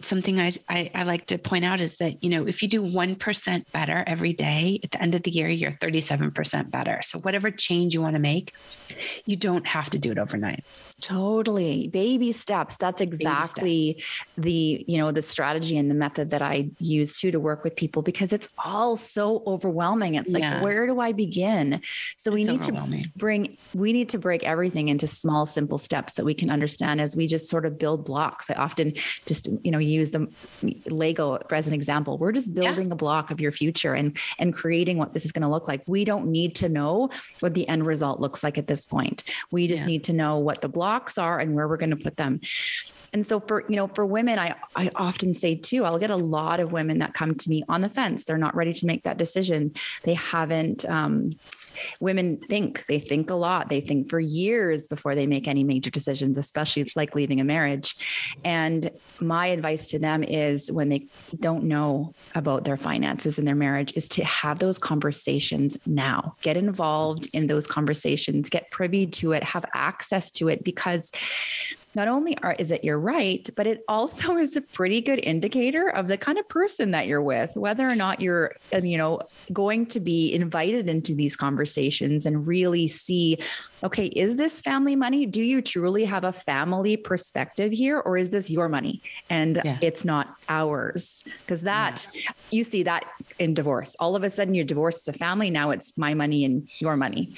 something 0.02 0.40
I, 0.40 0.54
I 0.70 0.92
I 0.94 1.04
like 1.04 1.26
to 1.28 1.38
point 1.38 1.66
out 1.66 1.82
is 1.82 1.98
that 1.98 2.24
you 2.24 2.30
know 2.30 2.48
if 2.48 2.62
you 2.62 2.68
do 2.68 2.82
one 2.82 3.16
percent 3.16 3.72
better 3.72 4.04
every 4.08 4.34
day 4.34 4.80
at 4.84 4.92
the 4.92 5.02
end 5.02 5.16
of 5.16 5.24
the 5.24 5.32
year 5.32 5.50
you're 5.50 5.72
37 5.72 6.32
percent 6.32 6.72
better 6.72 7.00
so 7.02 7.20
whatever 7.20 7.52
change 7.52 7.94
you 7.94 8.02
want 8.02 8.16
to 8.16 8.22
make 8.22 8.54
you 9.26 9.36
don't 9.36 9.68
have 9.68 9.90
to 9.90 10.00
do 10.00 10.12
it 10.12 10.18
overnight 10.18 10.64
Totally. 11.00 11.90
Baby 11.90 12.32
steps. 12.32 12.76
That's 12.76 13.02
exactly 13.02 14.04
the, 14.36 14.84
you 14.88 14.98
know, 14.98 15.12
the 15.12 15.22
strategy 15.22 15.78
and 15.78 15.92
the 15.92 15.96
method 15.96 16.32
that 16.32 16.42
I 16.42 16.72
use 16.80 17.20
too 17.20 17.30
to 17.30 17.40
work 17.40 17.64
with 17.64 17.76
people 17.76 18.02
because 18.02 18.34
it's 18.34 18.52
all 18.66 18.96
so 18.96 19.44
overwhelming. 19.46 20.16
It's 20.16 20.34
like, 20.34 20.42
Yeah. 20.42 20.64
where 20.64 20.88
do 20.88 21.00
I 21.00 21.12
begin? 21.12 21.82
So 22.16 22.32
we 22.32 22.42
It's 22.42 22.50
need 22.50 22.64
to 22.64 23.10
bring, 23.16 23.58
we 23.76 23.94
need 23.94 24.10
to 24.10 24.18
break 24.18 24.44
everything 24.44 24.88
into 24.88 25.06
small, 25.06 25.46
simple 25.46 25.78
steps 25.78 26.14
that 26.16 26.26
we 26.26 26.34
can 26.34 26.50
understand 26.50 27.00
as 27.00 27.16
we 27.16 27.28
just 27.28 27.48
sort 27.48 27.68
of 27.68 27.78
build 27.78 28.04
blocks. 28.04 28.50
I 28.50 28.56
often 28.56 28.94
just, 29.28 29.50
you 29.64 29.70
know, 29.70 29.80
use 29.88 30.12
the 30.12 30.28
Lego 30.90 31.38
as 31.52 31.68
an 31.68 31.74
example. 31.74 32.18
We're 32.18 32.32
just 32.32 32.54
building 32.54 32.92
a 32.92 32.96
block 32.96 33.32
of 33.32 33.42
your 33.42 33.52
future 33.52 33.94
and, 33.94 34.18
and 34.40 34.54
creating 34.54 34.98
what 34.98 35.14
this 35.14 35.26
is 35.26 35.32
going 35.32 35.44
to 35.44 35.50
look 35.50 35.68
like. 35.68 35.84
We 35.88 36.06
don't 36.06 36.28
need 36.28 36.56
to 36.58 36.70
know 36.70 37.10
what 37.40 37.54
the 37.54 37.68
end 37.68 37.86
result 37.86 38.20
looks 38.20 38.44
like 38.44 38.58
at 38.58 38.68
this 38.68 38.86
point. 38.86 39.24
We 39.52 39.68
just 39.68 39.84
Yeah. 39.84 39.88
need 39.88 40.04
to 40.06 40.14
know 40.14 40.38
what 40.38 40.62
the 40.62 40.70
blocks 40.70 41.18
are 41.18 41.40
and 41.40 41.56
where 41.56 41.68
we're 41.68 41.78
going 41.78 41.92
to 41.92 41.96
put 41.96 42.18
them. 42.18 42.42
And 43.14 43.26
so 43.26 43.40
for, 43.40 43.64
you 43.70 43.78
know, 43.78 43.88
for 43.88 44.06
women, 44.06 44.38
I, 44.38 44.56
I 44.76 44.92
often 44.96 45.34
say 45.34 45.56
too, 45.56 45.86
I'll 45.86 45.98
get 45.98 46.10
a 46.10 46.16
lot 46.18 46.60
of 46.60 46.74
women 46.74 47.00
that 47.00 47.14
come 47.14 47.36
to 47.36 47.50
me 47.50 47.64
on 47.70 47.82
the 47.82 47.90
fence. 47.90 48.26
They're 48.26 48.38
not 48.38 48.56
ready 48.56 48.74
to 48.74 48.86
make 48.86 49.04
that 49.04 49.18
decision. 49.18 49.74
They 50.04 50.16
haven't, 50.16 50.86
um, 50.90 51.38
women 52.00 52.38
think 52.38 52.86
they 52.88 53.00
think 53.00 53.30
a 53.30 53.36
lot. 53.36 53.70
They 53.70 53.82
think 53.82 54.10
for 54.10 54.20
years 54.20 54.88
before 54.88 55.16
they 55.16 55.28
make 55.28 55.48
any 55.48 55.64
major 55.64 55.90
decisions, 55.90 56.38
especially 56.38 56.90
like 56.96 57.16
leaving 57.16 57.40
a 57.40 57.44
marriage. 57.44 58.38
And 58.44 58.92
my 59.20 59.48
advice 59.48 59.88
to 59.88 60.00
them 60.00 60.24
is 60.24 60.72
when 60.72 60.90
they 60.90 61.08
don't 61.40 61.66
know 61.66 62.14
about 62.36 62.64
their 62.64 62.78
finances 62.78 63.40
in 63.40 63.46
their 63.46 63.56
marriage 63.56 63.94
is 63.96 64.08
to 64.10 64.24
have 64.26 64.60
those 64.60 64.78
conversations 64.78 65.78
now. 65.86 66.36
Get 66.42 66.58
involved 66.58 67.30
in 67.34 67.48
those 67.48 67.68
conversations, 67.68 68.50
get 68.50 68.72
privy 68.72 69.08
to 69.08 69.34
it, 69.34 69.44
have 69.44 69.66
access 69.74 70.32
to 70.32 70.48
it 70.50 70.64
because 70.64 71.12
not 71.98 72.08
only 72.08 72.38
are 72.44 72.56
is 72.60 72.72
it 72.72 72.84
your 72.84 73.00
right, 73.00 73.50
but 73.56 73.66
it 73.66 73.84
also 73.88 74.38
is 74.46 74.56
a 74.56 74.62
pretty 74.62 75.02
good 75.02 75.20
indicator 75.24 75.90
of 75.90 76.08
the 76.08 76.18
kind 76.18 76.38
of 76.38 76.48
person 76.48 76.92
that 76.92 77.08
you're 77.08 77.24
with, 77.24 77.58
whether 77.58 77.90
or 77.90 77.96
not 77.96 78.22
you're, 78.22 78.56
uh, 78.74 78.78
you 78.78 79.00
know, 79.00 79.20
going 79.52 79.88
to 79.88 80.00
be 80.00 80.32
invited 80.32 80.88
into 80.88 81.16
these 81.16 81.36
conversations 81.36 82.28
and 82.28 82.46
really 82.46 82.88
see, 82.88 83.40
okay, 83.84 84.06
is 84.06 84.38
this 84.38 84.62
family 84.62 84.96
money? 84.96 85.26
Do 85.26 85.42
you 85.42 85.62
truly 85.62 86.06
have 86.06 86.24
a 86.24 86.32
family 86.32 86.98
perspective 86.98 87.72
here, 87.72 88.00
or 88.00 88.16
is 88.16 88.30
this 88.30 88.52
your 88.52 88.70
money 88.70 89.02
and 89.30 89.60
Yeah. 89.66 89.80
it's 89.82 90.06
not 90.06 90.36
ours? 90.48 91.24
Because 91.40 91.64
that 91.64 92.06
you 92.52 92.64
see 92.64 92.84
that 92.84 93.06
in 93.40 93.56
divorce. 93.56 93.96
All 94.00 94.16
of 94.16 94.24
a 94.24 94.30
sudden, 94.30 94.54
your 94.54 94.66
divorce 94.66 94.98
is 94.98 95.08
a 95.08 95.14
family. 95.14 95.50
Now 95.50 95.72
it's 95.72 95.98
my 95.98 96.14
money 96.14 96.46
and 96.46 96.70
your 96.80 96.96
money. 96.96 97.34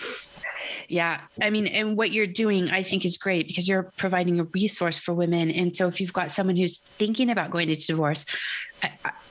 Yeah. 0.88 1.22
I 1.42 1.50
mean, 1.50 1.68
and 1.68 1.98
what 1.98 2.12
you're 2.12 2.28
doing, 2.28 2.70
I 2.70 2.84
think 2.84 3.06
is 3.06 3.18
great 3.18 3.48
because 3.48 3.68
you're 3.68 3.92
providing 3.98 4.40
a 4.40 4.44
resource 4.46 4.98
for 4.98 5.14
women. 5.14 5.52
And 5.52 5.76
so 5.76 5.88
if 5.88 6.00
you've 6.00 6.14
got 6.14 6.32
someone 6.32 6.56
who's 6.56 6.80
thinking 6.80 7.30
about 7.30 7.52
going 7.52 7.70
into 7.70 7.88
divorce, 7.88 8.26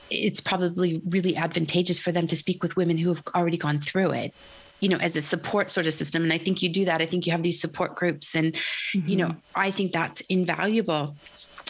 it's 0.09 0.39
probably 0.39 1.01
really 1.07 1.35
advantageous 1.35 1.99
for 1.99 2.11
them 2.11 2.27
to 2.27 2.35
speak 2.35 2.63
with 2.63 2.75
women 2.75 2.97
who 2.97 3.09
have 3.09 3.23
already 3.35 3.57
gone 3.57 3.79
through 3.79 4.11
it 4.11 4.33
you 4.79 4.87
know 4.87 4.97
as 4.97 5.15
a 5.15 5.21
support 5.21 5.69
sort 5.69 5.85
of 5.87 5.93
system 5.93 6.23
and 6.23 6.31
i 6.31 6.37
think 6.37 6.61
you 6.61 6.69
do 6.69 6.85
that 6.85 7.01
i 7.01 7.05
think 7.05 7.25
you 7.25 7.31
have 7.31 7.43
these 7.43 7.59
support 7.59 7.95
groups 7.95 8.33
and 8.33 8.55
you 8.93 9.17
know 9.17 9.27
mm-hmm. 9.27 9.39
i 9.55 9.69
think 9.69 9.91
that's 9.91 10.21
invaluable 10.21 11.15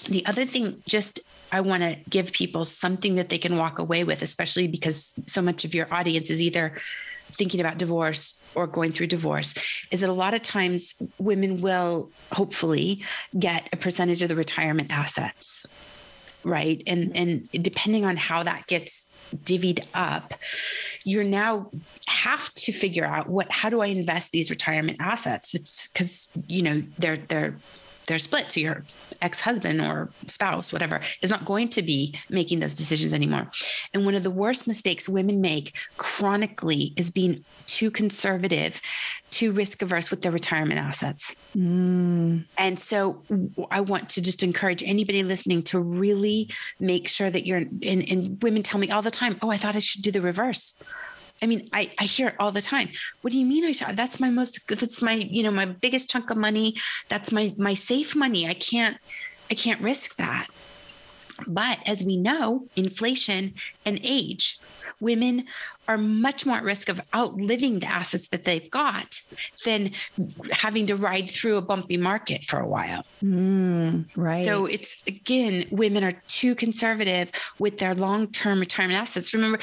the 0.09 0.25
other 0.25 0.45
thing 0.45 0.81
just 0.87 1.19
I 1.51 1.61
want 1.61 1.83
to 1.83 1.97
give 2.09 2.31
people 2.31 2.65
something 2.65 3.15
that 3.15 3.29
they 3.29 3.37
can 3.37 3.57
walk 3.57 3.79
away 3.79 4.03
with, 4.03 4.21
especially 4.21 4.67
because 4.67 5.13
so 5.25 5.41
much 5.41 5.65
of 5.65 5.73
your 5.73 5.91
audience 5.93 6.29
is 6.29 6.41
either 6.41 6.77
thinking 7.31 7.59
about 7.59 7.77
divorce 7.77 8.41
or 8.55 8.67
going 8.67 8.91
through 8.91 9.07
divorce, 9.07 9.53
is 9.91 10.01
that 10.01 10.09
a 10.09 10.13
lot 10.13 10.33
of 10.33 10.41
times 10.41 11.01
women 11.17 11.61
will 11.61 12.11
hopefully 12.33 13.03
get 13.37 13.69
a 13.71 13.77
percentage 13.77 14.21
of 14.21 14.29
the 14.29 14.35
retirement 14.35 14.91
assets. 14.91 15.65
Right. 16.43 16.81
And 16.87 17.15
and 17.17 17.49
depending 17.51 18.05
on 18.05 18.15
how 18.15 18.43
that 18.43 18.67
gets 18.67 19.11
divvied 19.43 19.85
up, 19.93 20.33
you're 21.03 21.25
now 21.25 21.69
have 22.07 22.53
to 22.53 22.71
figure 22.71 23.05
out 23.05 23.27
what 23.27 23.51
how 23.51 23.69
do 23.69 23.81
I 23.81 23.87
invest 23.87 24.31
these 24.31 24.49
retirement 24.49 24.97
assets? 25.01 25.53
It's 25.53 25.89
because 25.89 26.29
you 26.47 26.63
know 26.63 26.83
they're 26.97 27.17
they're 27.17 27.57
they're 28.09 28.19
split. 28.19 28.51
So 28.51 28.59
your 28.59 28.83
ex-husband 29.21 29.79
or 29.79 30.09
spouse, 30.25 30.73
whatever, 30.73 31.01
is 31.21 31.29
not 31.29 31.45
going 31.45 31.69
to 31.69 31.81
be 31.81 32.19
making 32.29 32.59
those 32.59 32.73
decisions 32.73 33.13
anymore. 33.13 33.49
And 33.93 34.03
one 34.03 34.15
of 34.15 34.23
the 34.23 34.31
worst 34.31 34.67
mistakes 34.67 35.07
women 35.07 35.39
make 35.39 35.75
chronically 35.97 36.93
is 36.97 37.11
being 37.11 37.45
too 37.67 37.91
conservative, 37.91 38.81
too 39.29 39.51
risk 39.51 39.81
averse 39.81 40.09
with 40.09 40.23
their 40.23 40.31
retirement 40.31 40.79
assets. 40.79 41.35
Mm. 41.55 42.45
And 42.57 42.79
so 42.79 43.21
I 43.69 43.81
want 43.81 44.09
to 44.09 44.21
just 44.21 44.43
encourage 44.43 44.83
anybody 44.83 45.23
listening 45.23 45.61
to 45.63 45.79
really 45.79 46.49
make 46.79 47.07
sure 47.07 47.29
that 47.29 47.45
you're 47.45 47.57
and, 47.59 47.79
and 47.83 48.41
women 48.41 48.63
tell 48.63 48.79
me 48.79 48.89
all 48.89 49.03
the 49.03 49.11
time, 49.11 49.37
oh, 49.43 49.51
I 49.51 49.57
thought 49.57 49.75
I 49.75 49.79
should 49.79 50.01
do 50.01 50.11
the 50.11 50.21
reverse. 50.21 50.81
I 51.41 51.45
mean, 51.45 51.69
I, 51.73 51.91
I 51.99 52.03
hear 52.03 52.27
it 52.29 52.35
all 52.39 52.51
the 52.51 52.61
time. 52.61 52.89
What 53.21 53.31
do 53.31 53.39
you 53.39 53.45
mean? 53.45 53.65
I 53.65 53.71
should, 53.71 53.95
that's 53.95 54.19
my 54.19 54.29
most, 54.29 54.67
that's 54.67 55.01
my, 55.01 55.13
you 55.13 55.43
know, 55.43 55.51
my 55.51 55.65
biggest 55.65 56.09
chunk 56.09 56.29
of 56.29 56.37
money. 56.37 56.75
That's 57.07 57.31
my, 57.31 57.53
my 57.57 57.73
safe 57.73 58.15
money. 58.15 58.47
I 58.47 58.53
can't, 58.53 58.97
I 59.49 59.55
can't 59.55 59.81
risk 59.81 60.15
that. 60.17 60.47
But 61.47 61.79
as 61.85 62.03
we 62.03 62.17
know, 62.17 62.67
inflation 62.75 63.53
and 63.85 63.99
age, 64.03 64.59
women 64.99 65.45
are 65.87 65.97
much 65.97 66.45
more 66.45 66.57
at 66.57 66.63
risk 66.63 66.87
of 66.87 67.01
outliving 67.15 67.79
the 67.79 67.87
assets 67.87 68.27
that 68.27 68.43
they've 68.43 68.69
got 68.69 69.21
than 69.65 69.91
having 70.51 70.85
to 70.85 70.95
ride 70.95 71.29
through 71.29 71.57
a 71.57 71.61
bumpy 71.61 71.97
market 71.97 72.43
for 72.43 72.59
a 72.59 72.67
while. 72.67 73.03
Right. 74.15 74.45
So 74.45 74.65
it's 74.65 75.03
again, 75.07 75.65
women 75.71 76.03
are 76.03 76.13
too 76.27 76.53
conservative 76.53 77.31
with 77.57 77.79
their 77.79 77.95
long-term 77.95 78.59
retirement 78.59 79.01
assets. 79.01 79.33
Remember, 79.33 79.59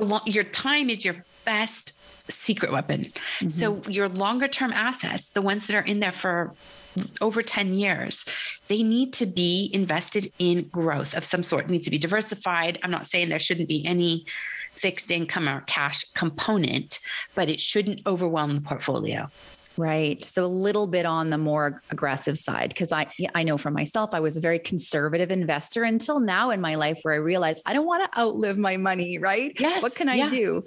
long, 0.00 0.22
your 0.26 0.44
time 0.44 0.90
is 0.90 1.04
your 1.04 1.24
best 1.44 2.02
secret 2.30 2.72
weapon. 2.72 3.12
Mm-hmm. 3.38 3.48
So 3.48 3.80
your 3.88 4.08
longer 4.08 4.48
term 4.48 4.72
assets, 4.72 5.30
the 5.30 5.42
ones 5.42 5.66
that 5.66 5.76
are 5.76 5.82
in 5.82 6.00
there 6.00 6.12
for 6.12 6.54
over 7.20 7.40
10 7.40 7.74
years, 7.74 8.24
they 8.68 8.82
need 8.82 9.12
to 9.14 9.26
be 9.26 9.70
invested 9.72 10.32
in 10.38 10.68
growth 10.68 11.14
of 11.16 11.24
some 11.24 11.42
sort. 11.42 11.64
It 11.64 11.70
needs 11.70 11.84
to 11.86 11.90
be 11.90 11.98
diversified. 11.98 12.78
I'm 12.82 12.90
not 12.90 13.06
saying 13.06 13.28
there 13.28 13.38
shouldn't 13.38 13.68
be 13.68 13.84
any 13.86 14.26
fixed 14.72 15.10
income 15.10 15.48
or 15.48 15.60
cash 15.62 16.04
component, 16.14 16.98
but 17.34 17.48
it 17.48 17.60
shouldn't 17.60 18.00
overwhelm 18.06 18.54
the 18.56 18.60
portfolio. 18.60 19.28
Right. 19.78 20.22
So 20.22 20.44
a 20.44 20.46
little 20.46 20.86
bit 20.86 21.06
on 21.06 21.30
the 21.30 21.38
more 21.38 21.82
aggressive 21.90 22.36
side 22.36 22.68
because 22.68 22.92
I 22.92 23.06
I 23.34 23.42
know 23.42 23.56
for 23.56 23.70
myself 23.70 24.10
I 24.12 24.20
was 24.20 24.36
a 24.36 24.40
very 24.40 24.58
conservative 24.58 25.30
investor 25.30 25.84
until 25.84 26.20
now 26.20 26.50
in 26.50 26.60
my 26.60 26.74
life 26.74 26.98
where 27.02 27.14
I 27.14 27.18
realized 27.18 27.62
I 27.64 27.72
don't 27.72 27.86
want 27.86 28.10
to 28.10 28.20
outlive 28.20 28.58
my 28.58 28.76
money, 28.76 29.18
right? 29.18 29.58
Yes. 29.58 29.82
What 29.82 29.94
can 29.94 30.08
I 30.08 30.16
yeah. 30.16 30.30
do? 30.30 30.64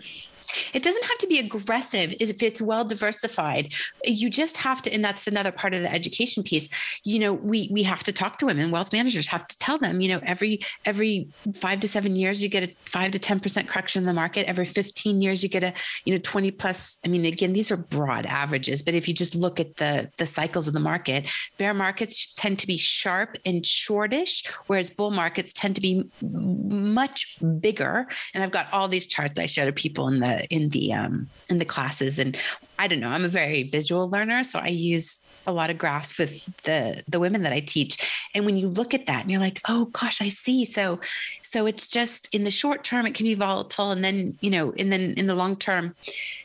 It 0.73 0.83
doesn't 0.83 1.03
have 1.03 1.17
to 1.19 1.27
be 1.27 1.39
aggressive 1.39 2.13
if 2.19 2.41
it's 2.41 2.61
well 2.61 2.85
diversified. 2.85 3.73
You 4.03 4.29
just 4.29 4.57
have 4.57 4.81
to, 4.83 4.93
and 4.93 5.03
that's 5.03 5.27
another 5.27 5.51
part 5.51 5.73
of 5.73 5.81
the 5.81 5.91
education 5.91 6.43
piece. 6.43 6.69
You 7.03 7.19
know, 7.19 7.33
we 7.33 7.69
we 7.71 7.83
have 7.83 8.03
to 8.03 8.11
talk 8.11 8.37
to 8.39 8.45
women. 8.45 8.71
Wealth 8.71 8.93
managers 8.93 9.27
have 9.27 9.47
to 9.47 9.57
tell 9.57 9.77
them. 9.77 10.01
You 10.01 10.09
know, 10.09 10.19
every 10.23 10.59
every 10.85 11.29
five 11.53 11.79
to 11.81 11.87
seven 11.87 12.15
years 12.15 12.43
you 12.43 12.49
get 12.49 12.63
a 12.63 12.67
five 12.79 13.11
to 13.11 13.19
ten 13.19 13.39
percent 13.39 13.67
correction 13.67 14.01
in 14.01 14.05
the 14.05 14.13
market. 14.13 14.47
Every 14.47 14.65
fifteen 14.65 15.21
years 15.21 15.43
you 15.43 15.49
get 15.49 15.63
a 15.63 15.73
you 16.05 16.13
know 16.13 16.19
twenty 16.23 16.51
plus. 16.51 16.99
I 17.05 17.07
mean, 17.07 17.25
again, 17.25 17.53
these 17.53 17.71
are 17.71 17.77
broad 17.77 18.25
averages, 18.25 18.81
but 18.81 18.95
if 18.95 19.07
you 19.07 19.13
just 19.13 19.35
look 19.35 19.59
at 19.59 19.77
the 19.77 20.09
the 20.17 20.25
cycles 20.25 20.67
of 20.67 20.73
the 20.73 20.79
market, 20.79 21.27
bear 21.57 21.73
markets 21.73 22.33
tend 22.33 22.59
to 22.59 22.67
be 22.67 22.77
sharp 22.77 23.37
and 23.45 23.65
shortish, 23.65 24.45
whereas 24.67 24.89
bull 24.89 25.11
markets 25.11 25.53
tend 25.53 25.75
to 25.75 25.81
be 25.81 26.09
much 26.21 27.37
bigger. 27.59 28.07
And 28.33 28.43
I've 28.43 28.51
got 28.51 28.67
all 28.71 28.87
these 28.87 29.07
charts 29.07 29.39
I 29.39 29.45
show 29.45 29.65
to 29.65 29.71
people 29.71 30.07
in 30.07 30.19
the 30.19 30.44
in 30.49 30.69
the 30.69 30.93
um, 30.93 31.27
in 31.49 31.59
the 31.59 31.65
classes, 31.65 32.19
and 32.19 32.37
I 32.79 32.87
don't 32.87 32.99
know. 32.99 33.09
I'm 33.09 33.25
a 33.25 33.29
very 33.29 33.63
visual 33.63 34.09
learner, 34.09 34.43
so 34.43 34.59
I 34.59 34.67
use 34.67 35.21
a 35.47 35.51
lot 35.51 35.69
of 35.69 35.77
graphs 35.77 36.17
with 36.17 36.43
the 36.63 37.03
the 37.07 37.19
women 37.19 37.43
that 37.43 37.53
I 37.53 37.59
teach. 37.59 38.27
And 38.33 38.45
when 38.45 38.57
you 38.57 38.67
look 38.67 38.93
at 38.93 39.05
that, 39.07 39.21
and 39.21 39.31
you're 39.31 39.39
like, 39.39 39.61
oh 39.67 39.85
gosh, 39.85 40.21
I 40.21 40.29
see. 40.29 40.65
So 40.65 40.99
so 41.41 41.65
it's 41.65 41.87
just 41.87 42.33
in 42.33 42.43
the 42.43 42.51
short 42.51 42.83
term, 42.83 43.05
it 43.05 43.15
can 43.15 43.25
be 43.25 43.35
volatile, 43.35 43.91
and 43.91 44.03
then 44.03 44.37
you 44.41 44.49
know, 44.49 44.73
and 44.77 44.91
then 44.91 45.13
in 45.17 45.27
the 45.27 45.35
long 45.35 45.55
term, 45.55 45.95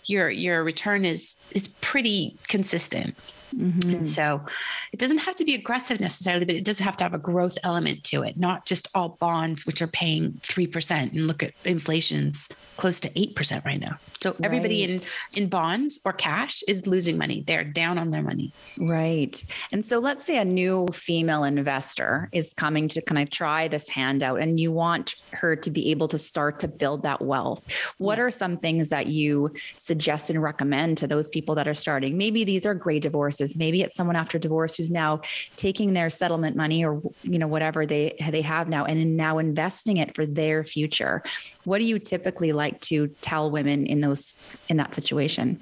your 0.05 0.31
your 0.31 0.63
return 0.65 1.05
is 1.05 1.37
is 1.53 1.69
pretty 1.69 2.37
consistent. 2.49 3.15
Mm-hmm. 3.55 3.91
And 3.91 4.09
so 4.09 4.45
it 4.93 4.99
doesn't 4.99 5.19
have 5.19 5.35
to 5.37 5.45
be 5.45 5.55
aggressive 5.55 6.01
necessarily, 6.01 6.45
but 6.45 6.55
it 6.55 6.65
does 6.65 6.79
have 6.79 6.97
to 6.97 7.05
have 7.05 7.15
a 7.15 7.19
growth 7.19 7.59
element 7.65 8.05
to 8.05 8.23
it, 8.23 8.37
not 8.37 8.67
just 8.67 8.89
all 8.95 9.11
bonds, 9.21 9.67
which 9.67 9.83
are 9.83 9.87
paying 9.87 10.33
3%. 10.43 11.13
And 11.13 11.23
look 11.23 11.43
at 11.43 11.53
inflation's 11.65 12.49
close 12.77 13.01
to 13.01 13.11
8% 13.11 13.65
right 13.65 13.81
now. 13.81 13.99
So 14.21 14.31
right. 14.31 14.41
everybody 14.43 14.85
in, 14.85 14.99
in 15.35 15.49
bonds 15.49 16.01
or 16.05 16.13
cash 16.13 16.63
is 16.67 16.87
losing 16.87 17.19
money. 17.19 17.45
They're 17.47 17.65
down 17.65 17.99
on 17.99 18.11
their 18.11 18.23
money. 18.23 18.53
Right. 18.79 19.43
And 19.73 19.85
so 19.85 19.99
let's 19.99 20.25
say 20.25 20.39
a 20.39 20.45
new 20.45 20.89
female 20.93 21.45
investor 21.45 22.29
is 22.33 22.55
coming 22.55 22.89
to 22.89 23.03
kind 23.03 23.23
of 23.23 23.31
try 23.31 23.69
this 23.69 23.89
handout 23.89 24.41
and 24.41 24.59
you 24.59 24.73
want 24.73 25.15
her 25.33 25.57
to 25.57 25.71
be 25.71 25.91
able 25.91 26.09
to 26.09 26.19
start 26.19 26.59
to 26.61 26.69
build 26.69 27.03
that 27.03 27.21
wealth. 27.21 27.65
What 27.99 28.19
yeah. 28.19 28.25
are 28.25 28.31
some 28.31 28.57
things 28.57 28.89
that 28.91 29.09
you 29.09 29.53
suggest 29.77 30.31
and 30.31 30.43
recommend 30.43 30.99
to 30.99 31.07
those 31.07 31.29
people 31.29 31.55
that 31.57 31.69
are 31.69 31.75
starting? 31.75 32.17
Maybe 32.17 32.45
these 32.45 32.65
are 32.65 32.75
gray 32.75 32.99
divorce 32.99 33.40
divorces. 33.41 33.59
Maybe 33.59 33.83
it's 33.83 33.95
someone 33.95 34.17
after 34.17 34.39
divorce 34.39 34.77
who's 34.77 34.91
now 34.91 35.21
taking 35.57 35.95
their 35.95 36.11
settlement 36.11 36.57
money 36.57 36.85
or 36.85 37.03
you 37.23 37.39
know 37.39 37.49
whatever 37.49 37.87
they 37.87 38.17
they 38.31 38.43
have 38.43 38.69
now 38.69 38.85
and 38.85 39.17
now 39.17 39.39
investing 39.39 39.97
it 39.97 40.15
for 40.15 40.27
their 40.27 40.65
future. 40.65 41.23
What 41.65 41.79
do 41.79 41.85
you 41.85 41.99
typically 41.99 42.53
like 42.53 42.81
to 42.83 43.09
tell 43.21 43.51
women 43.51 43.87
in 43.87 44.01
those 44.01 44.37
in 44.69 44.77
that 44.77 44.95
situation? 44.95 45.61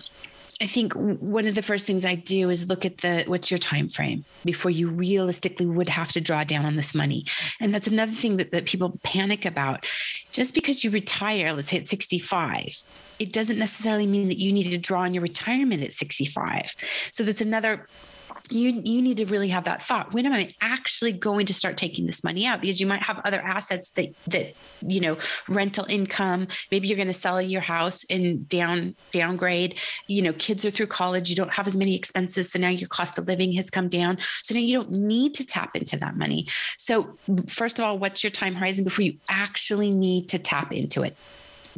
I 0.61 0.67
think 0.67 0.93
one 0.95 1.47
of 1.47 1.55
the 1.55 1.63
first 1.63 1.87
things 1.87 2.05
I 2.05 2.17
do 2.17 2.51
is 2.51 2.69
look 2.69 2.85
at 2.85 2.99
the 2.99 3.23
what's 3.29 3.49
your 3.49 3.59
time 3.59 3.89
frame 3.89 4.25
before 4.45 4.73
you 4.73 4.89
realistically 4.89 5.67
would 5.67 5.89
have 5.89 6.11
to 6.13 6.21
draw 6.21 6.43
down 6.43 6.67
on 6.67 6.75
this 6.75 6.97
money. 6.97 7.25
And 7.61 7.73
that's 7.73 7.87
another 7.87 8.11
thing 8.11 8.39
that, 8.39 8.51
that 8.51 8.67
people 8.67 8.99
panic 9.05 9.45
about. 9.45 9.87
Just 10.33 10.55
because 10.55 10.83
you 10.83 10.91
retire, 10.91 11.53
let's 11.53 11.69
say 11.69 11.79
at 11.79 11.87
65, 11.87 12.67
it 13.21 13.33
doesn't 13.33 13.59
necessarily 13.59 14.07
mean 14.07 14.27
that 14.29 14.39
you 14.39 14.53
need 14.53 14.65
to 14.65 14.79
draw 14.79 15.03
on 15.03 15.15
your 15.15 15.23
retirement 15.23 15.85
at 15.85 15.93
65. 15.93 16.75
So 17.13 17.23
that's 17.23 17.41
another 17.41 17.87
you 18.51 18.71
you 18.85 19.03
need 19.03 19.17
to 19.19 19.27
really 19.27 19.49
have 19.49 19.65
that 19.65 19.83
thought. 19.83 20.13
When 20.15 20.27
am 20.27 20.33
i 20.33 20.55
actually 20.61 21.13
going 21.13 21.47
to 21.47 21.55
start 21.55 21.77
taking 21.77 22.07
this 22.07 22.25
money 22.25 22.47
out? 22.47 22.61
Because 22.61 22.81
you 22.81 22.87
might 22.87 23.03
have 23.03 23.21
other 23.25 23.41
assets 23.41 23.91
that 23.93 24.15
that 24.27 24.55
you 24.87 25.01
know 25.01 25.19
rental 25.49 25.87
income. 25.89 26.49
Maybe 26.71 26.89
you're 26.89 26.97
going 26.97 27.09
to 27.09 27.15
sell 27.15 27.41
your 27.41 27.61
house 27.61 28.05
and 28.11 28.49
down 28.49 28.95
downgrade. 29.13 29.79
You 30.07 30.23
know 30.23 30.33
kids 30.33 30.65
are 30.65 30.71
through 30.71 30.89
college. 30.89 31.31
You 31.31 31.37
don't 31.37 31.53
have 31.55 31.67
as 31.67 31.77
many 31.77 31.95
expenses. 31.95 32.51
So 32.51 32.59
now 32.59 32.69
your 32.69 32.89
cost 32.89 33.19
of 33.19 33.27
living 33.27 33.53
has 33.53 33.71
come 33.71 33.89
down. 33.89 34.19
So 34.43 34.55
now 34.55 34.61
you 34.61 34.75
don't 34.75 34.93
need 34.93 35.35
to 35.35 35.47
tap 35.47 35.77
into 35.77 35.97
that 35.99 36.17
money. 36.17 36.47
So 36.77 37.17
first 37.49 37.79
of 37.79 37.85
all 37.85 37.99
what's 37.99 38.23
your 38.23 38.31
time 38.31 38.55
horizon 38.55 38.85
before 38.85 39.05
you 39.05 39.19
actually 39.29 39.91
need 39.91 40.29
to 40.31 40.39
tap 40.39 40.73
into 40.73 41.03
it 41.03 41.17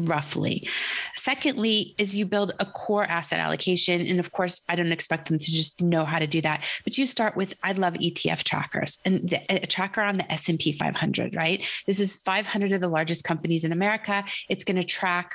roughly. 0.07 0.69
Secondly, 1.17 1.95
is 1.99 2.15
you 2.15 2.27
build 2.27 2.53
a 2.59 2.67
core 2.67 3.05
asset 3.05 3.39
allocation. 3.39 4.07
And 4.07 4.21
of 4.21 4.33
course, 4.33 4.61
I 4.69 4.77
don't 4.77 4.93
expect 4.93 5.29
them 5.29 5.39
to 5.39 5.53
just 5.53 5.81
know 5.81 6.05
how 6.05 6.19
to 6.19 6.27
do 6.27 6.41
that, 6.43 6.65
but 6.85 6.99
you 6.99 7.07
start 7.07 7.37
with, 7.37 7.55
I 7.63 7.73
love 7.73 7.95
ETF 7.95 8.43
trackers 8.43 8.99
and 9.05 9.29
the, 9.29 9.41
a 9.49 9.67
tracker 9.67 10.03
on 10.03 10.19
the 10.19 10.31
S&P 10.33 10.73
500, 10.73 11.37
right? 11.37 11.65
This 11.87 12.01
is 12.01 12.17
500 12.19 12.73
of 12.73 12.81
the 12.81 12.89
largest 12.89 13.25
companies 13.25 13.65
in 13.65 13.73
America. 13.73 14.25
It's 14.49 14.65
going 14.65 14.81
to 14.81 14.87
track 14.87 15.35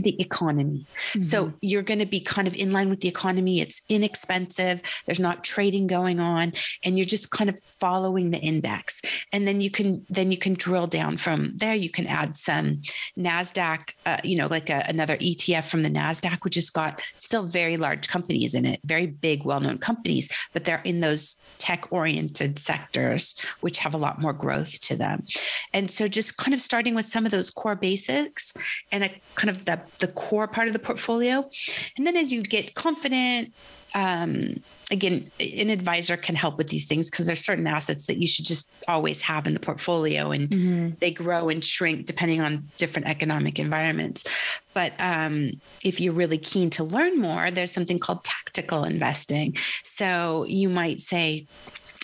the 0.00 0.20
economy. 0.20 0.86
Mm-hmm. 1.10 1.22
So 1.22 1.52
you're 1.60 1.82
going 1.82 1.98
to 2.00 2.06
be 2.06 2.20
kind 2.20 2.48
of 2.48 2.54
in 2.54 2.72
line 2.72 2.90
with 2.90 3.00
the 3.00 3.08
economy. 3.08 3.60
It's 3.60 3.82
inexpensive. 3.88 4.80
There's 5.06 5.20
not 5.20 5.44
trading 5.44 5.86
going 5.86 6.20
on 6.20 6.52
and 6.82 6.96
you're 6.96 7.04
just 7.04 7.30
kind 7.30 7.50
of 7.50 7.60
following 7.60 8.30
the 8.30 8.38
index. 8.38 9.00
And 9.32 9.46
then 9.46 9.60
you 9.60 9.70
can 9.70 10.04
then 10.08 10.30
you 10.30 10.38
can 10.38 10.54
drill 10.54 10.86
down 10.86 11.16
from 11.16 11.56
there. 11.56 11.74
You 11.74 11.90
can 11.90 12.06
add 12.06 12.36
some 12.36 12.82
Nasdaq, 13.18 13.90
uh, 14.06 14.18
you 14.24 14.36
know, 14.36 14.46
like 14.46 14.70
a, 14.70 14.84
another 14.88 15.16
ETF 15.16 15.64
from 15.64 15.82
the 15.82 15.90
Nasdaq 15.90 16.44
which 16.44 16.54
has 16.54 16.70
got 16.70 17.00
still 17.16 17.44
very 17.44 17.76
large 17.76 18.08
companies 18.08 18.54
in 18.54 18.64
it, 18.64 18.80
very 18.84 19.06
big 19.06 19.44
well-known 19.44 19.78
companies, 19.78 20.28
but 20.52 20.64
they're 20.64 20.82
in 20.84 21.00
those 21.00 21.36
tech-oriented 21.58 22.58
sectors 22.58 23.34
which 23.60 23.78
have 23.78 23.94
a 23.94 23.98
lot 23.98 24.20
more 24.20 24.32
growth 24.32 24.80
to 24.80 24.96
them. 24.96 25.24
And 25.72 25.90
so 25.90 26.08
just 26.08 26.36
kind 26.36 26.54
of 26.54 26.60
starting 26.60 26.94
with 26.94 27.04
some 27.04 27.24
of 27.24 27.30
those 27.30 27.50
core 27.50 27.76
basics 27.76 28.52
and 28.90 29.04
a 29.04 29.10
kind 29.34 29.50
of 29.50 29.64
the 29.64 29.80
the 29.98 30.08
core 30.08 30.48
part 30.48 30.68
of 30.68 30.72
the 30.72 30.78
portfolio. 30.78 31.48
And 31.96 32.06
then 32.06 32.16
as 32.16 32.32
you 32.32 32.42
get 32.42 32.74
confident, 32.74 33.54
um, 33.94 34.62
again, 34.90 35.30
an 35.38 35.70
advisor 35.70 36.16
can 36.16 36.34
help 36.34 36.56
with 36.56 36.68
these 36.68 36.86
things 36.86 37.10
because 37.10 37.26
there's 37.26 37.44
certain 37.44 37.66
assets 37.66 38.06
that 38.06 38.18
you 38.18 38.26
should 38.26 38.46
just 38.46 38.70
always 38.88 39.20
have 39.22 39.46
in 39.46 39.54
the 39.54 39.60
portfolio 39.60 40.30
and 40.30 40.48
mm-hmm. 40.48 40.90
they 40.98 41.10
grow 41.10 41.48
and 41.48 41.64
shrink 41.64 42.06
depending 42.06 42.40
on 42.40 42.68
different 42.78 43.08
economic 43.08 43.58
environments. 43.58 44.24
But 44.72 44.92
um, 44.98 45.60
if 45.84 46.00
you're 46.00 46.14
really 46.14 46.38
keen 46.38 46.70
to 46.70 46.84
learn 46.84 47.20
more, 47.20 47.50
there's 47.50 47.72
something 47.72 47.98
called 47.98 48.24
tactical 48.24 48.84
investing. 48.84 49.56
So 49.82 50.44
you 50.44 50.68
might 50.68 51.00
say, 51.00 51.46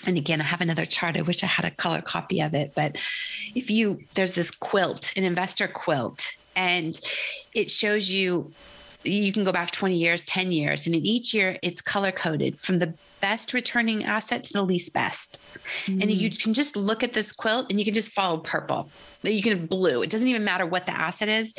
and 0.06 0.16
again, 0.16 0.40
I 0.40 0.44
have 0.44 0.60
another 0.60 0.84
chart. 0.84 1.16
I 1.16 1.22
wish 1.22 1.42
I 1.42 1.46
had 1.46 1.64
a 1.64 1.70
color 1.70 2.02
copy 2.02 2.40
of 2.40 2.54
it. 2.54 2.72
But 2.74 2.96
if 3.54 3.70
you, 3.70 4.00
there's 4.14 4.34
this 4.34 4.50
quilt, 4.50 5.12
an 5.16 5.24
investor 5.24 5.66
quilt, 5.66 6.32
and 6.58 7.00
it 7.54 7.70
shows 7.70 8.10
you 8.10 8.50
you 9.04 9.32
can 9.32 9.44
go 9.44 9.52
back 9.52 9.70
20 9.70 9.96
years, 9.96 10.24
10 10.24 10.50
years, 10.50 10.86
and 10.86 10.94
in 10.94 11.06
each 11.06 11.32
year 11.32 11.56
it's 11.62 11.80
color 11.80 12.10
coded 12.10 12.58
from 12.58 12.80
the 12.80 12.92
best 13.20 13.52
returning 13.52 14.04
asset 14.04 14.44
to 14.44 14.52
the 14.52 14.62
least 14.62 14.92
best. 14.92 15.38
Mm. 15.86 16.02
And 16.02 16.10
you 16.10 16.30
can 16.30 16.54
just 16.54 16.76
look 16.76 17.02
at 17.02 17.14
this 17.14 17.32
quilt 17.32 17.70
and 17.70 17.78
you 17.78 17.84
can 17.84 17.94
just 17.94 18.12
follow 18.12 18.38
purple. 18.38 18.90
You 19.22 19.42
can 19.42 19.66
blue. 19.66 20.02
It 20.02 20.10
doesn't 20.10 20.28
even 20.28 20.44
matter 20.44 20.64
what 20.64 20.86
the 20.86 20.96
asset 20.96 21.28
is, 21.28 21.54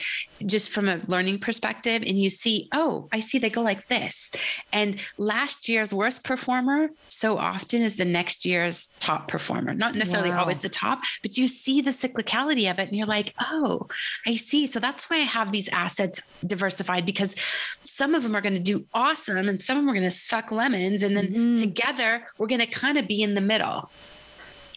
just 0.46 0.70
from 0.70 0.88
a 0.88 1.02
learning 1.08 1.40
perspective. 1.40 2.04
And 2.06 2.18
you 2.18 2.30
see, 2.30 2.70
oh, 2.74 3.10
I 3.12 3.20
see 3.20 3.38
they 3.38 3.50
go 3.50 3.62
like 3.62 3.88
this. 3.88 4.32
And 4.72 5.00
last 5.18 5.68
year's 5.68 5.94
worst 5.94 6.24
performer 6.24 6.90
so 7.10 7.38
often 7.38 7.82
is 7.82 7.98
the 7.98 8.06
next 8.06 8.46
year's 8.46 8.88
top 9.00 9.28
performer. 9.28 9.74
Not 9.74 9.96
necessarily 9.96 10.30
wow. 10.30 10.42
always 10.42 10.60
the 10.60 10.70
top, 10.70 11.02
but 11.22 11.38
you 11.38 11.48
see 11.48 11.82
the 11.82 11.92
cyclicality 11.92 12.72
of 12.72 12.80
it 12.80 12.88
and 12.88 12.96
you're 12.96 13.08
like, 13.08 13.34
oh, 13.42 13.88
I 14.26 14.36
see. 14.36 14.66
So 14.66 14.80
that's 14.80 15.10
why 15.10 15.18
I 15.18 15.20
have 15.20 15.52
these 15.52 15.68
assets 15.70 16.22
diversified 16.46 17.06
because 17.06 17.36
some 17.84 18.16
of 18.16 18.24
them 18.24 18.36
are 18.36 18.42
going 18.42 18.54
to 18.54 18.60
do 18.60 18.86
awesome 18.94 19.50
and 19.50 19.62
some 19.62 19.78
of 19.78 19.84
them 19.84 19.90
are 19.90 19.94
going 19.94 20.04
to 20.04 20.12
suck 20.12 20.52
lemons. 20.52 21.04
And 21.04 21.16
then 21.16 21.28
mm-hmm. 21.28 21.49
Together, 21.58 22.28
we're 22.38 22.48
going 22.48 22.62
to 22.62 22.68
kind 22.68 22.98
of 22.98 23.08
be 23.08 23.22
in 23.22 23.34
the 23.34 23.42
middle. 23.42 23.90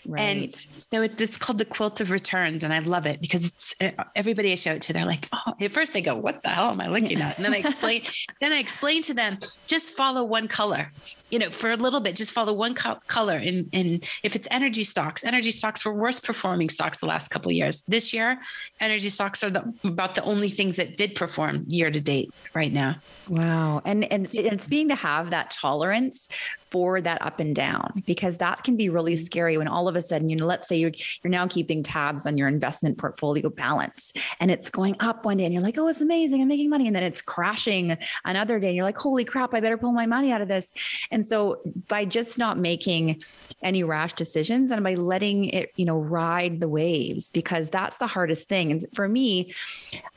Right. 0.06 0.20
And 0.20 0.52
so 0.52 1.02
it's 1.02 1.38
called 1.38 1.58
the 1.58 1.64
quilt 1.64 2.00
of 2.00 2.10
returns. 2.10 2.64
And 2.64 2.72
I 2.72 2.80
love 2.80 3.06
it 3.06 3.20
because 3.20 3.46
it's 3.46 3.74
uh, 3.80 3.90
everybody 4.16 4.50
I 4.50 4.56
show 4.56 4.72
it 4.72 4.82
to, 4.82 4.92
they're 4.92 5.06
like, 5.06 5.28
oh, 5.32 5.54
at 5.60 5.70
first 5.70 5.92
they 5.92 6.02
go, 6.02 6.16
what 6.16 6.42
the 6.42 6.48
hell 6.48 6.70
am 6.70 6.80
I 6.80 6.88
looking 6.88 7.20
at? 7.20 7.36
And 7.36 7.44
then 7.44 7.54
I 7.54 7.58
explain, 7.64 8.02
then 8.40 8.52
I 8.52 8.58
explain 8.58 9.02
to 9.02 9.14
them, 9.14 9.38
just 9.66 9.94
follow 9.94 10.24
one 10.24 10.48
color, 10.48 10.90
you 11.32 11.38
know, 11.38 11.48
for 11.48 11.70
a 11.70 11.76
little 11.76 12.00
bit, 12.00 12.14
just 12.14 12.30
follow 12.30 12.52
one 12.52 12.74
co- 12.74 13.00
color. 13.06 13.38
And, 13.38 13.68
and 13.72 14.04
if 14.22 14.36
it's 14.36 14.46
energy 14.50 14.84
stocks, 14.84 15.24
energy 15.24 15.50
stocks 15.50 15.82
were 15.82 15.94
worst 15.94 16.24
performing 16.24 16.68
stocks 16.68 17.00
the 17.00 17.06
last 17.06 17.28
couple 17.28 17.50
of 17.50 17.56
years. 17.56 17.80
This 17.88 18.12
year, 18.12 18.38
energy 18.80 19.08
stocks 19.08 19.42
are 19.42 19.48
the, 19.48 19.72
about 19.82 20.14
the 20.14 20.22
only 20.24 20.50
things 20.50 20.76
that 20.76 20.98
did 20.98 21.14
perform 21.14 21.64
year 21.68 21.90
to 21.90 22.00
date 22.00 22.34
right 22.52 22.70
now. 22.70 22.96
Wow. 23.30 23.80
And, 23.86 24.04
and 24.12 24.28
it's 24.34 24.68
being 24.68 24.88
to 24.88 24.94
have 24.94 25.30
that 25.30 25.50
tolerance 25.50 26.28
for 26.58 27.00
that 27.00 27.22
up 27.22 27.40
and 27.40 27.56
down 27.56 28.02
because 28.06 28.36
that 28.38 28.62
can 28.62 28.76
be 28.76 28.90
really 28.90 29.14
mm-hmm. 29.14 29.24
scary 29.24 29.56
when 29.56 29.68
all 29.68 29.88
of 29.88 29.96
a 29.96 30.02
sudden, 30.02 30.28
you 30.28 30.36
know, 30.36 30.44
let's 30.44 30.68
say 30.68 30.76
you're, 30.76 30.92
you're 31.22 31.30
now 31.30 31.46
keeping 31.46 31.82
tabs 31.82 32.26
on 32.26 32.36
your 32.36 32.48
investment 32.48 32.98
portfolio 32.98 33.48
balance 33.48 34.12
and 34.38 34.50
it's 34.50 34.68
going 34.68 34.96
up 35.00 35.24
one 35.24 35.38
day 35.38 35.44
and 35.44 35.54
you're 35.54 35.62
like, 35.62 35.78
oh, 35.78 35.88
it's 35.88 36.02
amazing. 36.02 36.42
I'm 36.42 36.48
making 36.48 36.68
money. 36.68 36.86
And 36.86 36.94
then 36.94 37.04
it's 37.04 37.22
crashing 37.22 37.96
another 38.26 38.60
day 38.60 38.68
and 38.68 38.76
you're 38.76 38.84
like, 38.84 38.98
holy 38.98 39.24
crap, 39.24 39.54
I 39.54 39.60
better 39.60 39.78
pull 39.78 39.92
my 39.92 40.04
money 40.04 40.30
out 40.30 40.42
of 40.42 40.48
this. 40.48 40.74
And 41.10 41.21
so 41.24 41.60
by 41.88 42.04
just 42.04 42.38
not 42.38 42.58
making 42.58 43.22
any 43.62 43.84
rash 43.84 44.12
decisions 44.14 44.70
and 44.70 44.82
by 44.82 44.94
letting 44.94 45.44
it, 45.44 45.72
you 45.76 45.84
know, 45.84 45.98
ride 45.98 46.60
the 46.60 46.68
waves, 46.68 47.30
because 47.30 47.70
that's 47.70 47.98
the 47.98 48.06
hardest 48.06 48.48
thing. 48.48 48.72
And 48.72 48.84
for 48.94 49.08
me, 49.08 49.54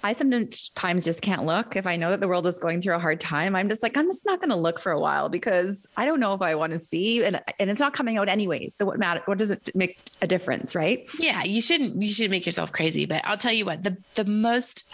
I 0.04 0.14
sometimes 0.14 1.06
just 1.06 1.22
can't 1.22 1.46
look 1.46 1.76
if 1.76 1.88
I 1.88 1.96
know 1.96 2.12
that 2.12 2.22
the 2.22 2.28
world 2.28 2.48
is 2.48 2.60
going 2.60 2.82
through 2.82 2.96
a 2.96 3.00
hard 3.00 3.20
time. 3.20 3.56
I'm 3.56 3.70
just 3.70 3.84
like, 3.84 3.98
I'm 3.98 4.08
just 4.08 4.26
not 4.26 4.40
going 4.40 4.50
to 4.50 4.56
look 4.56 4.80
for 4.80 4.92
a 4.92 5.00
while 5.00 5.30
because 5.30 5.88
I 5.98 6.06
don't 6.06 6.20
know 6.20 6.34
if 6.34 6.42
I 6.42 6.56
want 6.56 6.74
to 6.74 6.80
see 6.80 7.24
and 7.24 7.42
and 7.60 7.70
it's 7.70 7.80
not 7.80 7.94
coming 7.94 8.18
out 8.18 8.30
anyways. 8.30 8.76
So 8.76 8.86
what 8.86 9.00
matter 9.00 9.22
what 9.26 9.38
does 9.38 9.52
it 9.52 9.70
make 9.76 10.00
a 10.22 10.28
difference, 10.28 10.76
right? 10.76 11.08
Yeah, 11.20 11.44
you 11.44 11.62
shouldn't 11.62 12.02
you 12.02 12.10
shouldn't 12.10 12.32
make 12.32 12.46
yourself 12.46 12.72
crazy, 12.72 13.06
but 13.06 13.22
I'll 13.24 13.38
tell 13.38 13.54
you 13.54 13.66
what, 13.66 13.84
the 13.84 13.98
the 14.16 14.26
most 14.26 14.94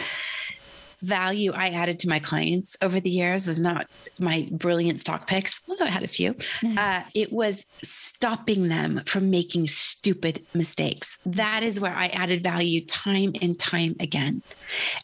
value 1.01 1.51
I 1.53 1.67
added 1.67 1.99
to 1.99 2.09
my 2.09 2.19
clients 2.19 2.77
over 2.81 2.99
the 2.99 3.09
years 3.09 3.47
was 3.47 3.61
not 3.61 3.87
my 4.19 4.47
brilliant 4.51 4.99
stock 4.99 5.27
picks, 5.27 5.61
although 5.67 5.85
I 5.85 5.89
had 5.89 6.03
a 6.03 6.07
few. 6.07 6.35
Uh, 6.77 7.01
it 7.15 7.31
was 7.31 7.65
stopping 7.83 8.69
them 8.69 9.01
from 9.05 9.29
making 9.29 9.67
stupid 9.67 10.45
mistakes. 10.53 11.17
That 11.25 11.63
is 11.63 11.79
where 11.79 11.93
I 11.93 12.07
added 12.07 12.43
value 12.43 12.85
time 12.85 13.33
and 13.41 13.57
time 13.57 13.95
again. 13.99 14.41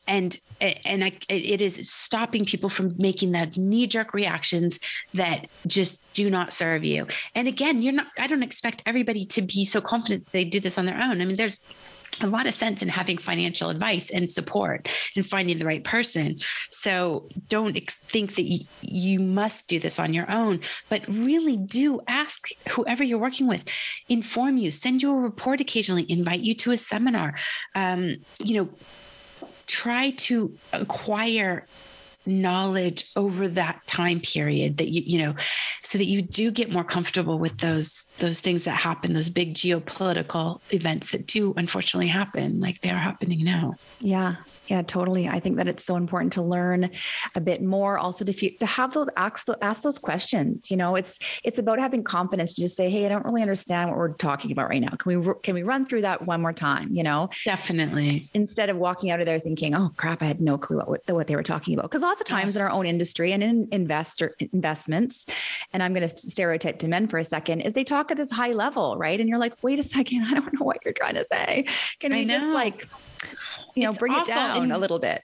And 0.07 0.37
and 0.59 1.03
I, 1.03 1.11
it 1.29 1.61
is 1.61 1.87
stopping 1.89 2.45
people 2.45 2.69
from 2.69 2.95
making 2.97 3.33
that 3.33 3.57
knee 3.57 3.85
jerk 3.85 4.13
reactions 4.13 4.79
that 5.13 5.47
just 5.67 6.03
do 6.13 6.31
not 6.31 6.51
serve 6.51 6.83
you. 6.83 7.05
And 7.35 7.47
again, 7.47 7.83
you're 7.83 7.93
not, 7.93 8.07
I 8.17 8.25
don't 8.25 8.41
expect 8.41 8.81
everybody 8.87 9.23
to 9.25 9.41
be 9.43 9.63
so 9.65 9.81
confident 9.81 10.27
they 10.27 10.45
do 10.45 10.59
this 10.59 10.79
on 10.79 10.85
their 10.85 10.99
own. 10.99 11.21
I 11.21 11.25
mean, 11.25 11.35
there's 11.35 11.63
a 12.21 12.27
lot 12.27 12.47
of 12.47 12.53
sense 12.53 12.81
in 12.81 12.87
having 12.87 13.17
financial 13.17 13.69
advice 13.69 14.09
and 14.09 14.31
support 14.31 14.89
and 15.15 15.25
finding 15.25 15.57
the 15.59 15.65
right 15.65 15.83
person. 15.83 16.39
So 16.71 17.29
don't 17.47 17.77
think 17.89 18.35
that 18.35 18.43
you, 18.43 18.65
you 18.81 19.19
must 19.19 19.67
do 19.67 19.79
this 19.79 19.99
on 19.99 20.13
your 20.13 20.29
own, 20.31 20.61
but 20.89 21.07
really 21.07 21.57
do 21.57 22.01
ask 22.07 22.49
whoever 22.69 23.03
you're 23.03 23.19
working 23.19 23.47
with, 23.47 23.65
inform 24.09 24.57
you, 24.57 24.71
send 24.71 25.01
you 25.01 25.11
a 25.13 25.19
report 25.19 25.61
occasionally, 25.61 26.05
invite 26.09 26.39
you 26.39 26.53
to 26.55 26.71
a 26.71 26.77
seminar. 26.77 27.35
Um, 27.75 28.17
you 28.43 28.57
know, 28.57 28.69
try 29.67 30.11
to 30.11 30.57
acquire 30.73 31.65
knowledge 32.27 33.09
over 33.15 33.47
that 33.47 33.85
time 33.87 34.19
period 34.19 34.77
that 34.77 34.89
you 34.89 35.01
you 35.05 35.25
know 35.25 35.35
so 35.81 35.97
that 35.97 36.05
you 36.05 36.21
do 36.21 36.51
get 36.51 36.71
more 36.71 36.83
comfortable 36.83 37.39
with 37.39 37.57
those 37.59 38.09
those 38.19 38.39
things 38.39 38.63
that 38.65 38.71
happen 38.71 39.13
those 39.13 39.29
big 39.29 39.53
geopolitical 39.53 40.59
events 40.73 41.11
that 41.11 41.25
do 41.25 41.53
unfortunately 41.57 42.07
happen 42.07 42.59
like 42.59 42.81
they 42.81 42.89
are 42.89 42.97
happening 42.97 43.43
now. 43.43 43.75
Yeah 43.99 44.35
yeah, 44.67 44.81
totally. 44.81 45.27
I 45.27 45.39
think 45.39 45.57
that 45.57 45.67
it's 45.67 45.83
so 45.83 45.95
important 45.95 46.33
to 46.33 46.41
learn 46.41 46.89
a 47.35 47.41
bit 47.41 47.61
more. 47.61 47.97
Also, 47.97 48.25
to 48.25 48.33
to 48.33 48.65
have 48.65 48.93
those 48.93 49.07
ask, 49.15 49.47
ask 49.61 49.83
those 49.83 49.97
questions. 49.97 50.69
You 50.69 50.77
know, 50.77 50.95
it's 50.95 51.19
it's 51.43 51.57
about 51.57 51.79
having 51.79 52.03
confidence 52.03 52.53
to 52.55 52.61
just 52.61 52.75
say, 52.75 52.89
"Hey, 52.89 53.05
I 53.05 53.09
don't 53.09 53.25
really 53.25 53.41
understand 53.41 53.89
what 53.89 53.97
we're 53.97 54.13
talking 54.13 54.51
about 54.51 54.69
right 54.69 54.81
now. 54.81 54.89
Can 54.89 55.19
we 55.19 55.33
can 55.43 55.53
we 55.55 55.63
run 55.63 55.85
through 55.85 56.01
that 56.01 56.25
one 56.25 56.41
more 56.41 56.53
time?" 56.53 56.89
You 56.91 57.03
know, 57.03 57.29
definitely. 57.45 58.29
Instead 58.33 58.69
of 58.69 58.77
walking 58.77 59.09
out 59.09 59.19
of 59.19 59.25
there 59.25 59.39
thinking, 59.39 59.75
"Oh 59.75 59.91
crap, 59.97 60.21
I 60.21 60.25
had 60.25 60.41
no 60.41 60.57
clue 60.57 60.77
what 60.79 61.01
what 61.07 61.27
they 61.27 61.35
were 61.35 61.43
talking 61.43 61.73
about." 61.73 61.83
Because 61.83 62.01
lots 62.01 62.21
of 62.21 62.27
times 62.27 62.55
yeah. 62.55 62.61
in 62.61 62.67
our 62.67 62.71
own 62.71 62.85
industry 62.85 63.31
and 63.31 63.43
in 63.43 63.67
investor 63.71 64.35
investments, 64.53 65.25
and 65.73 65.81
I'm 65.81 65.93
going 65.93 66.07
to 66.07 66.17
stereotype 66.17 66.79
to 66.79 66.87
men 66.87 67.07
for 67.07 67.17
a 67.19 67.23
second, 67.23 67.61
is 67.61 67.73
they 67.73 67.83
talk 67.83 68.11
at 68.11 68.17
this 68.17 68.31
high 68.31 68.53
level, 68.53 68.97
right? 68.97 69.19
And 69.19 69.29
you're 69.29 69.39
like, 69.39 69.53
"Wait 69.63 69.79
a 69.79 69.83
second, 69.83 70.23
I 70.27 70.33
don't 70.33 70.53
know 70.53 70.65
what 70.65 70.77
you're 70.83 70.93
trying 70.93 71.15
to 71.15 71.25
say. 71.25 71.65
Can 71.99 72.11
we 72.11 72.25
just 72.25 72.53
like." 72.53 72.85
You 73.77 73.83
know, 73.83 73.89
it's 73.89 73.99
bring 73.99 74.13
it 74.13 74.25
down 74.25 74.61
and 74.63 74.71
a 74.71 74.77
little 74.77 74.99
bit. 74.99 75.23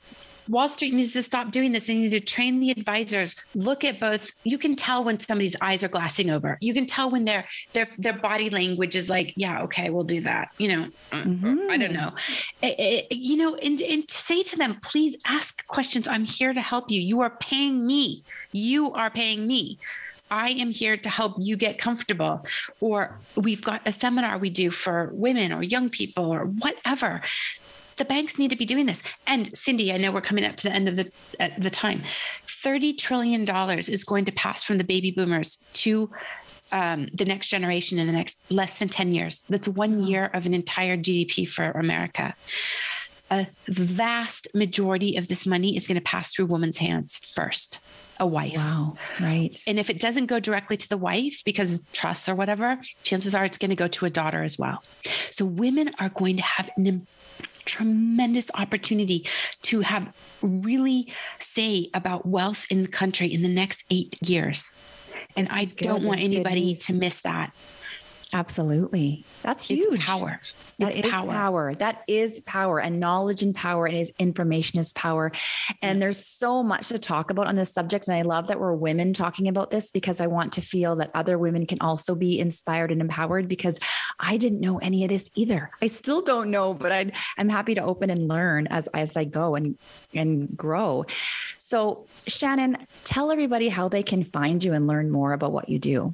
Wall 0.49 0.69
Street 0.69 0.93
needs 0.93 1.13
to 1.13 1.23
stop 1.23 1.51
doing 1.51 1.71
this. 1.71 1.85
They 1.85 1.95
need 1.95 2.11
to 2.11 2.19
train 2.19 2.59
the 2.59 2.71
advisors. 2.71 3.35
Look 3.55 3.83
at 3.83 3.99
both. 3.99 4.31
You 4.43 4.57
can 4.57 4.75
tell 4.75 5.03
when 5.03 5.19
somebody's 5.19 5.55
eyes 5.61 5.83
are 5.83 5.87
glassing 5.87 6.29
over. 6.29 6.57
You 6.61 6.73
can 6.73 6.85
tell 6.85 7.09
when 7.09 7.25
their 7.25 7.45
their 7.73 7.87
their 7.97 8.13
body 8.13 8.49
language 8.49 8.95
is 8.95 9.09
like, 9.09 9.33
yeah, 9.35 9.61
okay, 9.63 9.89
we'll 9.89 10.03
do 10.03 10.21
that. 10.21 10.53
You 10.57 10.67
know, 10.69 10.87
mm-hmm. 11.11 11.71
I 11.71 11.77
don't 11.77 11.93
mm-hmm. 11.93 11.93
know. 11.93 12.11
It, 12.61 13.07
it, 13.09 13.15
you 13.15 13.37
know, 13.37 13.55
and 13.55 13.79
and 13.81 14.07
to 14.07 14.17
say 14.17 14.43
to 14.43 14.57
them, 14.57 14.79
please 14.83 15.17
ask 15.25 15.65
questions. 15.67 16.07
I'm 16.07 16.25
here 16.25 16.53
to 16.53 16.61
help 16.61 16.91
you. 16.91 16.99
You 16.99 17.21
are 17.21 17.29
paying 17.29 17.87
me. 17.87 18.23
You 18.51 18.91
are 18.93 19.09
paying 19.09 19.47
me. 19.47 19.79
I 20.31 20.49
am 20.49 20.71
here 20.71 20.97
to 20.97 21.09
help 21.09 21.35
you 21.37 21.55
get 21.55 21.77
comfortable. 21.77 22.43
Or 22.79 23.19
we've 23.35 23.61
got 23.61 23.81
a 23.85 23.91
seminar 23.91 24.39
we 24.39 24.49
do 24.49 24.71
for 24.71 25.11
women 25.13 25.53
or 25.53 25.61
young 25.61 25.89
people 25.89 26.33
or 26.33 26.45
whatever 26.45 27.21
the 27.97 28.05
banks 28.05 28.37
need 28.37 28.49
to 28.49 28.55
be 28.55 28.65
doing 28.65 28.85
this. 28.85 29.03
And 29.27 29.55
Cindy, 29.55 29.93
I 29.93 29.97
know 29.97 30.11
we're 30.11 30.21
coming 30.21 30.45
up 30.45 30.55
to 30.57 30.69
the 30.69 30.73
end 30.73 30.89
of 30.89 30.95
the 30.95 31.11
uh, 31.39 31.49
the 31.57 31.69
time. 31.69 32.03
Thirty 32.47 32.93
trillion 32.93 33.45
dollars 33.45 33.89
is 33.89 34.03
going 34.03 34.25
to 34.25 34.31
pass 34.31 34.63
from 34.63 34.77
the 34.77 34.83
baby 34.83 35.11
boomers 35.11 35.57
to 35.73 36.09
um, 36.71 37.07
the 37.13 37.23
next 37.25 37.47
generation 37.47 37.99
in 37.99 38.07
the 38.07 38.13
next 38.13 38.51
less 38.51 38.79
than 38.79 38.89
10 38.89 39.13
years. 39.13 39.39
That's 39.47 39.67
one 39.67 40.03
year 40.03 40.31
of 40.33 40.45
an 40.45 40.53
entire 40.53 40.97
GDP 40.97 41.47
for 41.47 41.71
America. 41.71 42.33
A 43.33 43.47
vast 43.67 44.47
majority 44.53 45.17
of 45.17 45.27
this 45.27 45.45
money 45.45 45.75
is 45.75 45.87
going 45.87 45.95
to 45.95 46.01
pass 46.01 46.33
through 46.33 46.45
women's 46.45 46.77
hands 46.77 47.17
first 47.17 47.79
a 48.19 48.27
wife. 48.27 48.55
Wow. 48.55 48.95
Right. 49.19 49.55
And 49.65 49.79
if 49.79 49.89
it 49.89 49.99
doesn't 49.99 50.27
go 50.27 50.39
directly 50.39 50.77
to 50.77 50.89
the 50.89 50.97
wife 50.97 51.41
because 51.45 51.83
trust 51.93 52.29
or 52.29 52.35
whatever, 52.35 52.79
chances 53.01 53.33
are 53.33 53.43
it's 53.43 53.57
going 53.57 53.69
to 53.69 53.75
go 53.75 53.87
to 53.87 54.05
a 54.05 54.09
daughter 54.09 54.43
as 54.43 54.57
well. 54.57 54.83
So 55.31 55.45
women 55.45 55.89
are 55.99 56.09
going 56.09 56.37
to 56.37 56.43
have 56.43 56.69
an 56.77 57.07
tremendous 57.65 58.51
opportunity 58.55 59.25
to 59.61 59.81
have 59.81 60.13
really 60.41 61.11
say 61.39 61.89
about 61.93 62.25
wealth 62.25 62.65
in 62.69 62.83
the 62.83 62.89
country 62.89 63.33
in 63.33 63.41
the 63.41 63.49
next 63.49 63.85
eight 63.89 64.17
years. 64.21 64.75
And 65.35 65.47
I 65.49 65.65
don't 65.65 66.03
want 66.03 66.19
anybody 66.19 66.75
to 66.75 66.93
miss 66.93 67.21
that. 67.21 67.53
Absolutely. 68.33 69.23
That's 69.41 69.67
huge. 69.67 69.85
It's 69.91 70.05
power. 70.05 70.41
That 70.79 70.95
is 70.95 71.11
power. 71.11 71.31
power. 71.31 71.75
That 71.75 72.03
is 72.07 72.41
power. 72.41 72.79
And 72.79 72.99
knowledge 72.99 73.43
and 73.43 73.53
power 73.53 73.85
and 73.85 73.95
is 73.95 74.11
information 74.19 74.79
is 74.79 74.93
power. 74.93 75.31
And 75.81 76.01
there's 76.01 76.25
so 76.25 76.63
much 76.63 76.89
to 76.89 76.99
talk 76.99 77.31
about 77.31 77.47
on 77.47 77.55
this 77.55 77.71
subject. 77.73 78.07
And 78.07 78.17
I 78.17 78.21
love 78.21 78.47
that 78.47 78.59
we're 78.59 78.73
women 78.73 79.13
talking 79.13 79.47
about 79.47 79.71
this 79.71 79.91
because 79.91 80.21
I 80.21 80.27
want 80.27 80.53
to 80.53 80.61
feel 80.61 80.95
that 80.97 81.11
other 81.13 81.37
women 81.37 81.65
can 81.65 81.79
also 81.81 82.15
be 82.15 82.39
inspired 82.39 82.91
and 82.91 83.01
empowered 83.01 83.47
because 83.47 83.79
I 84.19 84.37
didn't 84.37 84.59
know 84.59 84.77
any 84.79 85.03
of 85.03 85.09
this 85.09 85.29
either. 85.35 85.71
I 85.81 85.87
still 85.87 86.21
don't 86.21 86.51
know, 86.51 86.73
but 86.73 86.91
i 86.91 87.11
am 87.37 87.49
happy 87.49 87.75
to 87.75 87.83
open 87.83 88.09
and 88.09 88.27
learn 88.27 88.67
as, 88.67 88.87
as 88.87 89.17
I 89.17 89.25
go 89.25 89.55
and, 89.55 89.77
and 90.13 90.55
grow. 90.55 91.05
So, 91.57 92.05
Shannon, 92.27 92.77
tell 93.03 93.31
everybody 93.31 93.69
how 93.69 93.89
they 93.89 94.03
can 94.03 94.23
find 94.23 94.63
you 94.63 94.73
and 94.73 94.85
learn 94.85 95.09
more 95.09 95.33
about 95.33 95.51
what 95.51 95.69
you 95.69 95.79
do. 95.79 96.13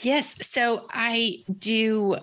Yes. 0.00 0.36
So, 0.42 0.86
I 0.90 1.42
do 1.58 2.18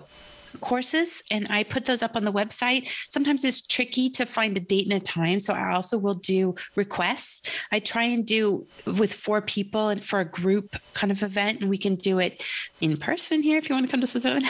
courses 0.60 1.22
and 1.30 1.46
I 1.50 1.64
put 1.64 1.84
those 1.84 2.02
up 2.02 2.16
on 2.16 2.24
the 2.24 2.32
website. 2.32 2.88
Sometimes 3.08 3.44
it's 3.44 3.66
tricky 3.66 4.10
to 4.10 4.26
find 4.26 4.56
a 4.56 4.60
date 4.60 4.84
and 4.84 4.94
a 4.94 5.00
time. 5.00 5.40
So 5.40 5.52
I 5.52 5.74
also 5.74 5.98
will 5.98 6.14
do 6.14 6.54
requests. 6.76 7.50
I 7.72 7.80
try 7.80 8.04
and 8.04 8.26
do 8.26 8.66
with 8.86 9.12
four 9.12 9.40
people 9.42 9.88
and 9.88 10.04
for 10.04 10.20
a 10.20 10.24
group 10.24 10.76
kind 10.94 11.10
of 11.10 11.22
event. 11.22 11.60
And 11.60 11.70
we 11.70 11.78
can 11.78 11.96
do 11.96 12.18
it 12.18 12.42
in 12.80 12.96
person 12.96 13.42
here 13.42 13.58
if 13.58 13.68
you 13.68 13.74
want 13.74 13.86
to 13.86 13.90
come 13.90 14.00
to 14.00 14.06
Switzerland 14.06 14.46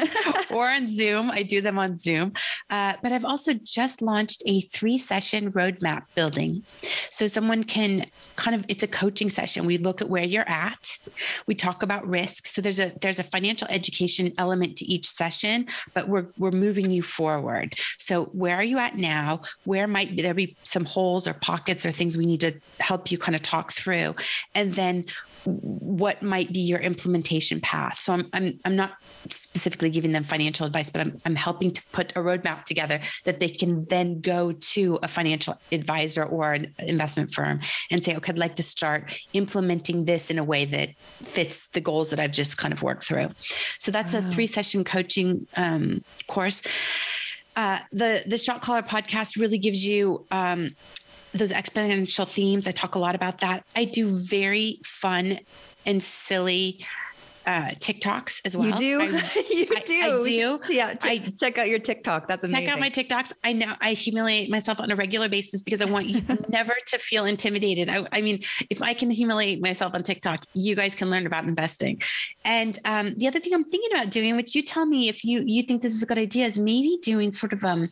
or 0.50 0.68
on 0.68 0.88
Zoom. 0.88 1.30
I 1.30 1.42
do 1.42 1.60
them 1.60 1.78
on 1.78 1.98
Zoom. 1.98 2.32
Uh, 2.70 2.94
but 3.02 3.12
I've 3.12 3.24
also 3.24 3.52
just 3.54 4.02
launched 4.02 4.42
a 4.46 4.60
three 4.60 4.98
session 4.98 5.52
roadmap 5.52 6.02
building. 6.14 6.64
So 7.10 7.26
someone 7.26 7.64
can 7.64 8.06
kind 8.36 8.54
of, 8.54 8.64
it's 8.68 8.82
a 8.82 8.88
coaching 8.88 9.30
session. 9.30 9.66
We 9.66 9.78
look 9.78 10.00
at 10.00 10.08
where 10.08 10.24
you're 10.24 10.48
at. 10.48 10.98
We 11.46 11.54
talk 11.54 11.82
about 11.82 12.06
risk. 12.06 12.46
So 12.46 12.60
there's 12.60 12.80
a, 12.80 12.92
there's 13.00 13.18
a 13.18 13.24
financial 13.24 13.68
education 13.68 14.32
element 14.38 14.76
to 14.76 14.84
each 14.84 15.08
session 15.08 15.45
destination, 15.46 15.66
but 15.94 16.08
we're 16.08 16.26
we're 16.38 16.50
moving 16.50 16.90
you 16.90 17.02
forward. 17.02 17.74
So 17.98 18.26
where 18.26 18.56
are 18.56 18.62
you 18.64 18.78
at 18.78 18.96
now? 18.96 19.42
Where 19.64 19.86
might 19.86 20.16
there 20.16 20.34
be 20.34 20.56
some 20.62 20.84
holes 20.84 21.26
or 21.26 21.34
pockets 21.34 21.86
or 21.86 21.92
things 21.92 22.16
we 22.16 22.26
need 22.26 22.40
to 22.40 22.52
help 22.80 23.10
you 23.10 23.18
kind 23.18 23.34
of 23.34 23.42
talk 23.42 23.72
through? 23.72 24.14
And 24.54 24.74
then 24.74 25.06
what 25.46 26.22
might 26.22 26.52
be 26.52 26.60
your 26.60 26.78
implementation 26.80 27.60
path. 27.60 27.98
So 27.98 28.12
I'm 28.12 28.28
I'm 28.32 28.58
I'm 28.64 28.76
not 28.76 28.92
specifically 29.28 29.90
giving 29.90 30.12
them 30.12 30.24
financial 30.24 30.66
advice, 30.66 30.90
but 30.90 31.00
I'm 31.00 31.20
I'm 31.24 31.36
helping 31.36 31.70
to 31.70 31.82
put 31.92 32.10
a 32.12 32.20
roadmap 32.20 32.64
together 32.64 33.00
that 33.24 33.38
they 33.38 33.48
can 33.48 33.84
then 33.86 34.20
go 34.20 34.52
to 34.52 34.98
a 35.02 35.08
financial 35.08 35.58
advisor 35.72 36.24
or 36.24 36.54
an 36.54 36.74
investment 36.78 37.32
firm 37.32 37.60
and 37.90 38.04
say, 38.04 38.16
okay, 38.16 38.32
I'd 38.32 38.38
like 38.38 38.56
to 38.56 38.62
start 38.62 39.18
implementing 39.32 40.04
this 40.04 40.30
in 40.30 40.38
a 40.38 40.44
way 40.44 40.64
that 40.64 40.96
fits 40.98 41.68
the 41.68 41.80
goals 41.80 42.10
that 42.10 42.20
I've 42.20 42.32
just 42.32 42.58
kind 42.58 42.72
of 42.72 42.82
worked 42.82 43.04
through. 43.04 43.30
So 43.78 43.90
that's 43.90 44.14
wow. 44.14 44.20
a 44.20 44.30
three 44.30 44.46
session 44.46 44.84
coaching 44.84 45.46
um, 45.56 46.02
course. 46.26 46.62
Uh, 47.54 47.78
the 47.90 48.22
the 48.26 48.36
shot 48.36 48.60
caller 48.60 48.82
podcast 48.82 49.38
really 49.38 49.56
gives 49.56 49.86
you 49.86 50.26
um, 50.30 50.68
those 51.32 51.52
exponential 51.52 52.28
themes. 52.28 52.66
I 52.66 52.70
talk 52.70 52.94
a 52.94 52.98
lot 52.98 53.14
about 53.14 53.38
that. 53.40 53.64
I 53.74 53.84
do 53.84 54.16
very 54.16 54.80
fun 54.84 55.40
and 55.84 56.02
silly 56.02 56.84
uh, 57.46 57.68
TikToks 57.78 58.42
as 58.44 58.56
well. 58.56 58.66
You 58.66 58.76
do. 58.76 59.00
I, 59.02 59.06
you 59.50 59.66
I, 59.74 59.80
do. 59.80 60.02
I, 60.02 60.22
do. 60.24 60.58
Yeah. 60.68 60.94
T- 60.94 61.08
I 61.08 61.18
check 61.38 61.58
out 61.58 61.68
your 61.68 61.78
TikTok. 61.78 62.26
That's 62.26 62.44
amazing. 62.44 62.66
Check 62.66 62.74
out 62.74 62.80
my 62.80 62.90
TikToks. 62.90 63.32
I 63.44 63.52
know 63.52 63.74
I 63.80 63.92
humiliate 63.92 64.50
myself 64.50 64.80
on 64.80 64.90
a 64.90 64.96
regular 64.96 65.28
basis 65.28 65.62
because 65.62 65.80
I 65.80 65.84
want 65.84 66.06
you 66.06 66.22
never 66.48 66.74
to 66.88 66.98
feel 66.98 67.24
intimidated. 67.24 67.88
I, 67.88 68.06
I, 68.12 68.20
mean, 68.20 68.42
if 68.68 68.82
I 68.82 68.94
can 68.94 69.10
humiliate 69.10 69.62
myself 69.62 69.94
on 69.94 70.02
TikTok, 70.02 70.44
you 70.54 70.74
guys 70.74 70.94
can 70.94 71.08
learn 71.08 71.26
about 71.26 71.44
investing. 71.44 72.02
And 72.44 72.78
um, 72.84 73.14
the 73.16 73.28
other 73.28 73.38
thing 73.38 73.54
I'm 73.54 73.64
thinking 73.64 73.90
about 73.92 74.10
doing, 74.10 74.36
which 74.36 74.54
you 74.54 74.62
tell 74.62 74.84
me 74.84 75.08
if 75.08 75.24
you 75.24 75.42
you 75.46 75.62
think 75.62 75.82
this 75.82 75.94
is 75.94 76.02
a 76.02 76.06
good 76.06 76.18
idea, 76.18 76.46
is 76.46 76.58
maybe 76.58 76.98
doing 77.02 77.30
sort 77.30 77.52
of 77.52 77.62
um 77.64 77.88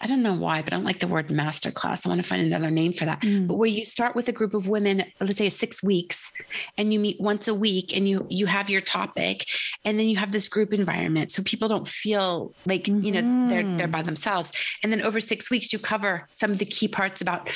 I 0.00 0.06
don't 0.06 0.22
know 0.22 0.36
why, 0.36 0.62
but 0.62 0.72
I 0.72 0.76
don't 0.76 0.84
like 0.84 1.00
the 1.00 1.08
word 1.08 1.28
masterclass. 1.28 2.06
I 2.06 2.08
want 2.08 2.20
to 2.20 2.26
find 2.26 2.42
another 2.42 2.70
name 2.70 2.92
for 2.92 3.04
that. 3.04 3.20
Mm. 3.22 3.48
But 3.48 3.56
where 3.56 3.68
you 3.68 3.84
start 3.84 4.14
with 4.14 4.28
a 4.28 4.32
group 4.32 4.54
of 4.54 4.68
women, 4.68 5.04
let's 5.20 5.38
say 5.38 5.48
six 5.48 5.82
weeks, 5.82 6.30
and 6.76 6.92
you 6.92 6.98
meet 6.98 7.20
once 7.20 7.48
a 7.48 7.54
week 7.54 7.96
and 7.96 8.08
you 8.08 8.26
you 8.30 8.46
have 8.46 8.70
your 8.70 8.80
topic, 8.80 9.46
and 9.84 9.98
then 9.98 10.08
you 10.08 10.16
have 10.16 10.32
this 10.32 10.48
group 10.48 10.72
environment. 10.72 11.30
So 11.30 11.42
people 11.42 11.68
don't 11.68 11.88
feel 11.88 12.54
like, 12.66 12.84
mm-hmm. 12.84 13.02
you 13.02 13.12
know, 13.12 13.48
they're 13.48 13.76
they're 13.76 13.88
by 13.88 13.98
mm-hmm. 13.98 14.06
themselves. 14.06 14.52
And 14.82 14.92
then 14.92 15.02
over 15.02 15.20
six 15.20 15.50
weeks, 15.50 15.72
you 15.72 15.78
cover 15.78 16.26
some 16.30 16.50
of 16.50 16.58
the 16.58 16.64
key 16.64 16.88
parts 16.88 17.20
about 17.20 17.50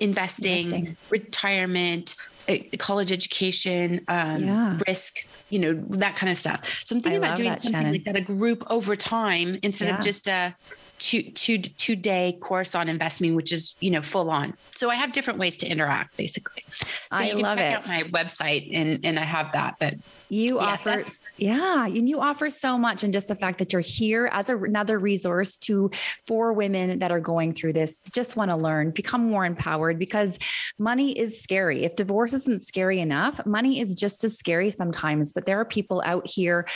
investing, 0.00 0.66
investing. 0.66 0.96
retirement, 1.10 2.14
eh, 2.48 2.64
college 2.78 3.12
education, 3.12 4.04
um, 4.08 4.42
yeah. 4.42 4.78
risk, 4.88 5.18
you 5.50 5.58
know, 5.58 5.74
that 5.90 6.16
kind 6.16 6.30
of 6.30 6.36
stuff. 6.36 6.82
So 6.84 6.96
I'm 6.96 7.02
thinking 7.02 7.18
about 7.18 7.36
doing 7.36 7.50
that, 7.50 7.62
something 7.62 7.80
Shannon. 7.80 7.92
like 7.92 8.04
that, 8.04 8.16
a 8.16 8.20
group 8.20 8.64
over 8.70 8.96
time 8.96 9.58
instead 9.62 9.88
yeah. 9.88 9.98
of 9.98 10.04
just 10.04 10.26
a 10.26 10.54
two 10.98 11.22
two 11.22 11.58
two 11.58 11.96
day 11.96 12.38
course 12.40 12.74
on 12.74 12.88
investing, 12.88 13.34
which 13.34 13.52
is 13.52 13.76
you 13.80 13.90
know 13.90 14.02
full 14.02 14.30
on. 14.30 14.54
So 14.72 14.90
I 14.90 14.94
have 14.94 15.12
different 15.12 15.38
ways 15.38 15.56
to 15.58 15.66
interact, 15.66 16.16
basically. 16.16 16.64
So 16.74 17.18
I 17.18 17.24
you 17.24 17.34
can 17.34 17.42
love 17.42 17.58
check 17.58 17.72
it. 17.72 17.74
out 17.74 17.88
my 17.88 18.02
website, 18.10 18.70
and 18.72 19.04
and 19.04 19.18
I 19.18 19.24
have 19.24 19.52
that. 19.52 19.76
But 19.78 19.94
you 20.28 20.56
yeah, 20.56 20.66
offer, 20.66 21.04
yeah, 21.36 21.86
and 21.86 22.08
you 22.08 22.20
offer 22.20 22.50
so 22.50 22.78
much, 22.78 23.04
and 23.04 23.12
just 23.12 23.28
the 23.28 23.34
fact 23.34 23.58
that 23.58 23.72
you're 23.72 23.82
here 23.82 24.28
as 24.32 24.50
a, 24.50 24.56
another 24.56 24.98
resource 24.98 25.56
to 25.58 25.90
for 26.26 26.52
women 26.52 26.98
that 27.00 27.10
are 27.10 27.20
going 27.20 27.52
through 27.52 27.72
this, 27.72 28.00
just 28.12 28.36
want 28.36 28.50
to 28.50 28.56
learn, 28.56 28.90
become 28.90 29.22
more 29.28 29.44
empowered, 29.44 29.98
because 29.98 30.38
money 30.78 31.18
is 31.18 31.40
scary. 31.40 31.84
If 31.84 31.96
divorce 31.96 32.32
isn't 32.32 32.62
scary 32.62 33.00
enough, 33.00 33.44
money 33.46 33.80
is 33.80 33.94
just 33.94 34.24
as 34.24 34.38
scary 34.38 34.70
sometimes. 34.70 35.32
But 35.32 35.46
there 35.46 35.58
are 35.60 35.64
people 35.64 36.02
out 36.04 36.26
here 36.26 36.66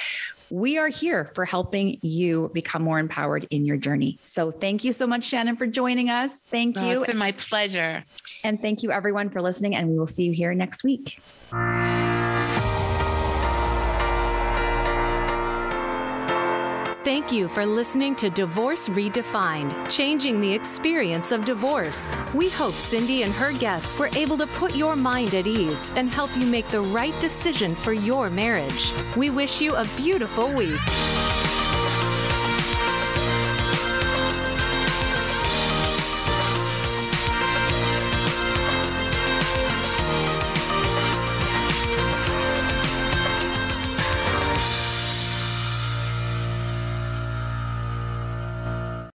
we 0.50 0.78
are 0.78 0.88
here 0.88 1.30
for 1.34 1.44
helping 1.44 1.98
you 2.02 2.50
become 2.54 2.82
more 2.82 2.98
empowered 2.98 3.46
in 3.50 3.64
your 3.64 3.76
journey. 3.76 4.18
So 4.24 4.50
thank 4.50 4.84
you 4.84 4.92
so 4.92 5.06
much, 5.06 5.24
Shannon, 5.24 5.56
for 5.56 5.66
joining 5.66 6.10
us. 6.10 6.40
Thank 6.40 6.76
oh, 6.78 6.88
you. 6.88 6.96
It's 6.98 7.06
been 7.06 7.18
my 7.18 7.32
pleasure. 7.32 8.04
And 8.44 8.60
thank 8.60 8.82
you, 8.82 8.92
everyone, 8.92 9.30
for 9.30 9.42
listening. 9.42 9.74
And 9.74 9.88
we 9.88 9.98
will 9.98 10.06
see 10.06 10.24
you 10.24 10.32
here 10.32 10.54
next 10.54 10.84
week. 10.84 11.18
Thank 17.08 17.32
you 17.32 17.48
for 17.48 17.64
listening 17.64 18.14
to 18.16 18.28
Divorce 18.28 18.86
Redefined, 18.90 19.90
changing 19.90 20.42
the 20.42 20.52
experience 20.52 21.32
of 21.32 21.46
divorce. 21.46 22.14
We 22.34 22.50
hope 22.50 22.74
Cindy 22.74 23.22
and 23.22 23.32
her 23.32 23.50
guests 23.50 23.98
were 23.98 24.10
able 24.14 24.36
to 24.36 24.46
put 24.46 24.76
your 24.76 24.94
mind 24.94 25.32
at 25.32 25.46
ease 25.46 25.90
and 25.96 26.10
help 26.10 26.36
you 26.36 26.44
make 26.44 26.68
the 26.68 26.82
right 26.82 27.18
decision 27.18 27.74
for 27.74 27.94
your 27.94 28.28
marriage. 28.28 28.92
We 29.16 29.30
wish 29.30 29.62
you 29.62 29.74
a 29.74 29.86
beautiful 29.96 30.52
week. 30.52 30.78